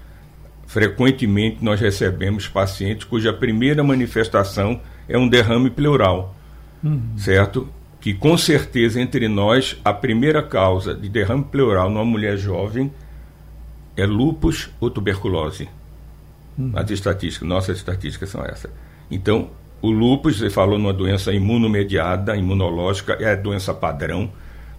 Frequentemente 0.68 1.64
nós 1.64 1.80
recebemos 1.80 2.46
pacientes 2.46 3.04
cuja 3.04 3.32
primeira 3.32 3.82
manifestação 3.82 4.78
é 5.08 5.16
um 5.16 5.26
derrame 5.26 5.70
pleural, 5.70 6.36
uhum. 6.84 7.00
certo? 7.16 7.66
Que 7.98 8.12
com 8.12 8.36
certeza 8.36 9.00
entre 9.00 9.28
nós 9.28 9.80
a 9.82 9.94
primeira 9.94 10.42
causa 10.42 10.94
de 10.94 11.08
derrame 11.08 11.44
pleural 11.44 11.88
numa 11.88 12.04
mulher 12.04 12.36
jovem 12.36 12.92
é 13.96 14.04
lúpus 14.04 14.68
ou 14.78 14.90
tuberculose. 14.90 15.70
Uhum. 16.58 16.72
As 16.74 16.90
estatísticas, 16.90 17.48
nossas 17.48 17.78
estatísticas 17.78 18.28
são 18.28 18.44
essas. 18.44 18.70
Então, 19.10 19.50
o 19.80 19.90
lúpus, 19.90 20.38
você 20.38 20.50
falou 20.50 20.78
numa 20.78 20.92
doença 20.92 21.32
imunomediada, 21.32 22.36
imunológica, 22.36 23.16
é 23.20 23.32
a 23.32 23.36
doença 23.36 23.72
padrão. 23.72 24.30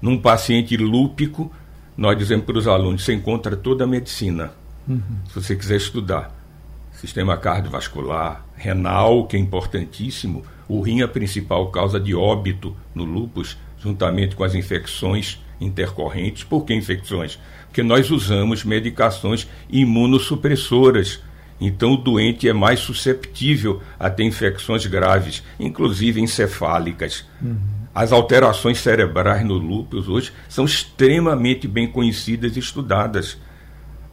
Num 0.01 0.17
paciente 0.17 0.75
lúpico, 0.75 1.51
nós 1.97 2.17
dizemos 2.17 2.45
para 2.45 2.57
os 2.57 2.67
alunos, 2.67 3.03
você 3.03 3.13
encontra 3.13 3.55
toda 3.55 3.85
a 3.85 3.87
medicina. 3.87 4.51
Uhum. 4.87 5.01
Se 5.27 5.35
você 5.35 5.55
quiser 5.55 5.77
estudar 5.77 6.37
sistema 6.99 7.37
cardiovascular, 7.37 8.45
renal, 8.55 9.25
que 9.25 9.37
é 9.37 9.39
importantíssimo, 9.39 10.43
o 10.67 10.81
rim 10.81 10.99
é 10.99 11.03
a 11.03 11.07
principal 11.07 11.71
causa 11.71 11.97
de 11.97 12.13
óbito 12.13 12.75
no 12.93 13.05
lúpus, 13.05 13.57
juntamente 13.79 14.35
com 14.35 14.43
as 14.43 14.53
infecções 14.53 15.41
intercorrentes. 15.61 16.43
Por 16.43 16.65
que 16.65 16.73
infecções? 16.73 17.39
Porque 17.67 17.81
nós 17.81 18.11
usamos 18.11 18.65
medicações 18.65 19.47
imunossupressoras. 19.69 21.21
Então 21.59 21.93
o 21.93 21.97
doente 21.97 22.47
é 22.47 22.53
mais 22.53 22.79
susceptível 22.79 23.81
a 23.99 24.09
ter 24.09 24.23
infecções 24.23 24.85
graves, 24.85 25.43
inclusive 25.59 26.21
encefálicas. 26.21 27.25
Uhum. 27.41 27.57
As 27.93 28.11
alterações 28.11 28.79
cerebrais 28.79 29.43
no 29.43 29.55
lúpus 29.55 30.07
hoje 30.07 30.31
são 30.47 30.63
extremamente 30.63 31.67
bem 31.67 31.87
conhecidas 31.87 32.55
e 32.55 32.59
estudadas 32.59 33.37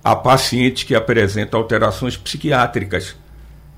a 0.02 0.16
pacientes 0.16 0.84
que 0.84 0.94
apresentam 0.94 1.60
alterações 1.60 2.16
psiquiátricas, 2.16 3.16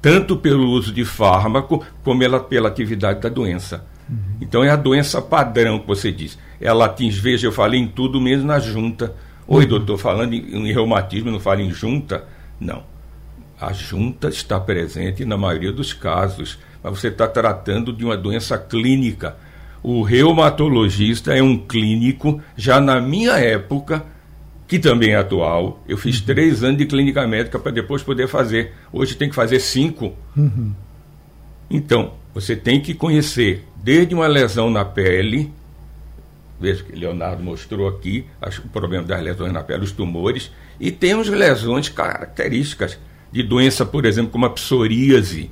tanto 0.00 0.36
pelo 0.36 0.68
uso 0.70 0.92
de 0.92 1.04
fármaco 1.04 1.84
como 2.04 2.22
ela, 2.22 2.40
pela 2.40 2.68
atividade 2.68 3.20
da 3.20 3.28
doença. 3.28 3.84
Uhum. 4.08 4.16
Então 4.40 4.64
é 4.64 4.70
a 4.70 4.76
doença 4.76 5.20
padrão 5.20 5.78
que 5.78 5.86
você 5.86 6.12
diz. 6.12 6.38
Ela 6.60 6.86
atinge, 6.86 7.20
veja, 7.20 7.46
eu 7.46 7.52
falei 7.52 7.80
em 7.80 7.88
tudo 7.88 8.20
mesmo 8.20 8.46
na 8.46 8.58
junta. 8.58 9.14
Oi, 9.46 9.64
uhum. 9.64 9.68
doutor, 9.68 9.98
falando 9.98 10.32
em, 10.32 10.68
em 10.68 10.72
reumatismo, 10.72 11.30
não 11.30 11.40
falo 11.40 11.60
em 11.60 11.70
junta? 11.70 12.24
Não. 12.60 12.82
A 13.60 13.72
junta 13.72 14.28
está 14.28 14.60
presente 14.60 15.24
na 15.24 15.36
maioria 15.36 15.72
dos 15.72 15.92
casos, 15.92 16.58
mas 16.82 16.98
você 16.98 17.08
está 17.08 17.26
tratando 17.26 17.92
de 17.92 18.04
uma 18.04 18.16
doença 18.16 18.56
clínica. 18.56 19.36
O 19.82 20.02
reumatologista 20.02 21.34
é 21.34 21.42
um 21.42 21.58
clínico, 21.58 22.40
já 22.56 22.80
na 22.80 23.00
minha 23.00 23.32
época, 23.32 24.04
que 24.68 24.78
também 24.78 25.10
é 25.10 25.16
atual. 25.16 25.82
Eu 25.88 25.96
fiz 25.96 26.20
uhum. 26.20 26.26
três 26.26 26.62
anos 26.62 26.78
de 26.78 26.86
clínica 26.86 27.26
médica 27.26 27.58
para 27.58 27.72
depois 27.72 28.02
poder 28.02 28.28
fazer. 28.28 28.74
Hoje 28.92 29.16
tem 29.16 29.28
que 29.28 29.34
fazer 29.34 29.58
cinco. 29.58 30.14
Uhum. 30.36 30.72
Então, 31.68 32.14
você 32.32 32.54
tem 32.54 32.80
que 32.80 32.94
conhecer 32.94 33.64
desde 33.82 34.14
uma 34.14 34.26
lesão 34.28 34.70
na 34.70 34.84
pele, 34.84 35.52
veja 36.60 36.84
que 36.84 36.92
Leonardo 36.92 37.42
mostrou 37.42 37.88
aqui 37.88 38.24
o 38.64 38.68
problema 38.68 39.04
das 39.04 39.22
lesões 39.22 39.52
na 39.52 39.62
pele, 39.62 39.82
os 39.82 39.92
tumores, 39.92 40.52
e 40.78 40.92
temos 40.92 41.28
lesões 41.28 41.88
características 41.88 42.98
de 43.32 43.42
doença, 43.42 43.84
por 43.84 44.04
exemplo, 44.04 44.30
como 44.30 44.46
a 44.46 44.50
psoríase, 44.50 45.50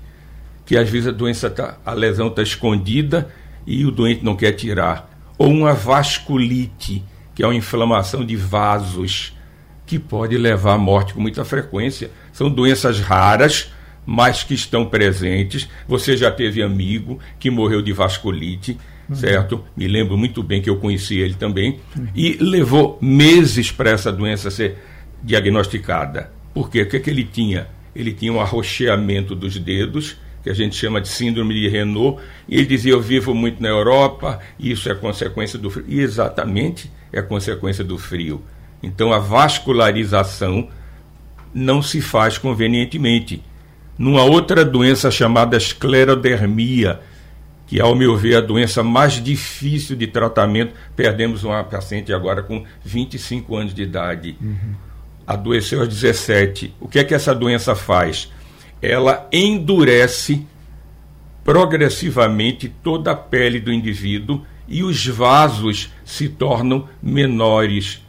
que 0.64 0.76
às 0.76 0.88
vezes 0.88 1.08
a 1.08 1.12
doença 1.12 1.48
tá, 1.50 1.78
a 1.84 1.92
lesão 1.92 2.28
está 2.28 2.42
escondida 2.42 3.30
e 3.66 3.84
o 3.84 3.90
doente 3.90 4.24
não 4.24 4.36
quer 4.36 4.52
tirar, 4.52 5.10
ou 5.38 5.50
uma 5.50 5.74
vasculite 5.74 7.02
que 7.36 7.42
é 7.42 7.46
uma 7.46 7.54
inflamação 7.54 8.24
de 8.24 8.34
vasos, 8.34 9.36
que 9.84 9.98
pode 9.98 10.38
levar 10.38 10.72
à 10.72 10.78
morte 10.78 11.12
com 11.12 11.20
muita 11.20 11.44
frequência. 11.44 12.10
São 12.32 12.50
doenças 12.50 12.98
raras, 12.98 13.70
mas 14.06 14.42
que 14.42 14.54
estão 14.54 14.86
presentes. 14.86 15.68
Você 15.86 16.16
já 16.16 16.30
teve 16.30 16.62
amigo 16.62 17.20
que 17.38 17.50
morreu 17.50 17.82
de 17.82 17.92
vasculite, 17.92 18.78
uhum. 19.06 19.14
certo? 19.14 19.62
Me 19.76 19.86
lembro 19.86 20.16
muito 20.16 20.42
bem 20.42 20.62
que 20.62 20.70
eu 20.70 20.78
conheci 20.78 21.18
ele 21.18 21.34
também. 21.34 21.78
Uhum. 21.94 22.08
E 22.14 22.38
levou 22.40 22.98
meses 23.02 23.70
para 23.70 23.90
essa 23.90 24.10
doença 24.10 24.50
ser 24.50 24.78
diagnosticada. 25.22 26.32
Por 26.56 26.70
quê? 26.70 26.80
O 26.80 26.88
que, 26.88 26.96
é 26.96 27.00
que 27.00 27.10
ele 27.10 27.22
tinha? 27.22 27.66
Ele 27.94 28.14
tinha 28.14 28.32
um 28.32 28.40
arroxeamento 28.40 29.34
dos 29.34 29.58
dedos, 29.58 30.16
que 30.42 30.48
a 30.48 30.54
gente 30.54 30.74
chama 30.74 31.02
de 31.02 31.08
síndrome 31.08 31.52
de 31.52 31.68
Renault, 31.68 32.18
e 32.48 32.56
ele 32.56 32.64
dizia: 32.64 32.94
Eu 32.94 33.00
vivo 33.02 33.34
muito 33.34 33.62
na 33.62 33.68
Europa, 33.68 34.40
isso 34.58 34.90
é 34.90 34.94
consequência 34.94 35.58
do 35.58 35.68
frio. 35.68 35.84
E 35.86 36.00
exatamente 36.00 36.90
é 37.12 37.20
consequência 37.20 37.84
do 37.84 37.98
frio. 37.98 38.42
Então 38.82 39.12
a 39.12 39.18
vascularização 39.18 40.70
não 41.52 41.82
se 41.82 42.00
faz 42.00 42.38
convenientemente. 42.38 43.42
Numa 43.98 44.22
outra 44.22 44.64
doença 44.64 45.10
chamada 45.10 45.58
esclerodermia, 45.58 47.00
que 47.66 47.78
ao 47.82 47.94
meu 47.94 48.16
ver 48.16 48.32
é 48.32 48.36
a 48.36 48.40
doença 48.40 48.82
mais 48.82 49.22
difícil 49.22 49.94
de 49.94 50.06
tratamento, 50.06 50.72
perdemos 50.96 51.44
uma 51.44 51.62
paciente 51.62 52.14
agora 52.14 52.42
com 52.42 52.64
25 52.82 53.56
anos 53.56 53.74
de 53.74 53.82
idade. 53.82 54.38
Uhum. 54.40 54.85
Adoeceu 55.26 55.80
aos 55.80 55.88
17. 55.88 56.74
O 56.80 56.88
que 56.88 56.98
é 56.98 57.04
que 57.04 57.14
essa 57.14 57.34
doença 57.34 57.74
faz? 57.74 58.30
Ela 58.80 59.28
endurece 59.32 60.46
progressivamente 61.42 62.68
toda 62.68 63.12
a 63.12 63.16
pele 63.16 63.60
do 63.60 63.72
indivíduo 63.72 64.42
e 64.68 64.82
os 64.82 65.06
vasos 65.06 65.92
se 66.04 66.28
tornam 66.28 66.88
menores. 67.02 68.02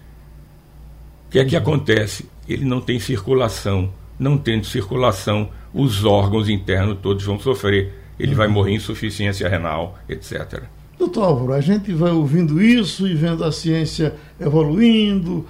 O 1.28 1.32
que 1.32 1.40
é 1.40 1.46
que 1.46 1.56
acontece? 1.56 2.30
Ele 2.48 2.66
não 2.66 2.82
tem 2.82 3.00
circulação. 3.00 3.92
Não 4.18 4.38
tendo 4.38 4.66
circulação, 4.66 5.50
os 5.74 6.04
órgãos 6.04 6.50
internos 6.50 6.98
todos 7.02 7.24
vão 7.24 7.40
sofrer. 7.40 7.94
Ele 8.20 8.34
vai 8.34 8.48
morrer 8.48 8.72
em 8.72 8.76
insuficiência 8.76 9.48
renal, 9.48 10.00
etc. 10.10 10.64
Doutor 10.98 11.26
Álvaro, 11.26 11.54
a 11.54 11.62
gente 11.62 11.94
vai 11.94 12.12
ouvindo 12.12 12.60
isso 12.60 13.08
e 13.08 13.14
vendo 13.14 13.44
a 13.44 13.52
ciência 13.52 14.16
evoluindo, 14.40 15.46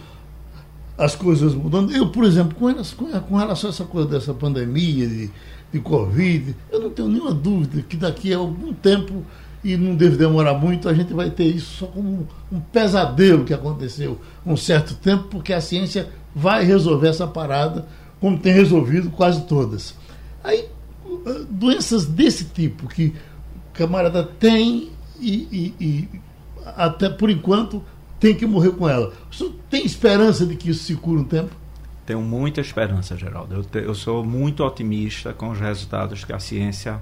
as 0.98 1.16
coisas 1.16 1.54
mudando. 1.54 1.92
Eu, 1.92 2.10
por 2.10 2.24
exemplo, 2.24 2.56
com 2.56 2.66
relação, 2.66 2.98
com 3.22 3.36
relação 3.36 3.70
a 3.70 3.74
essa 3.74 3.84
coisa 3.84 4.08
dessa 4.08 4.34
pandemia 4.34 5.08
de, 5.08 5.30
de 5.72 5.80
Covid, 5.80 6.56
eu 6.72 6.80
não 6.80 6.90
tenho 6.90 7.08
nenhuma 7.08 7.34
dúvida 7.34 7.84
que 7.88 7.96
daqui 7.96 8.34
a 8.34 8.38
algum 8.38 8.74
tempo, 8.74 9.24
e 9.64 9.78
não 9.78 9.96
deve 9.96 10.18
demorar 10.18 10.56
muito, 10.56 10.90
a 10.90 10.94
gente 10.94 11.14
vai 11.14 11.30
ter 11.30 11.46
isso 11.46 11.78
só 11.80 11.86
como 11.88 12.28
um, 12.52 12.60
pesadelo 12.60 13.46
que 13.46 13.54
aconteceu 13.54 14.20
um 14.46 14.58
certo 14.58 14.96
tempo, 14.96 15.26
porque 15.26 15.54
a 15.54 15.62
ciência 15.62 16.10
vai 16.34 16.64
resolver 16.64 17.10
essa 17.10 17.28
parada, 17.28 17.86
como 18.20 18.40
tem 18.40 18.54
resolvido 18.54 19.10
quase 19.12 19.42
todas. 19.44 19.94
Aí, 20.44 20.66
doenças 21.50 22.06
desse 22.06 22.46
tipo, 22.46 22.88
que 22.88 23.14
o 23.70 23.78
camarada 23.78 24.24
tem 24.24 24.90
e, 25.20 25.74
e, 25.80 25.86
e 25.86 26.10
até 26.76 27.10
por 27.10 27.30
enquanto 27.30 27.84
tem 28.20 28.36
que 28.36 28.46
morrer 28.46 28.72
com 28.72 28.88
ela. 28.88 29.14
O 29.30 29.36
senhor 29.36 29.54
tem 29.70 29.86
esperança 29.86 30.46
de 30.46 30.56
que 30.56 30.70
isso 30.70 30.84
se 30.84 30.96
cure 30.96 31.22
um 31.22 31.24
tempo? 31.24 31.52
Tenho 32.06 32.22
muita 32.22 32.62
esperança, 32.62 33.18
Geraldo. 33.18 33.56
Eu, 33.56 33.64
te, 33.64 33.80
eu 33.80 33.94
sou 33.94 34.24
muito 34.24 34.64
otimista 34.64 35.34
com 35.34 35.50
os 35.50 35.60
resultados 35.60 36.24
que 36.24 36.32
a 36.32 36.40
ciência 36.40 37.02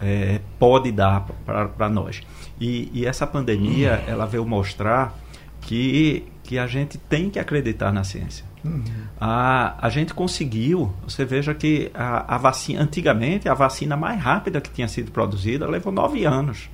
é, 0.00 0.40
pode 0.58 0.90
dar 0.90 1.26
para 1.46 1.88
nós. 1.88 2.22
E, 2.60 2.90
e, 2.92 3.06
essa 3.06 3.26
pandemia, 3.26 4.02
uhum. 4.04 4.12
ela 4.12 4.26
veio 4.26 4.44
mostrar 4.44 5.16
que, 5.60 6.24
que 6.42 6.58
a 6.58 6.66
gente 6.66 6.98
tem 6.98 7.30
que 7.30 7.38
acreditar 7.38 7.92
na 7.92 8.02
ciência. 8.02 8.44
Uhum. 8.64 8.82
A, 9.20 9.76
a 9.86 9.88
gente 9.88 10.12
conseguiu, 10.12 10.92
você 11.06 11.24
veja 11.24 11.54
que 11.54 11.90
a, 11.94 12.34
a 12.34 12.38
vacina, 12.38 12.82
antigamente, 12.82 13.48
a 13.48 13.54
vacina 13.54 13.96
mais 13.96 14.20
rápida 14.20 14.60
que 14.60 14.70
tinha 14.70 14.88
sido 14.88 15.10
produzida 15.10 15.66
levou 15.66 15.92
nove 15.92 16.24
anos. 16.24 16.68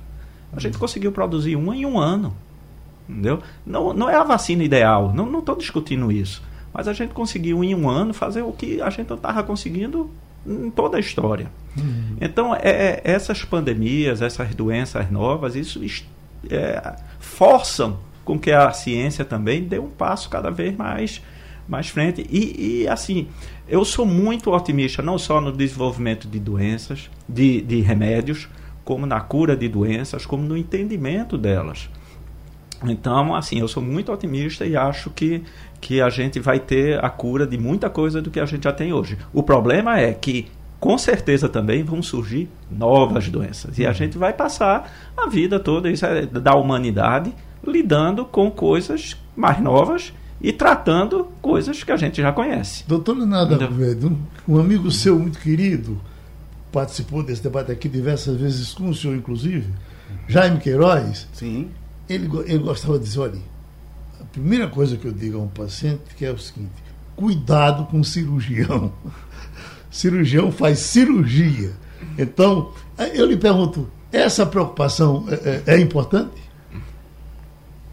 A 0.51 0.59
gente 0.59 0.77
conseguiu 0.77 1.11
produzir 1.11 1.55
uma 1.55 1.75
em 1.75 1.85
um 1.85 1.99
ano. 1.99 2.35
Entendeu? 3.09 3.39
Não, 3.65 3.93
não 3.93 4.09
é 4.09 4.15
a 4.15 4.23
vacina 4.23 4.63
ideal, 4.63 5.13
não 5.13 5.39
estou 5.39 5.55
discutindo 5.55 6.11
isso. 6.11 6.41
Mas 6.73 6.87
a 6.87 6.93
gente 6.93 7.13
conseguiu 7.13 7.63
em 7.63 7.73
um 7.73 7.89
ano 7.89 8.13
fazer 8.13 8.41
o 8.41 8.51
que 8.51 8.81
a 8.81 8.89
gente 8.89 9.09
não 9.09 9.15
estava 9.15 9.41
conseguindo 9.43 10.11
em 10.45 10.69
toda 10.69 10.97
a 10.97 10.99
história. 10.99 11.47
Uhum. 11.77 12.17
Então, 12.21 12.55
é, 12.55 12.59
é, 12.61 13.01
essas 13.03 13.43
pandemias, 13.43 14.21
essas 14.21 14.53
doenças 14.53 15.09
novas, 15.09 15.55
isso 15.55 15.81
é, 16.49 16.95
forçam 17.19 17.97
com 18.23 18.37
que 18.37 18.51
a 18.51 18.71
ciência 18.71 19.23
também 19.25 19.63
dê 19.63 19.79
um 19.79 19.89
passo 19.89 20.29
cada 20.29 20.51
vez 20.51 20.75
mais, 20.75 21.21
mais 21.67 21.87
frente. 21.89 22.25
E, 22.29 22.81
e 22.81 22.87
assim, 22.87 23.27
eu 23.67 23.83
sou 23.83 24.05
muito 24.05 24.51
otimista, 24.51 25.01
não 25.01 25.17
só 25.17 25.41
no 25.41 25.51
desenvolvimento 25.51 26.27
de 26.27 26.39
doenças, 26.39 27.09
de, 27.27 27.61
de 27.61 27.81
remédios, 27.81 28.47
como 28.83 29.05
na 29.05 29.19
cura 29.19 29.55
de 29.55 29.67
doenças, 29.67 30.25
como 30.25 30.43
no 30.43 30.55
entendimento 30.55 31.37
delas. 31.37 31.89
Então, 32.85 33.35
assim, 33.35 33.59
eu 33.59 33.67
sou 33.67 33.81
muito 33.81 34.11
otimista 34.11 34.65
e 34.65 34.75
acho 34.75 35.09
que, 35.09 35.43
que 35.81 36.01
a 36.01 36.09
gente 36.09 36.39
vai 36.39 36.59
ter 36.59 37.03
a 37.03 37.09
cura 37.09 37.47
de 37.47 37.57
muita 37.57 37.89
coisa 37.89 38.21
do 38.21 38.29
que 38.29 38.39
a 38.39 38.45
gente 38.45 38.65
já 38.65 38.73
tem 38.73 38.93
hoje. 38.93 39.17
O 39.33 39.41
problema 39.41 39.99
é 39.99 40.13
que, 40.13 40.47
com 40.79 40.97
certeza, 40.97 41.49
também 41.49 41.83
vão 41.83 42.01
surgir 42.03 42.49
novas 42.69 43.29
doenças. 43.29 43.77
E 43.79 43.85
a 43.85 43.89
uhum. 43.89 43.95
gente 43.95 44.17
vai 44.17 44.33
passar 44.33 44.91
a 45.15 45.27
vida 45.27 45.59
toda 45.59 45.89
isso 45.89 46.05
é 46.05 46.25
da 46.25 46.55
humanidade 46.55 47.33
lidando 47.65 48.23
com 48.25 48.51
coisas 48.51 49.17
mais 49.35 49.59
novas 49.59 50.13
e 50.39 50.53
tratando 50.53 51.27
coisas 51.41 51.83
que 51.83 51.91
a 51.91 51.97
gente 51.97 52.21
já 52.21 52.31
conhece. 52.31 52.83
Doutor 52.87 53.17
Leonardo 53.17 53.55
Azevedo, 53.55 54.15
um 54.47 54.59
amigo 54.59 54.91
seu 54.91 55.17
muito 55.17 55.39
querido, 55.39 55.99
participou 56.71 57.23
desse 57.23 57.41
debate 57.41 57.71
aqui 57.71 57.89
diversas 57.89 58.37
vezes 58.39 58.73
com 58.73 58.89
o 58.89 58.95
senhor, 58.95 59.15
inclusive, 59.15 59.67
Jaime 60.27 60.59
Queiroz. 60.59 61.27
Sim 61.33 61.69
ele, 62.09 62.29
ele 62.45 62.59
gostava 62.59 62.97
de 62.97 63.05
dizer, 63.05 63.19
olha, 63.19 63.39
a 64.19 64.23
primeira 64.25 64.67
coisa 64.67 64.97
que 64.97 65.05
eu 65.05 65.11
digo 65.11 65.37
a 65.37 65.41
um 65.41 65.47
paciente 65.47 66.15
que 66.17 66.25
é 66.25 66.31
o 66.31 66.37
seguinte, 66.37 66.71
cuidado 67.15 67.85
com 67.85 67.99
o 67.99 68.05
cirurgião. 68.05 68.91
cirurgião 69.91 70.51
faz 70.51 70.79
cirurgia. 70.79 71.71
Então, 72.17 72.71
eu 73.13 73.25
lhe 73.25 73.37
pergunto, 73.37 73.89
essa 74.11 74.45
preocupação 74.45 75.25
é, 75.29 75.63
é, 75.67 75.75
é 75.75 75.79
importante? 75.79 76.47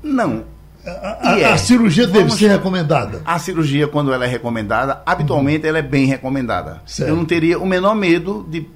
Não. 0.03 0.45
A, 0.87 1.31
a, 1.31 1.41
é. 1.41 1.45
a 1.53 1.57
cirurgia 1.57 2.07
deve 2.07 2.21
Vamos 2.21 2.35
ser 2.35 2.49
recomendada. 2.49 3.23
A 3.25 3.39
cirurgia, 3.39 3.89
quando 3.89 4.13
ela 4.13 4.25
é 4.25 4.29
recomendada, 4.29 5.03
habitualmente 5.07 5.65
uhum. 5.65 5.71
ela 5.71 5.79
é 5.79 5.83
bem 5.83 6.05
recomendada. 6.05 6.83
Certo. 6.85 7.09
Eu 7.09 7.17
não 7.17 7.25
teria 7.25 7.59
o 7.59 7.67
menor 7.67 7.95
medo 7.95 8.47
de 8.51 8.69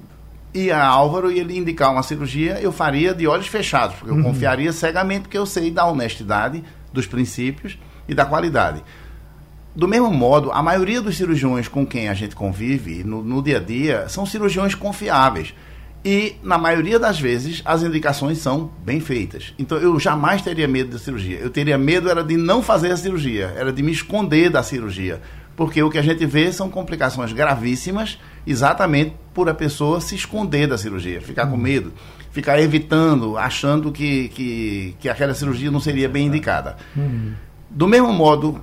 e 0.53 0.71
a 0.71 0.83
Álvaro 0.83 1.31
e 1.31 1.39
ele 1.39 1.57
indicar 1.57 1.91
uma 1.91 2.03
cirurgia, 2.03 2.59
eu 2.59 2.71
faria 2.71 3.13
de 3.13 3.27
olhos 3.27 3.47
fechados, 3.47 3.95
porque 3.97 4.11
eu 4.11 4.17
uhum. 4.17 4.23
confiaria 4.23 4.71
cegamente, 4.73 5.21
porque 5.21 5.37
eu 5.37 5.45
sei 5.45 5.69
da 5.69 5.85
honestidade, 5.85 6.63
dos 6.91 7.05
princípios 7.05 7.77
e 8.07 8.15
da 8.15 8.25
qualidade. 8.25 8.83
Do 9.75 9.87
mesmo 9.87 10.11
modo, 10.11 10.51
a 10.51 10.61
maioria 10.63 11.01
dos 11.01 11.15
cirurgiões 11.15 11.67
com 11.67 11.85
quem 11.85 12.09
a 12.09 12.13
gente 12.13 12.35
convive 12.35 13.03
no, 13.03 13.23
no 13.23 13.41
dia 13.41 13.57
a 13.57 13.59
dia 13.59 14.09
são 14.09 14.25
cirurgiões 14.25 14.73
confiáveis. 14.73 15.53
E, 16.03 16.37
na 16.41 16.57
maioria 16.57 16.97
das 16.97 17.19
vezes, 17.19 17.61
as 17.65 17.83
indicações 17.83 18.39
são 18.39 18.71
bem 18.83 18.99
feitas. 19.01 19.53
Então, 19.59 19.77
eu 19.77 19.99
jamais 19.99 20.41
teria 20.41 20.67
medo 20.67 20.91
da 20.91 20.97
cirurgia. 20.97 21.37
Eu 21.37 21.49
teria 21.49 21.77
medo 21.77 22.09
era 22.09 22.23
de 22.23 22.37
não 22.37 22.63
fazer 22.63 22.91
a 22.91 22.97
cirurgia, 22.97 23.53
era 23.55 23.71
de 23.71 23.83
me 23.83 23.91
esconder 23.91 24.49
da 24.49 24.63
cirurgia 24.63 25.21
porque 25.59 25.83
o 25.83 25.89
que 25.89 25.97
a 25.97 26.01
gente 26.01 26.25
vê 26.25 26.53
são 26.53 26.69
complicações 26.69 27.33
gravíssimas 27.33 28.17
exatamente 28.47 29.13
por 29.33 29.49
a 29.49 29.53
pessoa 29.53 29.99
se 29.99 30.15
esconder 30.15 30.67
da 30.67 30.77
cirurgia, 30.77 31.19
ficar 31.19 31.47
com 31.47 31.57
uhum. 31.57 31.61
medo, 31.61 31.91
ficar 32.31 32.61
evitando, 32.61 33.37
achando 33.37 33.91
que, 33.91 34.29
que, 34.29 34.95
que 35.01 35.09
aquela 35.09 35.33
cirurgia 35.33 35.69
não 35.69 35.81
seria 35.81 36.07
bem 36.07 36.27
indicada. 36.27 36.77
Uhum. 36.95 37.33
Do 37.69 37.89
mesmo 37.89 38.13
modo, 38.13 38.61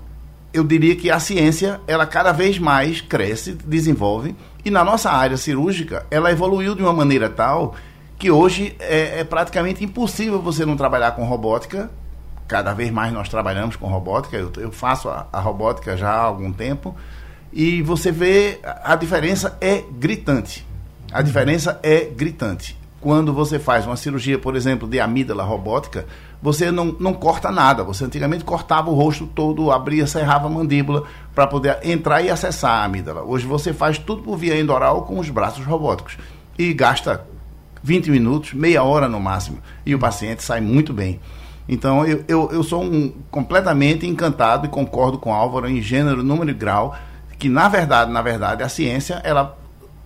eu 0.54 0.64
diria 0.64 0.96
que 0.96 1.10
a 1.10 1.20
ciência, 1.20 1.82
ela 1.86 2.06
cada 2.06 2.32
vez 2.32 2.58
mais 2.58 3.02
cresce, 3.02 3.52
desenvolve, 3.66 4.34
e 4.64 4.70
na 4.70 4.82
nossa 4.82 5.10
área 5.10 5.36
cirúrgica, 5.36 6.06
ela 6.10 6.32
evoluiu 6.32 6.74
de 6.74 6.80
uma 6.80 6.94
maneira 6.94 7.28
tal 7.28 7.74
que 8.18 8.30
hoje 8.30 8.74
é, 8.80 9.20
é 9.20 9.24
praticamente 9.24 9.84
impossível 9.84 10.40
você 10.40 10.64
não 10.64 10.78
trabalhar 10.78 11.10
com 11.10 11.24
robótica 11.24 11.90
cada 12.46 12.72
vez 12.72 12.90
mais 12.90 13.12
nós 13.12 13.28
trabalhamos 13.28 13.76
com 13.76 13.86
robótica, 13.86 14.36
eu, 14.36 14.52
eu 14.58 14.72
faço 14.72 15.08
a, 15.08 15.26
a, 15.32 15.40
robótica 15.40 15.96
já 15.96 16.10
há 16.10 16.20
algum 16.20 16.52
tempo, 16.52 16.94
e 17.52 17.82
você 17.82 18.12
vê 18.12 18.60
a 18.84 18.94
diferença 18.96 19.56
é 19.60 19.82
gritante. 19.90 20.66
A 21.12 21.22
diferença 21.22 21.78
é 21.82 22.04
gritante. 22.04 22.76
Quando 23.00 23.32
você 23.32 23.58
faz 23.58 23.86
uma 23.86 23.96
cirurgia, 23.96 24.38
por 24.38 24.56
exemplo, 24.56 24.88
de 24.88 24.98
amígdala 24.98 25.44
robótica, 25.44 26.06
você 26.42 26.70
não, 26.70 26.96
não 26.98 27.14
corta 27.14 27.50
nada. 27.50 27.84
Você 27.84 28.04
antigamente 28.04 28.44
cortava 28.44 28.90
o 28.90 28.94
rosto 28.94 29.26
todo, 29.26 29.70
abria, 29.70 30.06
serrava 30.06 30.46
a 30.46 30.50
mandíbula 30.50 31.04
para 31.34 31.46
poder 31.46 31.78
entrar 31.82 32.22
e 32.22 32.30
acessar 32.30 32.82
a 32.82 32.84
amígdala. 32.84 33.22
Hoje 33.22 33.46
você 33.46 33.72
faz 33.72 33.98
tudo 33.98 34.22
por 34.22 34.36
via 34.36 34.58
endoral 34.58 35.02
com 35.02 35.18
os 35.18 35.30
braços 35.30 35.64
robóticos 35.64 36.18
e 36.58 36.72
gasta 36.72 37.24
20 37.82 38.10
minutos, 38.10 38.52
meia 38.52 38.82
hora 38.82 39.08
no 39.08 39.20
máximo, 39.20 39.58
e 39.84 39.94
o 39.94 39.98
paciente 39.98 40.42
sai 40.42 40.60
muito 40.60 40.92
bem. 40.92 41.20
Então 41.68 42.06
eu, 42.06 42.24
eu, 42.28 42.50
eu 42.52 42.62
sou 42.62 42.82
um, 42.82 43.12
completamente 43.30 44.06
encantado 44.06 44.66
e 44.66 44.68
concordo 44.68 45.18
com 45.18 45.32
Álvaro 45.32 45.68
em 45.68 45.80
gênero, 45.82 46.22
número 46.22 46.50
e 46.50 46.54
grau, 46.54 46.96
que 47.38 47.48
na 47.48 47.68
verdade, 47.68 48.10
na 48.10 48.22
verdade, 48.22 48.62
a 48.62 48.68
ciência, 48.68 49.20
ela, 49.24 49.58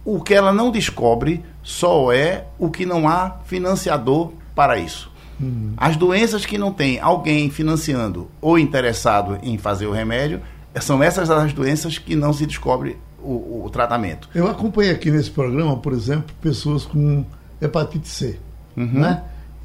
o 0.05 0.21
que 0.21 0.35
ela 0.35 0.53
não 0.53 0.71
descobre 0.71 1.45
só 1.63 2.13
é 2.13 2.47
o 2.59 2.71
que 2.71 2.87
não 2.87 3.09
há 3.09 3.37
financiador 3.45 4.33
para 4.55 4.79
isso. 4.79 5.11
Uhum. 5.39 5.73
As 5.77 5.97
doenças 5.97 6.45
que 6.45 6.59
não 6.59 6.73
tem 6.73 6.99
alguém 7.01 7.51
financiando 7.51 8.29
ou 8.41 8.59
interessado 8.59 9.39
em 9.43 9.57
fazer 9.57 9.87
o 9.87 9.93
remédio, 9.93 10.41
são 10.81 11.03
essas 11.03 11.31
as 11.31 11.53
doenças 11.53 11.99
que 11.99 12.15
não 12.15 12.33
se 12.33 12.47
descobre 12.47 12.97
o, 13.23 13.65
o 13.65 13.71
tratamento. 13.71 14.29
Eu 14.35 14.47
acompanhei 14.49 14.93
aqui 14.93 15.11
nesse 15.11 15.31
programa, 15.31 15.77
por 15.77 15.93
exemplo, 15.93 16.35
pessoas 16.41 16.85
com 16.85 17.25
hepatite 17.61 18.09
C, 18.09 18.39
uhum. 18.77 19.01
né? 19.01 19.23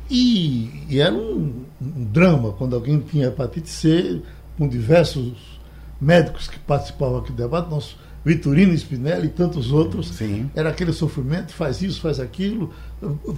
E, 0.09 0.85
e 0.89 0.99
era 0.99 1.13
um, 1.13 1.65
um, 1.81 2.03
drama 2.05 2.51
quando 2.51 2.75
alguém 2.75 2.99
tinha 2.99 3.27
hepatite 3.27 3.69
C, 3.69 4.21
com 4.57 4.67
diversos 4.67 5.59
médicos 5.99 6.47
que 6.47 6.59
participavam 6.59 7.17
aqui 7.17 7.31
do 7.31 7.37
debate, 7.37 7.69
nosso 7.69 7.97
Vitorino 8.23 8.73
Spinelli 8.73 9.27
e 9.27 9.29
tantos 9.29 9.71
outros. 9.71 10.09
Sim. 10.09 10.49
Era 10.55 10.69
aquele 10.69 10.93
sofrimento, 10.93 11.53
faz 11.53 11.81
isso, 11.81 12.01
faz 12.01 12.19
aquilo, 12.19 12.71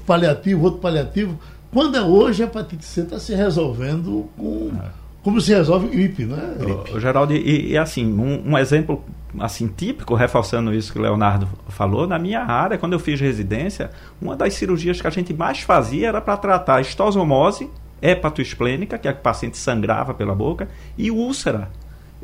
paliativo, 0.05 0.63
outro 0.63 0.80
paliativo. 0.80 1.38
Quando 1.72 1.97
é 1.97 2.01
hoje, 2.01 2.43
a 2.43 2.45
hepatite 2.45 2.86
C 2.86 3.01
está 3.01 3.20
se 3.20 3.34
resolvendo 3.36 4.30
com. 4.38 4.72
É. 4.82 5.07
Como 5.24 5.41
se 5.41 5.53
resolve 5.53 5.88
gripe, 5.88 6.26
né? 6.26 6.55
Gripe. 6.57 6.99
Geraldo, 6.99 7.34
e, 7.34 7.72
e 7.72 7.78
assim, 7.78 8.05
um, 8.13 8.51
um 8.51 8.57
exemplo 8.57 9.03
assim 9.39 9.68
típico, 9.68 10.15
reforçando 10.15 10.74
isso 10.74 10.91
que 10.91 10.99
o 10.99 11.01
Leonardo 11.01 11.47
falou, 11.70 12.07
na 12.07 12.18
minha 12.18 12.41
área, 12.41 12.78
quando 12.78 12.93
eu 12.93 12.99
fiz 12.99 13.20
residência, 13.20 13.91
uma 14.22 14.36
das 14.36 14.53
cirurgias 14.53 15.01
que 15.01 15.07
a 15.07 15.09
gente 15.09 15.34
mais 15.34 15.59
fazia 15.61 16.07
era 16.07 16.22
para 16.22 16.38
tratar 16.38 16.82
estosomose 16.82 17.70
hepatoesplênica, 18.01 18.97
que 18.97 19.07
é 19.07 19.11
a 19.11 19.13
paciente 19.13 19.57
sangrava 19.57 20.13
pela 20.13 20.36
boca, 20.36 20.70
e 20.97 21.09
úlcera. 21.11 21.70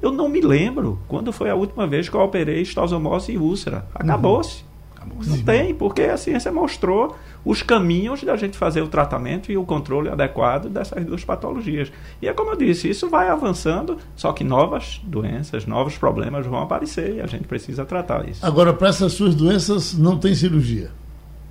Eu 0.02 0.12
não 0.12 0.28
me 0.28 0.42
lembro 0.42 1.00
quando 1.08 1.32
foi 1.32 1.50
a 1.50 1.56
última 1.56 1.88
vez 1.88 2.10
que 2.10 2.16
eu 2.16 2.22
operei 2.22 2.62
estosomose 2.62 3.32
e 3.32 3.38
úlcera. 3.38 3.86
Acabou-se. 3.96 4.62
Uhum. 4.62 4.73
Não 5.26 5.42
tem, 5.44 5.74
porque 5.74 6.04
a 6.04 6.18
ciência 6.18 6.52
mostrou 6.52 7.16
os 7.46 7.62
caminhos 7.62 8.24
da 8.24 8.36
gente 8.36 8.58
fazer 8.58 8.82
o 8.82 8.88
tratamento 8.88 9.52
e 9.52 9.58
o 9.58 9.66
controle 9.66 10.10
adequado 10.10 10.70
dessas 10.70 11.04
duas 11.06 11.24
patologias. 11.24 11.92
E 12.22 12.28
é 12.28 12.34
como 12.34 12.52
eu 12.52 12.56
disse, 12.56 12.90
isso 12.90 13.10
vai 13.10 13.30
avançando, 13.30 13.98
só 14.16 14.32
que 14.32 14.44
novas 14.44 15.02
doenças, 15.04 15.66
novos 15.66 15.98
problemas 15.98 16.46
vão 16.46 16.62
aparecer 16.62 17.16
e 17.16 17.22
a 17.22 17.28
gente 17.28 17.46
precisa 17.46 17.86
tratar 17.86 18.28
isso. 18.28 18.46
Agora, 18.46 18.74
para 18.74 18.90
essas 18.90 19.14
suas 19.14 19.36
doenças, 19.36 19.94
não 19.94 20.18
tem 20.18 20.34
cirurgia, 20.34 20.92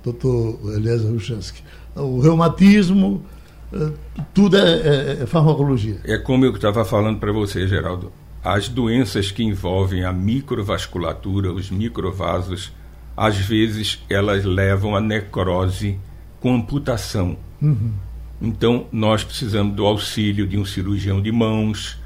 doutor 0.03 0.59
Eliezer 0.75 1.11
Ruchansky. 1.11 1.63
O 1.95 2.19
reumatismo, 2.19 3.23
eh, 3.71 3.91
tudo 4.33 4.57
é, 4.57 4.61
é, 4.61 5.23
é 5.23 5.25
farmacologia. 5.27 6.01
É 6.05 6.17
como 6.17 6.45
eu 6.45 6.53
estava 6.53 6.83
falando 6.83 7.19
para 7.19 7.31
você, 7.31 7.67
Geraldo. 7.67 8.11
As 8.43 8.67
doenças 8.67 9.31
que 9.31 9.43
envolvem 9.43 10.03
a 10.03 10.11
microvasculatura, 10.11 11.53
os 11.53 11.69
microvasos, 11.69 12.73
às 13.15 13.37
vezes 13.37 14.03
elas 14.09 14.43
levam 14.43 14.95
a 14.95 15.01
necrose 15.01 15.99
com 16.39 16.55
amputação. 16.55 17.37
Uhum. 17.61 17.93
Então, 18.41 18.87
nós 18.91 19.23
precisamos 19.23 19.75
do 19.75 19.85
auxílio 19.85 20.45
de 20.45 20.57
um 20.57 20.65
cirurgião 20.65 21.21
de 21.21 21.31
mãos 21.31 21.97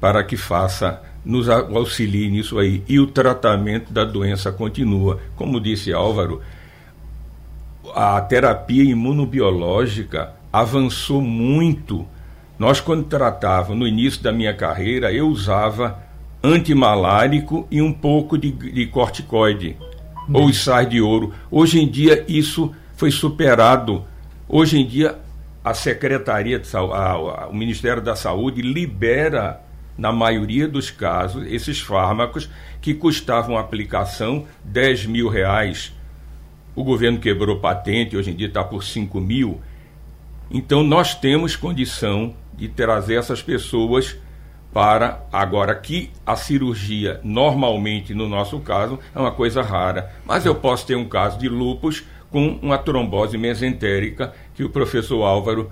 para 0.00 0.24
que 0.24 0.36
faça, 0.36 1.02
nos 1.24 1.48
auxilie 1.48 2.30
nisso 2.30 2.58
aí. 2.58 2.82
E 2.88 2.98
o 2.98 3.06
tratamento 3.06 3.92
da 3.92 4.04
doença 4.04 4.50
continua. 4.50 5.20
Como 5.36 5.60
disse 5.60 5.92
Álvaro, 5.92 6.40
a 7.94 8.20
terapia 8.20 8.82
imunobiológica 8.82 10.34
avançou 10.52 11.20
muito. 11.20 12.06
Nós, 12.58 12.80
quando 12.80 13.04
tratávamos, 13.04 13.78
no 13.78 13.86
início 13.86 14.22
da 14.22 14.32
minha 14.32 14.54
carreira, 14.54 15.12
eu 15.12 15.28
usava 15.28 16.02
antimalárico 16.42 17.66
e 17.70 17.80
um 17.80 17.92
pouco 17.92 18.36
de, 18.36 18.50
de 18.50 18.86
corticoide 18.86 19.76
ou 20.32 20.46
os 20.46 20.62
sais 20.62 20.88
de 20.88 21.00
ouro. 21.00 21.32
Hoje 21.50 21.80
em 21.80 21.88
dia 21.88 22.24
isso 22.28 22.74
foi 22.96 23.10
superado. 23.10 24.04
Hoje 24.48 24.78
em 24.78 24.86
dia 24.86 25.18
a 25.64 25.74
Secretaria 25.74 26.58
de 26.58 26.66
Saúde, 26.66 26.94
o 27.50 27.54
Ministério 27.54 28.02
da 28.02 28.16
Saúde 28.16 28.62
libera, 28.62 29.60
na 29.96 30.12
maioria 30.12 30.68
dos 30.68 30.90
casos, 30.90 31.44
esses 31.46 31.80
fármacos 31.80 32.48
que 32.80 32.94
custavam 32.94 33.56
a 33.56 33.60
aplicação 33.60 34.46
10 34.64 35.06
mil 35.06 35.28
reais. 35.28 35.92
O 36.74 36.84
governo 36.84 37.18
quebrou 37.18 37.58
patente, 37.58 38.16
hoje 38.16 38.30
em 38.30 38.36
dia 38.36 38.46
está 38.46 38.62
por 38.62 38.84
5 38.84 39.20
mil. 39.20 39.60
Então 40.50 40.82
nós 40.82 41.14
temos 41.14 41.56
condição 41.56 42.34
de 42.56 42.68
trazer 42.68 43.16
essas 43.16 43.42
pessoas 43.42 44.16
para 44.72 45.26
agora 45.32 45.74
que 45.74 46.10
a 46.26 46.36
cirurgia 46.36 47.20
normalmente 47.24 48.14
no 48.14 48.28
nosso 48.28 48.60
caso 48.60 48.98
é 49.14 49.18
uma 49.18 49.32
coisa 49.32 49.62
rara, 49.62 50.12
mas 50.24 50.44
eu 50.44 50.54
posso 50.54 50.86
ter 50.86 50.96
um 50.96 51.08
caso 51.08 51.38
de 51.38 51.48
lupus 51.48 52.04
com 52.30 52.58
uma 52.62 52.78
trombose 52.78 53.38
mesentérica 53.38 54.32
que 54.54 54.62
o 54.62 54.70
professor 54.70 55.22
Álvaro 55.22 55.70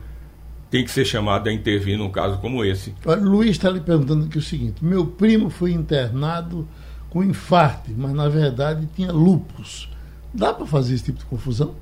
tem 0.70 0.84
que 0.84 0.90
ser 0.90 1.04
chamado 1.04 1.48
a 1.48 1.52
intervir 1.52 1.98
num 1.98 2.10
caso 2.10 2.38
como 2.38 2.64
esse. 2.64 2.94
Olha, 3.04 3.20
Luiz 3.20 3.50
está 3.50 3.70
lhe 3.70 3.80
perguntando 3.80 4.26
aqui 4.26 4.38
o 4.38 4.42
seguinte: 4.42 4.84
meu 4.84 5.06
primo 5.06 5.50
foi 5.50 5.72
internado 5.72 6.66
com 7.10 7.22
infarto, 7.22 7.90
mas 7.96 8.12
na 8.12 8.28
verdade 8.28 8.88
tinha 8.94 9.12
lupus. 9.12 9.88
Dá 10.34 10.52
para 10.52 10.66
fazer 10.66 10.94
esse 10.94 11.04
tipo 11.04 11.18
de 11.18 11.24
confusão? 11.26 11.74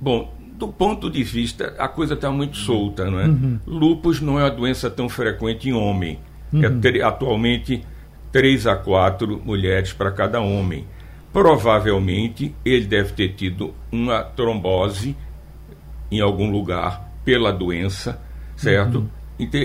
Bom, 0.00 0.32
do 0.60 0.68
ponto 0.68 1.10
de 1.10 1.24
vista, 1.24 1.74
a 1.78 1.88
coisa 1.88 2.12
está 2.12 2.30
muito 2.30 2.58
solta, 2.58 3.10
não 3.10 3.18
é? 3.18 3.24
Uhum. 3.24 3.58
Lupus 3.66 4.20
não 4.20 4.38
é 4.38 4.44
uma 4.44 4.50
doença 4.50 4.90
tão 4.90 5.08
frequente 5.08 5.70
em 5.70 5.72
homem. 5.72 6.18
É 6.52 6.68
uhum. 6.68 6.80
É 6.84 7.02
atualmente 7.02 7.82
3 8.30 8.66
a 8.66 8.76
4 8.76 9.40
mulheres 9.42 9.94
para 9.94 10.10
cada 10.10 10.38
homem. 10.38 10.84
Provavelmente 11.32 12.54
ele 12.62 12.84
deve 12.84 13.14
ter 13.14 13.30
tido 13.30 13.72
uma 13.90 14.22
trombose 14.22 15.16
em 16.10 16.20
algum 16.20 16.50
lugar 16.50 17.10
pela 17.24 17.52
doença, 17.52 18.20
certo? 18.54 18.98
Uhum. 18.98 19.08
Então, 19.38 19.60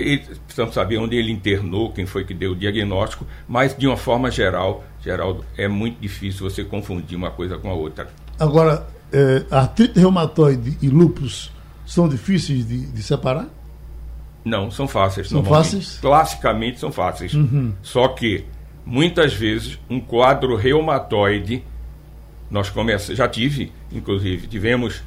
precisamos 0.46 0.72
saber 0.72 0.96
onde 0.96 1.16
ele 1.16 1.30
internou, 1.30 1.92
quem 1.92 2.06
foi 2.06 2.24
que 2.24 2.32
deu 2.32 2.52
o 2.52 2.56
diagnóstico, 2.56 3.26
mas 3.46 3.76
de 3.76 3.86
uma 3.86 3.98
forma 3.98 4.30
geral, 4.30 4.82
Geraldo, 5.02 5.44
é 5.58 5.68
muito 5.68 6.00
difícil 6.00 6.48
você 6.48 6.64
confundir 6.64 7.18
uma 7.18 7.30
coisa 7.30 7.58
com 7.58 7.68
a 7.68 7.74
outra. 7.74 8.08
Agora, 8.38 8.86
é, 9.12 9.44
artrite 9.50 9.98
reumatoide 9.98 10.76
e 10.82 10.88
lúpus 10.88 11.52
são 11.84 12.08
difíceis 12.08 12.66
de, 12.66 12.86
de, 12.86 13.02
separar? 13.02 13.48
Não, 14.44 14.70
são 14.70 14.88
fáceis. 14.88 15.28
São 15.28 15.44
fáceis? 15.44 15.98
Classicamente 16.00 16.78
são 16.78 16.90
fáceis. 16.90 17.34
Uhum. 17.34 17.72
Só 17.82 18.08
que, 18.08 18.44
muitas 18.84 19.32
vezes, 19.32 19.78
um 19.88 20.00
quadro 20.00 20.56
reumatoide, 20.56 21.62
nós 22.50 22.70
começamos, 22.70 23.16
já 23.16 23.28
tive, 23.28 23.72
inclusive, 23.92 24.46
tivemos, 24.46 25.02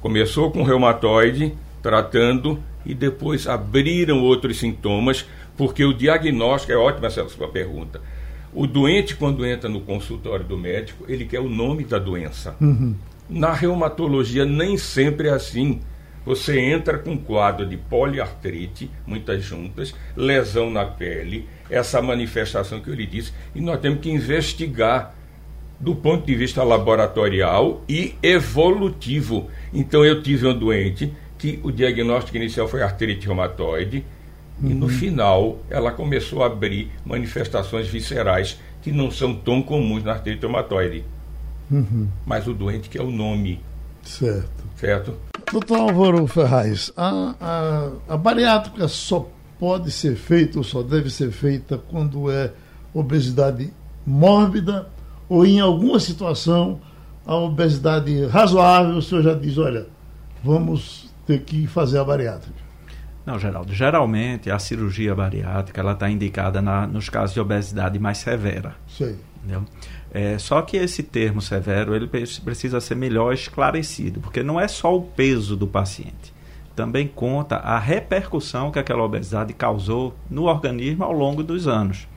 começou 0.00 0.50
com 0.50 0.62
reumatoide, 0.62 1.54
tratando, 1.82 2.58
e 2.84 2.94
depois 2.94 3.46
abriram 3.46 4.22
outros 4.22 4.58
sintomas, 4.58 5.26
porque 5.56 5.84
o 5.84 5.92
diagnóstico, 5.92 6.72
é 6.72 6.76
ótima 6.76 7.06
essa 7.06 7.28
sua 7.28 7.48
pergunta, 7.48 8.00
o 8.52 8.66
doente, 8.66 9.14
quando 9.14 9.44
entra 9.46 9.68
no 9.68 9.80
consultório 9.80 10.44
do 10.44 10.56
médico, 10.56 11.04
ele 11.06 11.26
quer 11.26 11.40
o 11.40 11.48
nome 11.48 11.84
da 11.84 11.98
doença. 11.98 12.56
Uhum. 12.60 12.94
Na 13.28 13.52
reumatologia 13.52 14.44
nem 14.44 14.76
sempre 14.76 15.28
é 15.28 15.32
assim. 15.32 15.80
Você 16.24 16.58
entra 16.60 16.98
com 16.98 17.16
quadro 17.16 17.66
de 17.66 17.76
poliartrite, 17.76 18.90
muitas 19.06 19.42
juntas, 19.42 19.94
lesão 20.16 20.70
na 20.70 20.84
pele, 20.84 21.48
essa 21.70 22.02
manifestação 22.02 22.80
que 22.80 22.90
eu 22.90 22.94
lhe 22.94 23.06
disse, 23.06 23.32
e 23.54 23.60
nós 23.60 23.80
temos 23.80 24.00
que 24.00 24.10
investigar 24.10 25.14
do 25.80 25.94
ponto 25.94 26.26
de 26.26 26.34
vista 26.34 26.62
laboratorial 26.62 27.82
e 27.88 28.14
evolutivo. 28.22 29.48
Então 29.72 30.04
eu 30.04 30.22
tive 30.22 30.46
um 30.46 30.58
doente 30.58 31.12
que 31.38 31.60
o 31.62 31.70
diagnóstico 31.70 32.36
inicial 32.36 32.66
foi 32.66 32.82
artrite 32.82 33.26
reumatoide, 33.26 34.04
uhum. 34.60 34.70
e 34.70 34.74
no 34.74 34.86
uhum. 34.86 34.92
final 34.92 35.58
ela 35.70 35.92
começou 35.92 36.42
a 36.42 36.46
abrir 36.46 36.90
manifestações 37.04 37.86
viscerais 37.86 38.58
que 38.82 38.90
não 38.90 39.10
são 39.10 39.34
tão 39.34 39.62
comuns 39.62 40.02
na 40.02 40.12
artrite 40.12 40.42
reumatoide. 40.42 41.04
Uhum. 41.70 42.08
Mas 42.24 42.46
o 42.46 42.54
doente 42.54 42.88
que 42.88 42.98
é 42.98 43.02
o 43.02 43.10
nome. 43.10 43.60
Certo. 44.02 44.64
Certo? 44.76 45.14
Doutor 45.52 45.80
Álvaro 45.80 46.26
Ferraz, 46.26 46.92
a, 46.96 47.34
a, 47.40 48.14
a 48.14 48.16
bariátrica 48.16 48.86
só 48.86 49.28
pode 49.58 49.90
ser 49.90 50.14
feita 50.16 50.58
ou 50.58 50.64
só 50.64 50.82
deve 50.82 51.10
ser 51.10 51.32
feita 51.32 51.78
quando 51.78 52.30
é 52.30 52.52
obesidade 52.94 53.72
mórbida 54.06 54.88
ou 55.28 55.44
em 55.44 55.60
alguma 55.60 55.98
situação 55.98 56.80
a 57.26 57.34
obesidade 57.34 58.24
razoável, 58.26 58.96
o 58.96 59.02
senhor 59.02 59.22
já 59.22 59.34
diz, 59.34 59.58
olha, 59.58 59.86
vamos 60.42 61.12
ter 61.26 61.42
que 61.42 61.66
fazer 61.66 61.98
a 61.98 62.04
bariátrica. 62.04 62.68
Não, 63.26 63.38
Geraldo, 63.38 63.74
geralmente 63.74 64.50
a 64.50 64.58
cirurgia 64.58 65.14
bariátrica 65.14 65.82
ela 65.82 65.92
está 65.92 66.08
indicada 66.08 66.62
na, 66.62 66.86
nos 66.86 67.10
casos 67.10 67.34
de 67.34 67.40
obesidade 67.40 67.98
mais 67.98 68.16
severa. 68.16 68.74
Sei. 68.88 69.16
Entendeu? 69.38 69.64
É, 70.12 70.38
só 70.38 70.62
que 70.62 70.76
esse 70.76 71.02
termo 71.02 71.40
severo 71.40 71.94
ele 71.94 72.06
precisa 72.06 72.80
ser 72.80 72.94
melhor 72.94 73.32
esclarecido, 73.32 74.20
porque 74.20 74.42
não 74.42 74.58
é 74.58 74.66
só 74.66 74.96
o 74.96 75.02
peso 75.02 75.56
do 75.56 75.66
paciente, 75.66 76.32
também 76.74 77.06
conta 77.06 77.56
a 77.56 77.78
repercussão 77.78 78.70
que 78.70 78.78
aquela 78.78 79.02
obesidade 79.02 79.52
causou 79.52 80.14
no 80.30 80.44
organismo 80.44 81.04
ao 81.04 81.12
longo 81.12 81.42
dos 81.42 81.68
anos. 81.68 82.08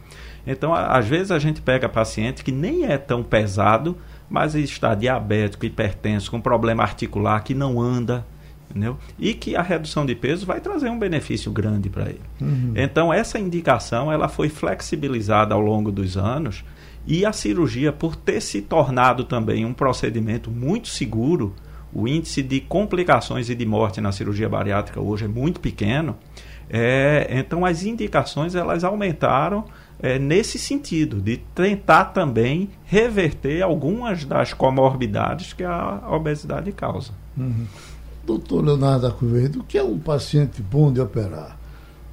Então, 0.46 0.74
às 0.74 1.08
vezes 1.08 1.32
a 1.32 1.40
gente 1.40 1.62
pega 1.62 1.88
paciente 1.88 2.44
que 2.44 2.52
nem 2.52 2.86
é 2.86 2.98
tão 2.98 3.22
pesado, 3.24 3.98
mas 4.30 4.56
está 4.56 4.96
diabético, 4.96 5.66
hipertenso, 5.66 6.32
com 6.32 6.40
problema 6.42 6.84
articular 6.84 7.42
que 7.42 7.54
não 7.54 7.80
anda, 7.80 8.26
entendeu? 8.70 8.98
E 9.20 9.34
que 9.34 9.56
a 9.56 9.62
redução 9.62 10.06
de 10.06 10.16
peso 10.16 10.46
vai 10.46 10.60
trazer 10.60 10.90
um 10.90 10.98
benefício 10.98 11.52
grande 11.52 11.90
para 11.90 12.10
ele. 12.10 12.22
Uhum. 12.40 12.74
Então, 12.76 13.14
essa 13.14 13.38
indicação 13.38 14.12
ela 14.12 14.28
foi 14.28 14.50
flexibilizada 14.50 15.54
ao 15.54 15.60
longo 15.60 15.92
dos 15.92 16.18
anos 16.18 16.64
e 17.06 17.26
a 17.26 17.34
cirurgia, 17.34 17.92
por 17.92 18.16
ter 18.16 18.42
se 18.42 18.62
tornado 18.62 19.24
também 19.24 19.66
um 19.66 19.74
procedimento 19.74 20.52
muito 20.52 20.88
seguro, 20.88 21.54
o 21.94 22.08
índice 22.08 22.42
de 22.42 22.62
complicações 22.62 23.50
e 23.50 23.56
de 23.56 23.66
morte 23.66 24.00
na 24.00 24.12
cirurgia 24.12 24.48
bariátrica 24.48 25.02
hoje 25.02 25.26
é 25.26 25.28
muito 25.28 25.60
pequeno. 25.60 26.16
É, 26.70 27.28
então 27.32 27.66
as 27.66 27.84
indicações 27.84 28.56
elas 28.56 28.84
aumentaram 28.84 29.66
é, 30.02 30.18
nesse 30.18 30.58
sentido 30.58 31.22
de 31.22 31.38
tentar 31.54 32.06
também 32.06 32.70
reverter 32.86 33.62
algumas 33.62 34.24
das 34.24 34.54
comorbidades 34.54 35.52
que 35.52 35.64
a 35.64 36.02
obesidade 36.10 36.72
causa. 36.72 37.12
Uhum. 37.38 37.66
Doutor 38.26 38.64
Leonardo 38.64 39.08
Acuvedo, 39.08 39.60
o 39.60 39.64
que 39.64 39.78
é 39.78 39.84
um 39.84 40.00
paciente 40.00 40.62
bom 40.62 40.94
de 40.94 41.02
operar? 41.02 41.58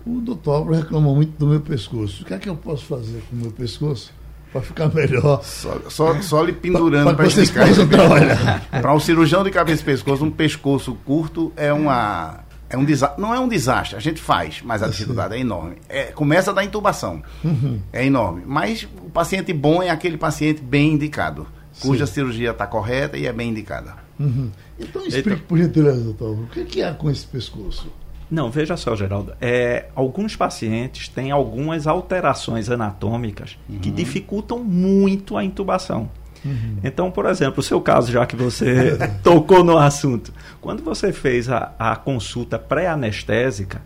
O 0.04 0.20
doutor 0.20 0.68
reclama 0.68 1.14
muito 1.14 1.38
do 1.38 1.46
meu 1.46 1.60
pescoço. 1.60 2.22
O 2.22 2.26
que 2.26 2.34
é 2.34 2.38
que 2.38 2.48
eu 2.48 2.56
posso 2.56 2.84
fazer 2.86 3.22
com 3.28 3.36
o 3.36 3.38
meu 3.38 3.50
pescoço? 3.52 4.12
Para 4.52 4.62
ficar 4.62 4.92
melhor. 4.94 5.42
Só, 5.42 5.80
só, 5.88 6.20
só 6.22 6.42
lhe 6.42 6.52
pendurando 6.52 7.14
para 7.14 7.26
explicar 7.26 7.68
isso. 7.70 7.86
Para 8.70 8.94
um 8.94 9.00
cirurgião 9.00 9.44
de 9.44 9.50
cabeça 9.50 9.82
e 9.82 9.84
pescoço, 9.84 10.24
um 10.24 10.30
pescoço 10.30 10.96
curto 11.04 11.52
é 11.56 11.72
uma. 11.72 12.40
É 12.70 12.76
um 12.76 12.84
não 13.16 13.34
é 13.34 13.40
um 13.40 13.48
desastre, 13.48 13.96
a 13.96 14.00
gente 14.00 14.20
faz, 14.20 14.60
mas 14.62 14.82
a 14.82 14.88
dificuldade 14.88 15.34
é 15.34 15.38
enorme. 15.38 15.76
É, 15.88 16.04
começa 16.04 16.52
da 16.52 16.62
intubação, 16.62 17.22
uhum. 17.42 17.80
é 17.90 18.04
enorme. 18.04 18.42
Mas 18.44 18.86
o 19.02 19.08
paciente 19.08 19.54
bom 19.54 19.82
é 19.82 19.88
aquele 19.88 20.18
paciente 20.18 20.60
bem 20.60 20.92
indicado, 20.92 21.46
cuja 21.80 22.06
Sim. 22.06 22.12
cirurgia 22.12 22.50
está 22.50 22.66
correta 22.66 23.16
e 23.16 23.26
é 23.26 23.32
bem 23.32 23.50
indicada. 23.50 23.94
Uhum. 24.20 24.50
Então 24.78 25.06
explique, 25.06 25.30
então, 25.30 25.46
por 25.48 25.56
gentileza, 25.56 26.04
doutor, 26.04 26.40
o 26.40 26.46
que 26.46 26.82
é 26.82 26.92
com 26.92 27.10
esse 27.10 27.26
pescoço? 27.26 27.90
Não, 28.30 28.50
veja 28.50 28.76
só, 28.76 28.94
Geraldo. 28.94 29.32
É, 29.40 29.86
alguns 29.94 30.36
pacientes 30.36 31.08
têm 31.08 31.30
algumas 31.30 31.86
alterações 31.86 32.68
anatômicas 32.70 33.58
uhum. 33.68 33.78
que 33.78 33.90
dificultam 33.90 34.62
muito 34.62 35.36
a 35.36 35.44
intubação. 35.44 36.10
Uhum. 36.44 36.76
Então, 36.84 37.10
por 37.10 37.26
exemplo, 37.26 37.60
o 37.60 37.62
seu 37.62 37.80
caso, 37.80 38.12
já 38.12 38.26
que 38.26 38.36
você 38.36 38.98
tocou 39.24 39.64
no 39.64 39.78
assunto, 39.78 40.32
quando 40.60 40.82
você 40.82 41.12
fez 41.12 41.48
a, 41.48 41.72
a 41.78 41.96
consulta 41.96 42.58
pré-anestésica, 42.58 43.82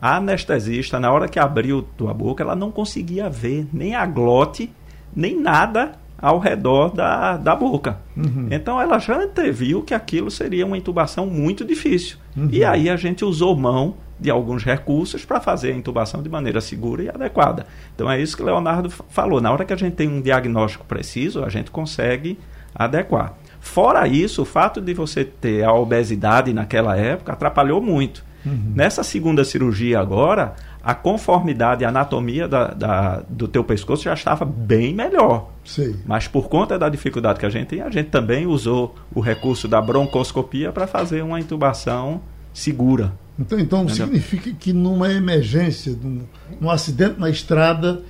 a 0.00 0.16
anestesista, 0.16 1.00
na 1.00 1.10
hora 1.10 1.28
que 1.28 1.38
abriu 1.38 1.82
tua 1.96 2.12
boca, 2.12 2.42
ela 2.42 2.56
não 2.56 2.70
conseguia 2.70 3.30
ver 3.30 3.66
nem 3.72 3.94
a 3.94 4.04
glote, 4.04 4.70
nem 5.14 5.40
nada 5.40 5.92
ao 6.18 6.38
redor 6.38 6.94
da, 6.94 7.36
da 7.36 7.54
boca. 7.54 7.98
Uhum. 8.16 8.48
Então 8.50 8.80
ela 8.80 8.98
já 8.98 9.16
anteviu 9.16 9.82
que 9.82 9.94
aquilo 9.94 10.30
seria 10.30 10.64
uma 10.64 10.76
intubação 10.78 11.26
muito 11.26 11.64
difícil. 11.64 12.16
Uhum. 12.36 12.48
E 12.50 12.64
aí 12.64 12.88
a 12.88 12.96
gente 12.96 13.24
usou 13.24 13.54
mão 13.56 13.94
de 14.18 14.30
alguns 14.30 14.64
recursos 14.64 15.24
para 15.24 15.40
fazer 15.40 15.72
a 15.72 15.76
intubação 15.76 16.22
de 16.22 16.28
maneira 16.28 16.60
segura 16.60 17.02
e 17.02 17.08
adequada. 17.08 17.66
Então 17.94 18.10
é 18.10 18.20
isso 18.20 18.36
que 18.36 18.42
o 18.42 18.46
Leonardo 18.46 18.88
falou. 18.88 19.40
Na 19.40 19.52
hora 19.52 19.64
que 19.64 19.72
a 19.72 19.76
gente 19.76 19.96
tem 19.96 20.08
um 20.08 20.20
diagnóstico 20.20 20.84
preciso, 20.84 21.44
a 21.44 21.48
gente 21.48 21.70
consegue 21.70 22.38
adequar. 22.74 23.34
Fora 23.60 24.06
isso, 24.06 24.42
o 24.42 24.44
fato 24.44 24.80
de 24.80 24.94
você 24.94 25.24
ter 25.24 25.64
a 25.64 25.72
obesidade 25.72 26.52
naquela 26.52 26.96
época 26.96 27.32
atrapalhou 27.32 27.80
muito. 27.80 28.24
Uhum. 28.44 28.72
Nessa 28.74 29.02
segunda 29.02 29.42
cirurgia 29.42 29.98
agora, 29.98 30.54
a 30.84 30.94
conformidade, 30.94 31.84
a 31.84 31.88
anatomia 31.88 32.46
da, 32.46 32.68
da, 32.68 33.22
do 33.28 33.48
teu 33.48 33.64
pescoço 33.64 34.04
já 34.04 34.12
estava 34.12 34.44
bem 34.44 34.94
melhor. 34.94 35.50
Sim. 35.64 35.96
Mas 36.04 36.28
por 36.28 36.48
conta 36.48 36.78
da 36.78 36.88
dificuldade 36.90 37.40
que 37.40 37.46
a 37.46 37.50
gente 37.50 37.68
tem, 37.68 37.80
a 37.80 37.90
gente 37.90 38.10
também 38.10 38.46
usou 38.46 38.94
o 39.14 39.20
recurso 39.20 39.66
da 39.66 39.80
broncoscopia 39.80 40.70
para 40.72 40.86
fazer 40.86 41.22
uma 41.22 41.40
intubação 41.40 42.20
segura. 42.52 43.12
Então, 43.38 43.58
então 43.58 43.88
significa 43.88 44.52
que 44.52 44.72
numa 44.72 45.10
emergência, 45.10 45.96
num, 46.00 46.22
num 46.60 46.70
acidente 46.70 47.18
na 47.18 47.30
estrada, 47.30 48.02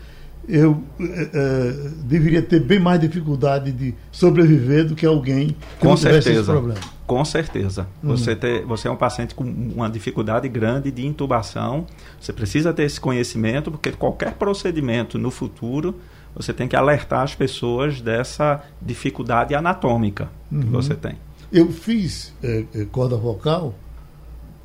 eu 0.48 0.82
é, 1.00 1.90
deveria 2.04 2.42
ter 2.42 2.60
bem 2.60 2.78
mais 2.78 3.00
dificuldade 3.00 3.72
de 3.72 3.94
sobreviver 4.12 4.84
do 4.86 4.94
que 4.94 5.06
alguém 5.06 5.48
que 5.48 5.56
com 5.78 5.90
não 5.90 5.96
certeza, 5.96 6.40
esse 6.40 6.44
problema. 6.44 6.80
Com 7.06 7.24
certeza. 7.24 7.86
Uhum. 8.02 8.16
Você, 8.16 8.34
ter, 8.34 8.64
você 8.64 8.88
é 8.88 8.90
um 8.90 8.96
paciente 8.96 9.34
com 9.34 9.44
uma 9.44 9.90
dificuldade 9.90 10.48
grande 10.48 10.90
de 10.90 11.06
intubação. 11.06 11.86
Você 12.18 12.32
precisa 12.32 12.72
ter 12.72 12.84
esse 12.84 12.98
conhecimento, 12.98 13.70
porque 13.70 13.92
qualquer 13.92 14.34
procedimento 14.34 15.18
no 15.18 15.30
futuro, 15.30 15.96
você 16.34 16.52
tem 16.52 16.66
que 16.66 16.74
alertar 16.74 17.22
as 17.22 17.34
pessoas 17.34 18.00
dessa 18.00 18.62
dificuldade 18.80 19.54
anatômica 19.54 20.30
uhum. 20.50 20.60
que 20.60 20.66
você 20.68 20.94
tem. 20.94 21.18
Eu 21.52 21.70
fiz 21.70 22.32
é, 22.42 22.64
corda 22.90 23.16
vocal 23.16 23.74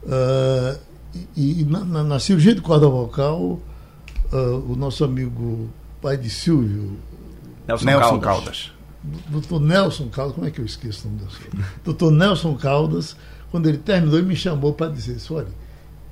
uh, 0.03 0.79
e, 1.35 1.61
e 1.61 1.65
na, 1.65 1.83
na, 1.83 2.03
na 2.03 2.19
cirurgia 2.19 2.55
de 2.55 2.61
corda 2.61 2.87
vocal 2.87 3.59
uh, 4.31 4.71
o 4.71 4.75
nosso 4.77 5.03
amigo 5.03 5.69
pai 6.01 6.17
de 6.17 6.29
Silvio. 6.29 6.97
Nelson, 7.67 7.85
Nelson 7.85 8.19
Caldas. 8.19 8.21
Caldas. 8.21 8.78
Doutor 9.29 9.61
Nelson 9.61 10.09
Caldas, 10.09 10.35
como 10.35 10.47
é 10.47 10.51
que 10.51 10.59
eu 10.59 10.65
esqueço 10.65 11.07
o 11.07 11.11
nome 11.11 11.23
desse? 11.23 11.65
Doutor 11.83 12.11
Nelson 12.11 12.55
Caldas, 12.55 13.15
quando 13.49 13.69
ele 13.69 13.77
terminou, 13.77 14.17
ele 14.17 14.27
me 14.27 14.35
chamou 14.35 14.73
para 14.73 14.91
dizer: 14.91 15.17
olha, 15.31 15.47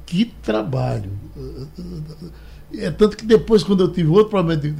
que 0.06 0.26
trabalho. 0.42 1.12
É 2.74 2.92
tanto 2.92 3.16
que 3.16 3.26
depois, 3.26 3.64
quando 3.64 3.82
eu 3.84 3.92
tive 3.92 4.10
outro 4.10 4.30
problema, 4.30 4.60
de, 4.60 4.74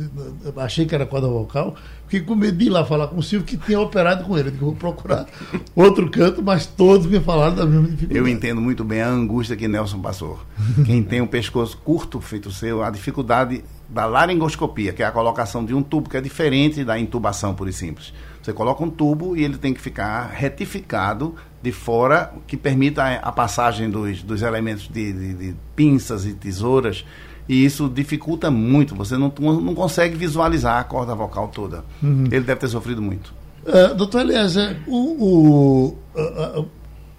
achei 0.58 0.86
que 0.86 0.94
era 0.94 1.06
corda 1.06 1.28
vocal, 1.28 1.74
fiquei 2.06 2.20
com 2.20 2.36
medo 2.36 2.58
de 2.58 2.66
ir 2.66 2.70
lá 2.70 2.84
falar 2.84 3.08
com 3.08 3.18
o 3.18 3.24
Silvio 3.24 3.48
que 3.48 3.56
tinha 3.56 3.80
operado 3.80 4.26
com 4.26 4.38
ele. 4.38 4.50
Eu 4.50 4.56
vou 4.56 4.76
procurar 4.76 5.26
outro 5.74 6.10
canto, 6.10 6.44
mas 6.44 6.66
todos 6.66 7.08
me 7.08 7.20
falaram 7.22 7.56
da 7.56 7.66
mesma 7.66 7.88
dificuldade. 7.88 8.20
Eu 8.20 8.28
entendo 8.28 8.60
muito 8.60 8.84
bem 8.84 9.02
a 9.02 9.10
angústia 9.10 9.56
que 9.56 9.70
Nelson 9.70 10.02
passou. 10.02 10.40
Quem 10.86 11.02
tem 11.02 11.22
um 11.22 11.28
pescoço 11.28 11.78
curto 11.78 12.20
feito 12.20 12.52
seu, 12.52 12.84
a 12.84 12.90
dificuldade 12.90 13.64
da 13.90 14.06
laringoscopia, 14.06 14.92
que 14.94 15.02
é 15.02 15.06
a 15.06 15.12
colocação 15.12 15.64
de 15.64 15.74
um 15.74 15.82
tubo 15.82 16.10
que 16.10 16.18
é 16.18 16.22
diferente 16.22 16.84
da 16.84 17.00
intubação 17.00 17.54
pura 17.54 17.70
e 17.70 17.74
simples. 17.74 18.14
Você 18.42 18.54
coloca 18.54 18.84
um 18.84 18.90
tubo 18.90 19.36
e 19.36 19.44
ele 19.44 19.58
tem 19.58 19.74
que 19.74 19.82
ficar 19.82 20.28
retificado 20.28 21.36
de 21.62 21.72
fora, 21.72 22.34
que 22.46 22.58
permita 22.58 23.04
a, 23.04 23.16
a 23.16 23.32
passagem 23.32 23.90
dos, 23.90 24.22
dos 24.24 24.42
elementos 24.42 24.88
de, 24.88 25.14
de, 25.14 25.34
de 25.34 25.56
pinças 25.76 26.26
e 26.26 26.34
tesouras 26.34 27.06
e 27.48 27.64
isso 27.64 27.90
dificulta 27.90 28.52
muito. 28.52 28.94
Você 28.96 29.18
não, 29.18 29.32
não 29.40 29.74
consegue 29.74 30.16
visualizar 30.16 30.80
a 30.80 30.84
corda 30.84 31.16
vocal 31.16 31.48
toda. 31.48 31.84
Uhum. 32.04 32.26
Ele 32.26 32.42
deve 32.42 32.56
ter 32.56 32.68
sofrido 32.68 33.02
muito. 33.02 33.34
Uh, 33.66 33.96
doutor 33.96 34.22
Eliezer, 34.22 34.78
o, 34.88 35.96
o, 36.16 36.68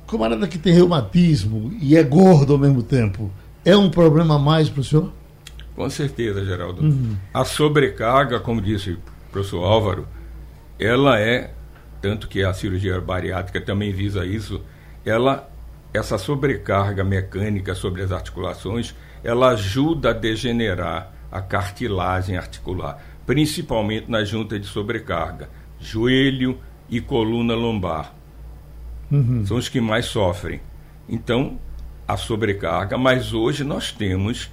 camarada 0.06 0.46
que 0.46 0.58
tem 0.58 0.72
reumatismo 0.72 1.72
e 1.80 1.96
é 1.96 2.02
gordo 2.02 2.54
ao 2.54 2.58
mesmo 2.58 2.82
tempo, 2.82 3.30
é 3.64 3.76
um 3.76 3.90
problema 3.90 4.36
a 4.36 4.38
mais 4.38 4.68
para 4.68 4.80
o 4.80 4.84
senhor? 4.84 5.12
Com 5.78 5.88
certeza, 5.88 6.44
Geraldo. 6.44 6.82
Uhum. 6.82 7.16
A 7.32 7.44
sobrecarga, 7.44 8.40
como 8.40 8.60
disse 8.60 8.94
o 8.94 8.98
professor 9.30 9.62
Álvaro, 9.62 10.08
ela 10.76 11.20
é, 11.20 11.54
tanto 12.02 12.26
que 12.26 12.42
a 12.42 12.52
cirurgia 12.52 13.00
bariátrica 13.00 13.60
também 13.60 13.92
visa 13.92 14.26
isso, 14.26 14.60
ela, 15.06 15.48
essa 15.94 16.18
sobrecarga 16.18 17.04
mecânica 17.04 17.76
sobre 17.76 18.02
as 18.02 18.10
articulações, 18.10 18.92
ela 19.22 19.50
ajuda 19.50 20.10
a 20.10 20.12
degenerar 20.12 21.12
a 21.30 21.40
cartilagem 21.40 22.36
articular, 22.36 23.00
principalmente 23.24 24.10
na 24.10 24.24
junta 24.24 24.58
de 24.58 24.66
sobrecarga, 24.66 25.48
joelho 25.78 26.58
e 26.90 27.00
coluna 27.00 27.54
lombar. 27.54 28.16
Uhum. 29.12 29.46
São 29.46 29.56
os 29.56 29.68
que 29.68 29.80
mais 29.80 30.06
sofrem. 30.06 30.60
Então, 31.08 31.56
a 32.08 32.16
sobrecarga, 32.16 32.98
mas 32.98 33.32
hoje 33.32 33.62
nós 33.62 33.92
temos, 33.92 34.50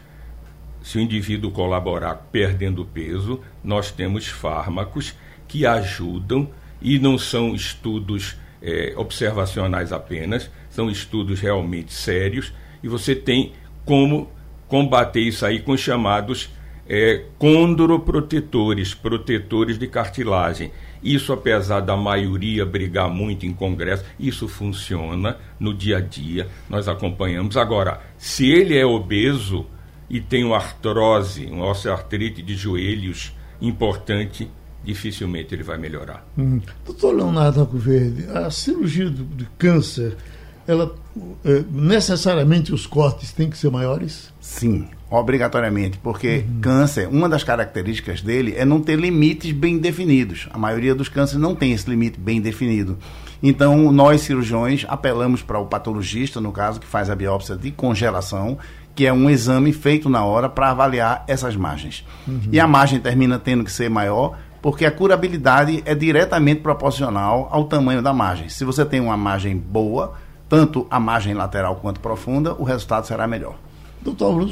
se 0.86 1.00
o 1.00 1.02
indivíduo 1.02 1.50
colaborar 1.50 2.28
perdendo 2.32 2.86
peso, 2.86 3.42
nós 3.64 3.90
temos 3.90 4.28
fármacos 4.28 5.16
que 5.48 5.66
ajudam 5.66 6.48
e 6.80 7.00
não 7.00 7.18
são 7.18 7.56
estudos 7.56 8.38
é, 8.62 8.94
observacionais 8.96 9.92
apenas, 9.92 10.52
são 10.70 10.88
estudos 10.88 11.40
realmente 11.40 11.92
sérios 11.92 12.54
e 12.84 12.88
você 12.88 13.16
tem 13.16 13.54
como 13.84 14.30
combater 14.68 15.22
isso 15.22 15.44
aí 15.44 15.60
com 15.60 15.76
chamados 15.76 16.52
é, 16.88 17.24
condroprotetores, 17.40 18.94
protetores 18.94 19.80
de 19.80 19.88
cartilagem. 19.88 20.72
Isso, 21.02 21.34
apesar 21.34 21.80
da 21.80 21.98
maioria 21.98 22.64
brigar 22.64 23.10
muito 23.10 23.44
em 23.44 23.54
congresso, 23.54 24.06
isso 24.20 24.48
funciona 24.48 25.40
no 25.60 25.74
dia 25.74 25.98
a 25.98 26.02
dia, 26.02 26.48
nós 26.70 26.88
acompanhamos. 26.88 27.58
Agora, 27.58 28.02
se 28.20 28.52
ele 28.52 28.78
é 28.78 28.86
obeso 28.86 29.66
e 30.10 30.20
tem 30.20 30.44
uma 30.44 30.58
artrose, 30.58 31.46
uma 31.46 31.70
osteoartrite 31.70 32.42
de 32.42 32.56
joelhos 32.56 33.34
importante, 33.62 34.50
dificilmente 34.84 35.54
ele 35.56 35.64
vai 35.64 35.78
melhorar. 35.78 36.26
Hum. 36.38 36.62
Doutor 36.86 37.16
Leonardo 37.16 37.66
Verde, 37.74 38.28
a 38.30 38.50
cirurgia 38.52 39.10
do, 39.10 39.24
de 39.24 39.46
câncer 39.58 40.16
ela 40.68 40.96
é, 41.44 41.64
necessariamente 41.72 42.74
os 42.74 42.88
cortes 42.88 43.32
têm 43.32 43.50
que 43.50 43.58
ser 43.58 43.70
maiores? 43.70 44.34
Sim, 44.40 44.88
obrigatoriamente, 45.10 45.98
porque 46.00 46.44
uhum. 46.48 46.62
câncer, 46.62 47.08
uma 47.08 47.30
das 47.30 47.44
características 47.44 48.22
dele 48.22 48.54
é 48.58 48.66
não 48.66 48.82
ter 48.82 48.98
limites 48.98 49.52
bem 49.52 49.78
definidos. 49.78 50.48
A 50.52 50.58
maioria 50.58 50.96
dos 50.96 51.08
cânceres 51.08 51.42
não 51.42 51.56
tem 51.56 51.72
esse 51.72 51.90
limite 51.90 52.20
bem 52.20 52.42
definido. 52.42 52.98
Então, 53.44 53.92
nós 53.92 54.22
cirurgiões 54.22 54.86
apelamos 54.88 55.44
para 55.44 55.60
o 55.60 55.68
patologista, 55.68 56.42
no 56.42 56.52
caso, 56.52 56.80
que 56.80 56.88
faz 56.88 57.10
a 57.10 57.16
biópsia 57.16 57.56
de 57.56 57.70
congelação, 57.70 58.58
que 58.96 59.06
é 59.06 59.12
um 59.12 59.30
exame 59.30 59.74
feito 59.74 60.10
na 60.10 60.24
hora 60.24 60.48
para 60.48 60.72
avaliar 60.72 61.26
essas 61.28 61.56
margens. 61.56 62.06
Uhum. 62.26 62.42
E 62.52 62.60
a 62.60 62.66
margem 62.66 63.00
termina 63.00 63.38
tendo 63.38 63.64
que 63.64 63.72
ser 63.72 63.90
maior, 63.90 64.38
porque 64.62 64.86
a 64.86 64.92
curabilidade 64.92 65.84
é 65.86 65.94
diretamente 65.94 66.62
proporcional 66.62 67.50
ao 67.52 67.66
tamanho 67.66 68.02
da 68.02 68.14
margem. 68.14 68.50
Se 68.50 68.64
você 68.64 68.86
tem 68.86 69.02
uma 69.02 69.18
margem 69.18 69.58
boa, 69.58 70.14
tanto 70.48 70.88
a 70.90 71.00
margem 71.00 71.34
lateral 71.34 71.76
quanto 71.76 72.00
profunda, 72.00 72.54
o 72.54 72.64
resultado 72.64 73.06
será 73.06 73.28
melhor. 73.28 73.56
Doutor, 74.02 74.48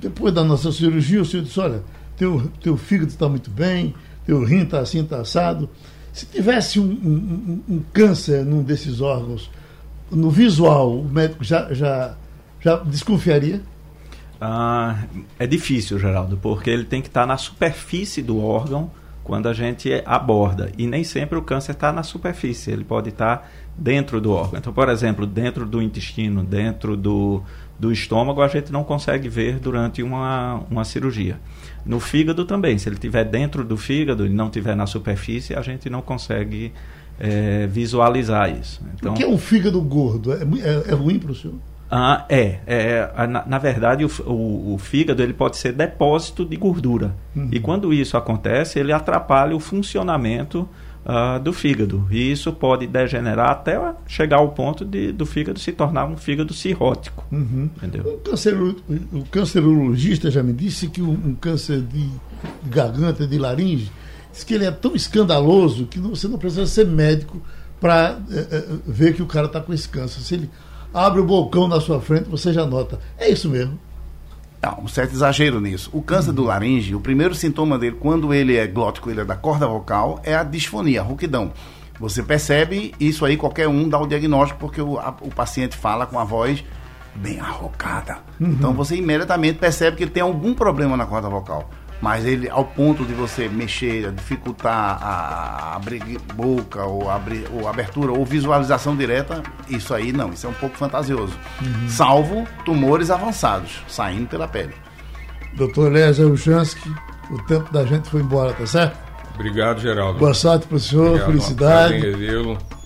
depois 0.00 0.32
da 0.32 0.42
nossa 0.42 0.72
cirurgia, 0.72 1.20
o 1.20 1.24
senhor 1.24 1.42
disse, 1.42 1.60
olha, 1.60 1.82
teu, 2.16 2.50
teu 2.60 2.76
fígado 2.76 3.10
está 3.10 3.28
muito 3.28 3.50
bem, 3.50 3.94
teu 4.24 4.42
rim 4.44 4.62
está 4.62 4.80
assim, 4.80 5.02
está 5.02 5.20
assado. 5.20 5.68
Se 6.12 6.26
tivesse 6.26 6.78
um, 6.78 6.84
um, 6.84 7.62
um, 7.68 7.82
câncer 7.92 8.44
num 8.44 8.62
desses 8.62 9.00
órgãos, 9.00 9.50
no 10.10 10.30
visual, 10.30 11.00
o 11.00 11.04
médico 11.04 11.42
já, 11.42 11.72
já, 11.74 12.14
já 12.60 12.76
desconfiaria? 12.76 13.60
Ah, 14.46 15.04
é 15.38 15.46
difícil, 15.46 15.98
Geraldo, 15.98 16.36
porque 16.36 16.68
ele 16.68 16.84
tem 16.84 17.00
que 17.00 17.08
estar 17.08 17.26
na 17.26 17.38
superfície 17.38 18.20
do 18.20 18.44
órgão 18.44 18.90
quando 19.22 19.48
a 19.48 19.54
gente 19.54 20.02
aborda. 20.04 20.70
E 20.76 20.86
nem 20.86 21.02
sempre 21.02 21.38
o 21.38 21.42
câncer 21.42 21.72
está 21.72 21.90
na 21.90 22.02
superfície, 22.02 22.70
ele 22.70 22.84
pode 22.84 23.08
estar 23.08 23.38
tá 23.38 23.46
dentro 23.74 24.20
do 24.20 24.32
órgão. 24.32 24.58
Então, 24.58 24.70
por 24.70 24.90
exemplo, 24.90 25.26
dentro 25.26 25.64
do 25.64 25.80
intestino, 25.80 26.44
dentro 26.44 26.94
do, 26.94 27.42
do 27.80 27.90
estômago, 27.90 28.42
a 28.42 28.48
gente 28.48 28.70
não 28.70 28.84
consegue 28.84 29.30
ver 29.30 29.58
durante 29.58 30.02
uma, 30.02 30.62
uma 30.70 30.84
cirurgia. 30.84 31.40
No 31.86 31.98
fígado 31.98 32.44
também, 32.44 32.76
se 32.76 32.86
ele 32.86 32.96
estiver 32.96 33.24
dentro 33.24 33.64
do 33.64 33.78
fígado 33.78 34.26
e 34.26 34.28
não 34.28 34.48
estiver 34.48 34.76
na 34.76 34.86
superfície, 34.86 35.54
a 35.54 35.62
gente 35.62 35.88
não 35.88 36.02
consegue 36.02 36.70
é, 37.18 37.66
visualizar 37.66 38.54
isso. 38.54 38.82
Então, 38.94 39.14
o 39.14 39.16
que 39.16 39.22
é 39.22 39.28
um 39.28 39.38
fígado 39.38 39.80
gordo? 39.80 40.34
É, 40.34 40.42
é, 40.42 40.90
é 40.90 40.92
ruim 40.92 41.18
para 41.18 41.32
o 41.32 41.34
senhor? 41.34 41.56
Ah, 41.90 42.24
é, 42.28 42.60
é 42.66 43.26
na, 43.26 43.46
na 43.46 43.58
verdade 43.58 44.04
o, 44.04 44.10
o, 44.26 44.74
o, 44.74 44.78
fígado 44.78 45.22
ele 45.22 45.34
pode 45.34 45.58
ser 45.58 45.72
depósito 45.72 46.44
de 46.44 46.56
gordura 46.56 47.14
uhum. 47.36 47.50
e 47.52 47.60
quando 47.60 47.92
isso 47.92 48.16
acontece 48.16 48.78
ele 48.78 48.90
atrapalha 48.90 49.54
o 49.54 49.60
funcionamento 49.60 50.68
uh, 51.04 51.38
do 51.40 51.52
fígado 51.52 52.06
e 52.10 52.32
isso 52.32 52.52
pode 52.52 52.86
degenerar 52.86 53.50
até 53.50 53.78
chegar 54.06 54.38
ao 54.38 54.48
ponto 54.50 54.84
de, 54.84 55.12
do 55.12 55.26
fígado 55.26 55.58
se 55.58 55.72
tornar 55.72 56.06
um 56.06 56.16
fígado 56.16 56.52
cirrótico. 56.52 57.24
Uhum. 57.30 57.70
Entendeu? 57.76 58.14
O, 58.14 58.18
cancero, 58.18 58.76
o 59.12 59.24
cancerologista 59.26 60.30
já 60.30 60.42
me 60.42 60.52
disse 60.52 60.88
que 60.88 61.02
um, 61.02 61.12
um 61.12 61.34
câncer 61.34 61.80
de 61.80 62.08
garganta, 62.64 63.26
de 63.26 63.38
laringe, 63.38 63.90
diz 64.32 64.44
que 64.44 64.54
ele 64.54 64.64
é 64.64 64.70
tão 64.70 64.94
escandaloso 64.94 65.86
que 65.86 65.98
você 65.98 66.26
não 66.26 66.38
precisa 66.38 66.66
ser 66.66 66.86
médico 66.86 67.40
para 67.80 68.18
é, 68.30 68.38
é, 68.38 68.64
ver 68.86 69.14
que 69.14 69.22
o 69.22 69.26
cara 69.26 69.46
está 69.46 69.60
com 69.60 69.72
esse 69.72 69.88
câncer. 69.88 70.20
Se 70.20 70.34
ele 70.34 70.50
abre 70.94 71.20
o 71.20 71.24
balcão 71.24 71.66
na 71.66 71.80
sua 71.80 72.00
frente, 72.00 72.28
você 72.28 72.52
já 72.52 72.64
nota. 72.64 73.00
É 73.18 73.28
isso 73.28 73.48
mesmo. 73.48 73.78
Há 74.62 74.80
um 74.80 74.88
certo 74.88 75.12
exagero 75.12 75.60
nisso. 75.60 75.90
O 75.92 76.00
câncer 76.00 76.32
do 76.32 76.44
laringe, 76.44 76.94
o 76.94 77.00
primeiro 77.00 77.34
sintoma 77.34 77.78
dele, 77.78 77.96
quando 78.00 78.32
ele 78.32 78.56
é 78.56 78.66
glótico, 78.66 79.10
ele 79.10 79.20
é 79.20 79.24
da 79.24 79.36
corda 79.36 79.66
vocal, 79.66 80.20
é 80.22 80.34
a 80.34 80.44
disfonia, 80.44 81.00
a 81.00 81.04
rouquidão. 81.04 81.52
Você 82.00 82.22
percebe 82.22 82.94
isso 82.98 83.24
aí, 83.24 83.36
qualquer 83.36 83.68
um 83.68 83.88
dá 83.88 83.98
o 83.98 84.06
diagnóstico, 84.06 84.58
porque 84.58 84.80
o, 84.80 84.98
a, 84.98 85.14
o 85.20 85.28
paciente 85.28 85.76
fala 85.76 86.06
com 86.06 86.18
a 86.18 86.24
voz 86.24 86.64
bem 87.14 87.38
arrocada. 87.38 88.18
Uhum. 88.40 88.50
Então 88.52 88.72
você 88.72 88.96
imediatamente 88.96 89.58
percebe 89.58 89.96
que 89.96 90.04
ele 90.04 90.10
tem 90.10 90.22
algum 90.22 90.54
problema 90.54 90.96
na 90.96 91.06
corda 91.06 91.28
vocal 91.28 91.68
mas 92.04 92.26
ele 92.26 92.50
ao 92.50 92.66
ponto 92.66 93.02
de 93.02 93.14
você 93.14 93.48
mexer, 93.48 94.12
dificultar 94.12 94.98
a 95.02 95.74
abrir 95.74 96.02
boca 96.34 96.84
ou 96.84 97.10
abrir 97.10 97.46
ou 97.50 97.66
abertura 97.66 98.12
ou 98.12 98.26
visualização 98.26 98.94
direta, 98.94 99.42
isso 99.70 99.94
aí 99.94 100.12
não, 100.12 100.28
isso 100.28 100.46
é 100.46 100.50
um 100.50 100.54
pouco 100.54 100.76
fantasioso. 100.76 101.32
Uhum. 101.62 101.88
Salvo 101.88 102.46
tumores 102.62 103.10
avançados 103.10 103.82
saindo 103.88 104.26
pela 104.26 104.46
pele. 104.46 104.74
Doutor 105.54 105.90
Lézer 105.90 106.26
Uchansky, 106.26 106.92
o 107.30 107.38
tempo 107.44 107.72
da 107.72 107.86
gente 107.86 108.10
foi 108.10 108.20
embora, 108.20 108.52
tá 108.52 108.66
certo? 108.66 108.98
Obrigado, 109.34 109.80
Geraldo. 109.80 110.18
Boa 110.18 110.34
sorte 110.34 110.66
para 110.66 110.76
o 110.76 110.80
senhor, 110.80 111.06
Obrigado, 111.06 111.26
felicidade. 111.26 112.02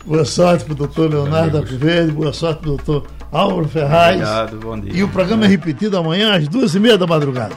Boa 0.07 0.25
sorte 0.25 0.65
para 0.65 0.73
o 0.75 0.77
doutor 0.77 1.11
Leonardo 1.11 1.59
Apiverde, 1.59 2.13
boa 2.13 2.33
sorte 2.33 2.61
para 2.61 2.71
o 2.71 2.77
doutor 2.77 3.05
Álvaro 3.33 3.69
Ferraz. 3.69 4.15
Obrigado, 4.15 4.61
bom 4.61 4.79
dia. 4.79 4.93
E 4.95 5.03
o 5.03 5.09
programa 5.09 5.45
é 5.45 5.49
repetido 5.49 5.99
amanhã 5.99 6.37
às 6.37 6.47
duas 6.47 6.73
e 6.77 6.79
meia 6.79 6.97
da 6.97 7.05
madrugada. 7.05 7.57